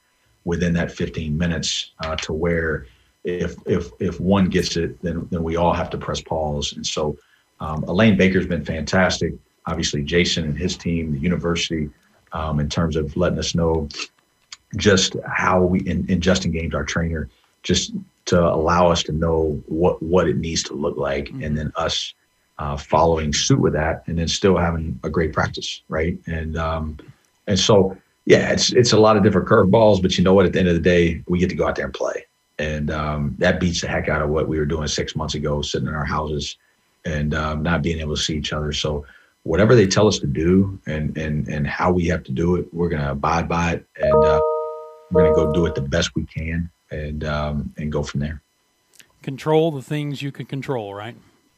within 0.45 0.73
that 0.73 0.91
15 0.91 1.37
minutes 1.37 1.91
uh, 1.99 2.15
to 2.15 2.33
where 2.33 2.87
if 3.25 3.55
if 3.65 3.91
if 3.99 4.19
one 4.21 4.47
gets 4.47 4.77
it, 4.77 5.01
then 5.01 5.27
then 5.29 5.43
we 5.43 5.57
all 5.57 5.73
have 5.73 5.89
to 5.89 5.97
press 5.97 6.21
pause. 6.21 6.73
And 6.73 6.85
so 6.85 7.17
um, 7.59 7.83
Elaine 7.83 8.17
Baker's 8.17 8.47
been 8.47 8.63
fantastic 8.63 9.33
obviously 9.67 10.01
Jason 10.01 10.45
and 10.45 10.57
his 10.57 10.75
team, 10.75 11.13
the 11.13 11.19
university, 11.19 11.89
um, 12.31 12.59
in 12.59 12.69
terms 12.69 12.95
of 12.95 13.15
letting 13.15 13.37
us 13.37 13.53
know 13.53 13.87
just 14.75 15.15
how 15.25 15.61
we 15.61 15.81
in, 15.81 16.09
in 16.09 16.19
Justin 16.19 16.51
Games, 16.51 16.73
our 16.73 16.83
trainer, 16.83 17.29
just 17.63 17.93
to 18.25 18.41
allow 18.41 18.89
us 18.89 19.03
to 19.03 19.11
know 19.11 19.61
what 19.67 20.01
what 20.01 20.27
it 20.27 20.37
needs 20.37 20.63
to 20.63 20.73
look 20.73 20.97
like, 20.97 21.25
mm-hmm. 21.25 21.43
and 21.43 21.57
then 21.57 21.71
us 21.75 22.13
uh, 22.59 22.75
following 22.75 23.31
suit 23.33 23.59
with 23.59 23.73
that, 23.73 24.03
and 24.07 24.17
then 24.17 24.27
still 24.27 24.57
having 24.57 24.99
a 25.03 25.09
great 25.09 25.33
practice, 25.33 25.83
right? 25.89 26.17
And 26.27 26.57
um, 26.57 26.97
and 27.47 27.59
so 27.59 27.97
yeah, 28.25 28.51
it's 28.51 28.73
it's 28.73 28.93
a 28.93 28.99
lot 28.99 29.15
of 29.15 29.23
different 29.23 29.47
curveballs, 29.47 30.01
but 30.01 30.17
you 30.17 30.23
know 30.23 30.33
what? 30.33 30.45
At 30.45 30.53
the 30.53 30.59
end 30.59 30.67
of 30.67 30.75
the 30.75 30.81
day, 30.81 31.23
we 31.27 31.39
get 31.39 31.49
to 31.49 31.55
go 31.55 31.67
out 31.67 31.75
there 31.75 31.85
and 31.85 31.93
play, 31.93 32.25
and 32.59 32.91
um, 32.91 33.35
that 33.39 33.59
beats 33.59 33.81
the 33.81 33.87
heck 33.87 34.09
out 34.09 34.21
of 34.21 34.29
what 34.29 34.47
we 34.47 34.59
were 34.59 34.65
doing 34.65 34.87
six 34.87 35.15
months 35.15 35.35
ago, 35.35 35.61
sitting 35.61 35.87
in 35.87 35.93
our 35.93 36.05
houses 36.05 36.57
and 37.05 37.33
um, 37.33 37.63
not 37.63 37.81
being 37.81 37.99
able 37.99 38.15
to 38.15 38.21
see 38.21 38.35
each 38.35 38.51
other. 38.51 38.73
So 38.73 39.05
whatever 39.43 39.75
they 39.75 39.87
tell 39.87 40.07
us 40.07 40.19
to 40.19 40.27
do 40.27 40.79
and 40.85 41.17
and 41.17 41.47
and 41.47 41.67
how 41.67 41.91
we 41.91 42.05
have 42.07 42.23
to 42.23 42.31
do 42.31 42.55
it, 42.55 42.73
we're 42.73 42.89
going 42.89 43.01
to 43.01 43.11
abide 43.11 43.47
by 43.47 43.73
it, 43.73 43.85
and 43.97 44.23
uh, 44.23 44.41
we're 45.11 45.23
going 45.23 45.35
to 45.35 45.45
go 45.45 45.53
do 45.53 45.65
it 45.65 45.75
the 45.75 45.81
best 45.81 46.15
we 46.15 46.25
can, 46.25 46.69
and 46.91 47.23
um, 47.23 47.73
and 47.77 47.91
go 47.91 48.03
from 48.03 48.19
there. 48.19 48.41
Control 49.21 49.71
the 49.71 49.81
things 49.81 50.21
you 50.21 50.31
can 50.31 50.45
control, 50.45 50.93
right? 50.93 51.15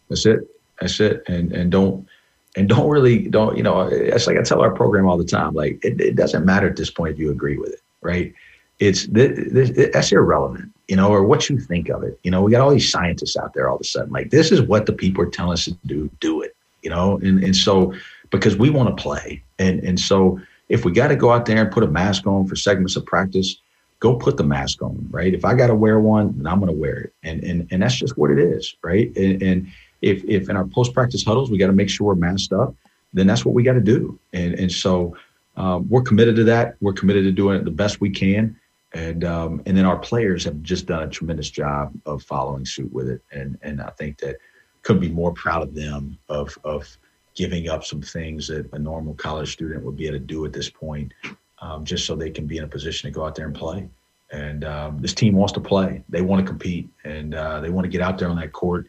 That's 0.09 0.25
it. 0.25 0.39
That's 0.79 0.99
it. 0.99 1.23
And 1.27 1.51
and 1.51 1.71
don't 1.71 2.07
and 2.55 2.67
don't 2.67 2.89
really 2.89 3.27
don't 3.27 3.57
you 3.57 3.63
know. 3.63 3.81
It's 3.81 4.27
like 4.27 4.37
I 4.37 4.43
tell 4.43 4.61
our 4.61 4.73
program 4.73 5.07
all 5.07 5.17
the 5.17 5.25
time. 5.25 5.53
Like 5.53 5.83
it, 5.83 5.99
it 6.01 6.15
doesn't 6.15 6.45
matter 6.45 6.67
at 6.67 6.75
this 6.77 6.89
point 6.89 7.13
if 7.13 7.19
you 7.19 7.31
agree 7.31 7.57
with 7.57 7.73
it. 7.73 7.81
right? 8.01 8.33
It's 8.79 9.07
that's 9.07 10.11
irrelevant, 10.11 10.71
you 10.87 10.95
know, 10.95 11.09
or 11.09 11.23
what 11.23 11.49
you 11.49 11.59
think 11.59 11.89
of 11.89 12.01
it. 12.03 12.17
You 12.23 12.31
know, 12.31 12.41
we 12.41 12.51
got 12.51 12.61
all 12.61 12.71
these 12.71 12.89
scientists 12.89 13.35
out 13.35 13.53
there 13.53 13.67
all 13.67 13.75
of 13.75 13.81
a 13.81 13.85
sudden. 13.85 14.11
Like 14.11 14.29
this 14.29 14.51
is 14.51 14.61
what 14.61 14.85
the 14.85 14.93
people 14.93 15.23
are 15.23 15.29
telling 15.29 15.53
us 15.53 15.65
to 15.65 15.77
do. 15.85 16.09
Do 16.21 16.41
it, 16.41 16.55
you 16.81 16.89
know, 16.89 17.17
and 17.17 17.43
and 17.43 17.55
so 17.55 17.93
because 18.29 18.55
we 18.55 18.69
want 18.69 18.95
to 18.95 19.01
play, 19.01 19.43
and 19.57 19.79
and 19.83 19.99
so 19.99 20.39
if 20.69 20.85
we 20.85 20.91
got 20.91 21.07
to 21.07 21.15
go 21.15 21.31
out 21.31 21.45
there 21.45 21.61
and 21.61 21.71
put 21.71 21.83
a 21.83 21.87
mask 21.87 22.27
on 22.27 22.47
for 22.47 22.55
segments 22.55 22.95
of 22.95 23.05
practice, 23.05 23.57
go 23.99 24.15
put 24.15 24.37
the 24.37 24.43
mask 24.43 24.81
on, 24.81 25.07
right? 25.09 25.33
If 25.33 25.43
I 25.43 25.55
got 25.55 25.67
to 25.67 25.75
wear 25.75 25.99
one, 25.99 26.37
then 26.37 26.47
I'm 26.47 26.59
going 26.59 26.71
to 26.71 26.79
wear 26.79 26.99
it, 26.99 27.13
and 27.23 27.43
and 27.43 27.67
and 27.71 27.81
that's 27.81 27.95
just 27.95 28.17
what 28.17 28.31
it 28.31 28.39
is, 28.39 28.75
right? 28.83 29.15
And, 29.15 29.41
and 29.41 29.67
if 30.01 30.23
if 30.25 30.49
in 30.49 30.55
our 30.55 30.65
post 30.65 30.93
practice 30.93 31.23
huddles 31.23 31.51
we 31.51 31.57
got 31.57 31.67
to 31.67 31.73
make 31.73 31.89
sure 31.89 32.07
we're 32.07 32.15
masked 32.15 32.53
up, 32.53 32.75
then 33.13 33.27
that's 33.27 33.45
what 33.45 33.55
we 33.55 33.63
got 33.63 33.73
to 33.73 33.81
do, 33.81 34.17
and 34.33 34.53
and 34.53 34.71
so 34.71 35.15
um, 35.57 35.87
we're 35.89 36.01
committed 36.01 36.35
to 36.37 36.43
that. 36.45 36.75
We're 36.79 36.93
committed 36.93 37.25
to 37.25 37.31
doing 37.31 37.57
it 37.57 37.65
the 37.65 37.71
best 37.71 37.99
we 37.99 38.09
can, 38.09 38.57
and 38.93 39.23
um, 39.25 39.61
and 39.65 39.75
then 39.75 39.85
our 39.85 39.97
players 39.97 40.45
have 40.45 40.61
just 40.61 40.85
done 40.85 41.03
a 41.03 41.09
tremendous 41.09 41.49
job 41.49 41.93
of 42.05 42.23
following 42.23 42.65
suit 42.65 42.91
with 42.93 43.09
it, 43.09 43.21
and 43.31 43.57
and 43.61 43.81
I 43.81 43.89
think 43.91 44.19
that 44.19 44.37
could 44.83 44.99
be 44.99 45.09
more 45.09 45.33
proud 45.33 45.61
of 45.61 45.73
them 45.73 46.17
of 46.29 46.57
of 46.63 46.97
giving 47.35 47.69
up 47.69 47.85
some 47.85 48.01
things 48.01 48.47
that 48.47 48.71
a 48.73 48.79
normal 48.79 49.13
college 49.13 49.53
student 49.53 49.83
would 49.83 49.95
be 49.95 50.07
able 50.07 50.17
to 50.17 50.25
do 50.25 50.45
at 50.45 50.51
this 50.51 50.69
point, 50.69 51.13
um, 51.61 51.85
just 51.85 52.05
so 52.05 52.15
they 52.15 52.29
can 52.29 52.45
be 52.45 52.57
in 52.57 52.63
a 52.63 52.67
position 52.67 53.09
to 53.09 53.13
go 53.13 53.25
out 53.25 53.35
there 53.35 53.45
and 53.45 53.55
play. 53.55 53.87
And 54.31 54.63
um, 54.65 54.99
this 54.99 55.13
team 55.13 55.35
wants 55.35 55.53
to 55.53 55.59
play; 55.59 56.03
they 56.09 56.21
want 56.21 56.45
to 56.45 56.47
compete, 56.47 56.89
and 57.03 57.33
uh, 57.33 57.59
they 57.61 57.69
want 57.69 57.85
to 57.85 57.89
get 57.89 58.01
out 58.01 58.17
there 58.17 58.29
on 58.29 58.35
that 58.37 58.51
court. 58.53 58.87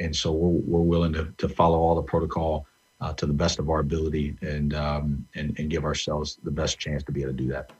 And 0.00 0.14
so 0.14 0.32
we're 0.32 0.78
we're 0.78 0.86
willing 0.86 1.12
to 1.14 1.32
to 1.38 1.48
follow 1.48 1.78
all 1.78 1.94
the 1.94 2.02
protocol 2.02 2.66
uh, 3.00 3.12
to 3.14 3.26
the 3.26 3.32
best 3.32 3.58
of 3.58 3.70
our 3.70 3.80
ability, 3.80 4.36
and 4.42 4.74
um, 4.74 5.26
and 5.34 5.58
and 5.58 5.70
give 5.70 5.84
ourselves 5.84 6.38
the 6.42 6.50
best 6.50 6.78
chance 6.78 7.02
to 7.04 7.12
be 7.12 7.22
able 7.22 7.32
to 7.32 7.38
do 7.38 7.48
that. 7.48 7.70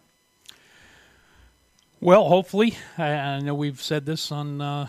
Well, 2.00 2.28
hopefully, 2.28 2.76
I, 2.98 3.38
know 3.38 3.54
we've 3.54 3.80
said 3.80 4.06
this 4.06 4.32
on 4.32 4.60
uh, 4.60 4.88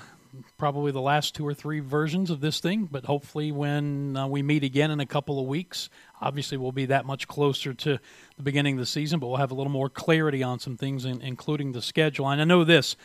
probably 0.57 0.91
the 0.91 1.01
last 1.01 1.35
two 1.35 1.45
or 1.45 1.53
three 1.53 1.79
versions 1.79 2.29
of 2.29 2.41
this 2.41 2.59
thing, 2.59 2.87
but 2.91 3.05
hopefully, 3.05 3.51
when 3.51 4.17
uh, 4.17 4.27
we 4.27 4.41
meet 4.41 4.63
again 4.63 4.91
in 4.91 4.99
a 4.99 5.05
couple 5.05 5.39
of 5.39 5.45
weeks, 5.45 5.89
obviously 6.21 6.57
we'll 6.57 6.71
be 6.71 6.85
that 6.85 7.05
much 7.05 7.27
closer 7.27 7.73
to 7.73 7.99
the 8.37 8.43
beginning 8.43 8.75
of 8.75 8.79
the 8.79 8.85
season, 8.85 9.19
but 9.19 9.27
we'll 9.27 9.37
have 9.37 9.51
a 9.51 9.55
little 9.55 9.71
more 9.71 9.89
clarity 9.89 10.43
on 10.43 10.59
some 10.59 10.77
things, 10.77 11.05
in, 11.05 11.21
including 11.21 11.71
the 11.71 11.81
schedule. 11.81 12.27
And 12.29 12.41
I 12.41 12.43
know 12.45 12.63
this. 12.63 12.95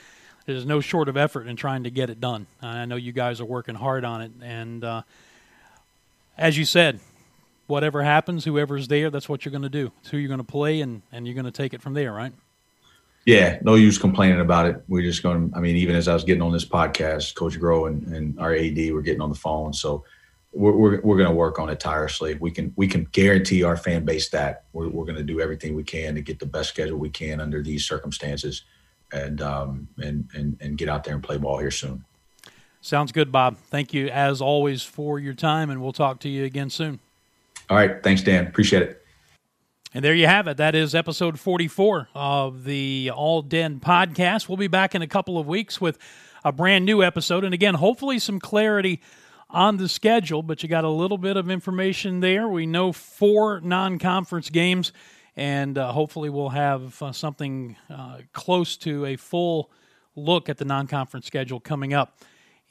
There's 0.46 0.64
no 0.64 0.80
short 0.80 1.10
of 1.10 1.16
effort 1.18 1.46
in 1.46 1.56
trying 1.56 1.84
to 1.84 1.90
get 1.90 2.08
it 2.08 2.20
done. 2.20 2.46
I 2.62 2.86
know 2.86 2.96
you 2.96 3.12
guys 3.12 3.40
are 3.40 3.44
working 3.44 3.74
hard 3.74 4.04
on 4.04 4.22
it, 4.22 4.32
and 4.40 4.82
uh, 4.82 5.02
as 6.38 6.56
you 6.56 6.64
said, 6.64 7.00
whatever 7.66 8.02
happens, 8.02 8.44
whoever's 8.44 8.88
there, 8.88 9.10
that's 9.10 9.28
what 9.28 9.44
you're 9.44 9.52
going 9.52 9.62
to 9.62 9.68
do. 9.68 9.92
It's 10.00 10.08
who 10.08 10.16
you're 10.16 10.28
going 10.28 10.38
to 10.38 10.44
play, 10.44 10.80
and, 10.80 11.02
and 11.12 11.26
you're 11.26 11.34
going 11.34 11.44
to 11.44 11.50
take 11.50 11.74
it 11.74 11.82
from 11.82 11.92
there, 11.92 12.12
right? 12.12 12.32
Yeah, 13.24 13.58
no 13.62 13.74
use 13.74 13.98
complaining 13.98 14.40
about 14.40 14.66
it. 14.66 14.82
We're 14.88 15.02
just 15.02 15.22
going. 15.22 15.52
I 15.54 15.60
mean, 15.60 15.76
even 15.76 15.94
as 15.94 16.08
I 16.08 16.14
was 16.14 16.24
getting 16.24 16.42
on 16.42 16.52
this 16.52 16.64
podcast, 16.64 17.34
Coach 17.34 17.58
Groh 17.58 17.88
and, 17.88 18.06
and 18.14 18.40
our 18.40 18.54
AD 18.54 18.92
were 18.92 19.02
getting 19.02 19.20
on 19.20 19.28
the 19.28 19.36
phone. 19.36 19.72
So 19.72 20.04
we're 20.52 20.72
we're, 20.72 21.00
we're 21.02 21.16
going 21.16 21.28
to 21.28 21.34
work 21.34 21.58
on 21.58 21.68
it 21.68 21.78
tirelessly. 21.78 22.34
We 22.34 22.50
can 22.50 22.72
we 22.76 22.88
can 22.88 23.04
guarantee 23.12 23.62
our 23.64 23.76
fan 23.76 24.04
base 24.04 24.30
that 24.30 24.64
we're 24.72 24.88
we're 24.88 25.04
going 25.04 25.16
to 25.16 25.22
do 25.22 25.40
everything 25.40 25.74
we 25.74 25.84
can 25.84 26.14
to 26.14 26.22
get 26.22 26.38
the 26.38 26.46
best 26.46 26.70
schedule 26.70 26.98
we 26.98 27.10
can 27.10 27.40
under 27.40 27.62
these 27.62 27.86
circumstances, 27.86 28.64
and 29.12 29.42
um 29.42 29.88
and 29.98 30.28
and 30.34 30.56
and 30.60 30.78
get 30.78 30.88
out 30.88 31.04
there 31.04 31.14
and 31.14 31.22
play 31.22 31.36
ball 31.36 31.58
here 31.58 31.70
soon. 31.70 32.04
Sounds 32.80 33.12
good, 33.12 33.30
Bob. 33.32 33.58
Thank 33.58 33.92
you 33.92 34.08
as 34.08 34.40
always 34.40 34.82
for 34.82 35.18
your 35.18 35.34
time, 35.34 35.68
and 35.68 35.82
we'll 35.82 35.92
talk 35.92 36.20
to 36.20 36.28
you 36.28 36.44
again 36.44 36.70
soon. 36.70 37.00
All 37.68 37.76
right, 37.76 38.02
thanks, 38.02 38.22
Dan. 38.22 38.46
Appreciate 38.46 38.82
it. 38.82 39.04
And 39.94 40.04
there 40.04 40.14
you 40.14 40.26
have 40.26 40.46
it. 40.48 40.58
That 40.58 40.74
is 40.74 40.94
episode 40.94 41.40
44 41.40 42.10
of 42.14 42.64
the 42.64 43.10
All 43.14 43.40
DIN 43.40 43.80
podcast. 43.80 44.46
We'll 44.46 44.58
be 44.58 44.66
back 44.66 44.94
in 44.94 45.00
a 45.00 45.06
couple 45.06 45.38
of 45.38 45.46
weeks 45.46 45.80
with 45.80 45.96
a 46.44 46.52
brand 46.52 46.84
new 46.84 47.02
episode. 47.02 47.42
And 47.42 47.54
again, 47.54 47.72
hopefully 47.72 48.18
some 48.18 48.38
clarity 48.38 49.00
on 49.48 49.78
the 49.78 49.88
schedule, 49.88 50.42
but 50.42 50.62
you 50.62 50.68
got 50.68 50.84
a 50.84 50.90
little 50.90 51.16
bit 51.16 51.38
of 51.38 51.48
information 51.48 52.20
there. 52.20 52.46
We 52.48 52.66
know 52.66 52.92
four 52.92 53.62
non 53.62 53.98
conference 53.98 54.50
games, 54.50 54.92
and 55.36 55.78
uh, 55.78 55.90
hopefully 55.92 56.28
we'll 56.28 56.50
have 56.50 57.02
uh, 57.02 57.12
something 57.12 57.74
uh, 57.88 58.18
close 58.34 58.76
to 58.78 59.06
a 59.06 59.16
full 59.16 59.70
look 60.14 60.50
at 60.50 60.58
the 60.58 60.66
non 60.66 60.86
conference 60.86 61.24
schedule 61.24 61.60
coming 61.60 61.94
up 61.94 62.18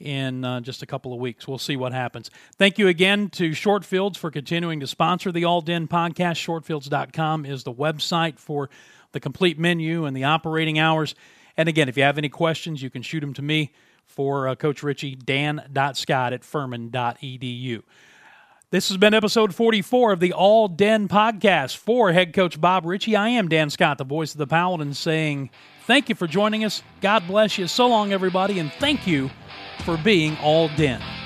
in 0.00 0.44
uh, 0.44 0.60
just 0.60 0.82
a 0.82 0.86
couple 0.86 1.12
of 1.12 1.20
weeks. 1.20 1.48
We'll 1.48 1.58
see 1.58 1.76
what 1.76 1.92
happens. 1.92 2.30
Thank 2.56 2.78
you 2.78 2.88
again 2.88 3.28
to 3.30 3.50
Shortfields 3.50 4.16
for 4.16 4.30
continuing 4.30 4.80
to 4.80 4.86
sponsor 4.86 5.32
the 5.32 5.44
All 5.44 5.60
DIN 5.60 5.88
podcast. 5.88 6.36
Shortfields.com 6.36 7.44
is 7.44 7.64
the 7.64 7.72
website 7.72 8.38
for 8.38 8.70
the 9.12 9.20
complete 9.20 9.58
menu 9.58 10.04
and 10.04 10.16
the 10.16 10.24
operating 10.24 10.78
hours. 10.78 11.14
And 11.56 11.68
again, 11.68 11.88
if 11.88 11.96
you 11.96 12.04
have 12.04 12.18
any 12.18 12.28
questions, 12.28 12.82
you 12.82 12.90
can 12.90 13.02
shoot 13.02 13.20
them 13.20 13.34
to 13.34 13.42
me 13.42 13.72
for 14.06 14.48
uh, 14.48 14.54
Coach 14.54 14.82
Richey, 14.82 15.14
dan.scott 15.14 16.32
at 16.32 16.44
furman.edu. 16.44 17.82
This 18.70 18.88
has 18.88 18.98
been 18.98 19.14
episode 19.14 19.54
44 19.54 20.12
of 20.12 20.20
the 20.20 20.34
All 20.34 20.68
DIN 20.68 21.08
podcast 21.08 21.76
for 21.76 22.12
head 22.12 22.34
coach 22.34 22.60
Bob 22.60 22.84
Richey, 22.84 23.16
I 23.16 23.30
am 23.30 23.48
Dan 23.48 23.70
Scott, 23.70 23.96
the 23.96 24.04
voice 24.04 24.32
of 24.32 24.38
the 24.38 24.46
Paladins, 24.46 24.98
saying 24.98 25.48
thank 25.86 26.10
you 26.10 26.14
for 26.14 26.26
joining 26.26 26.64
us. 26.64 26.82
God 27.00 27.26
bless 27.26 27.56
you. 27.56 27.66
So 27.66 27.88
long, 27.88 28.12
everybody, 28.12 28.58
and 28.58 28.70
thank 28.74 29.06
you 29.06 29.30
for 29.82 29.96
being 29.96 30.36
All 30.38 30.68
DIN. 30.68 31.17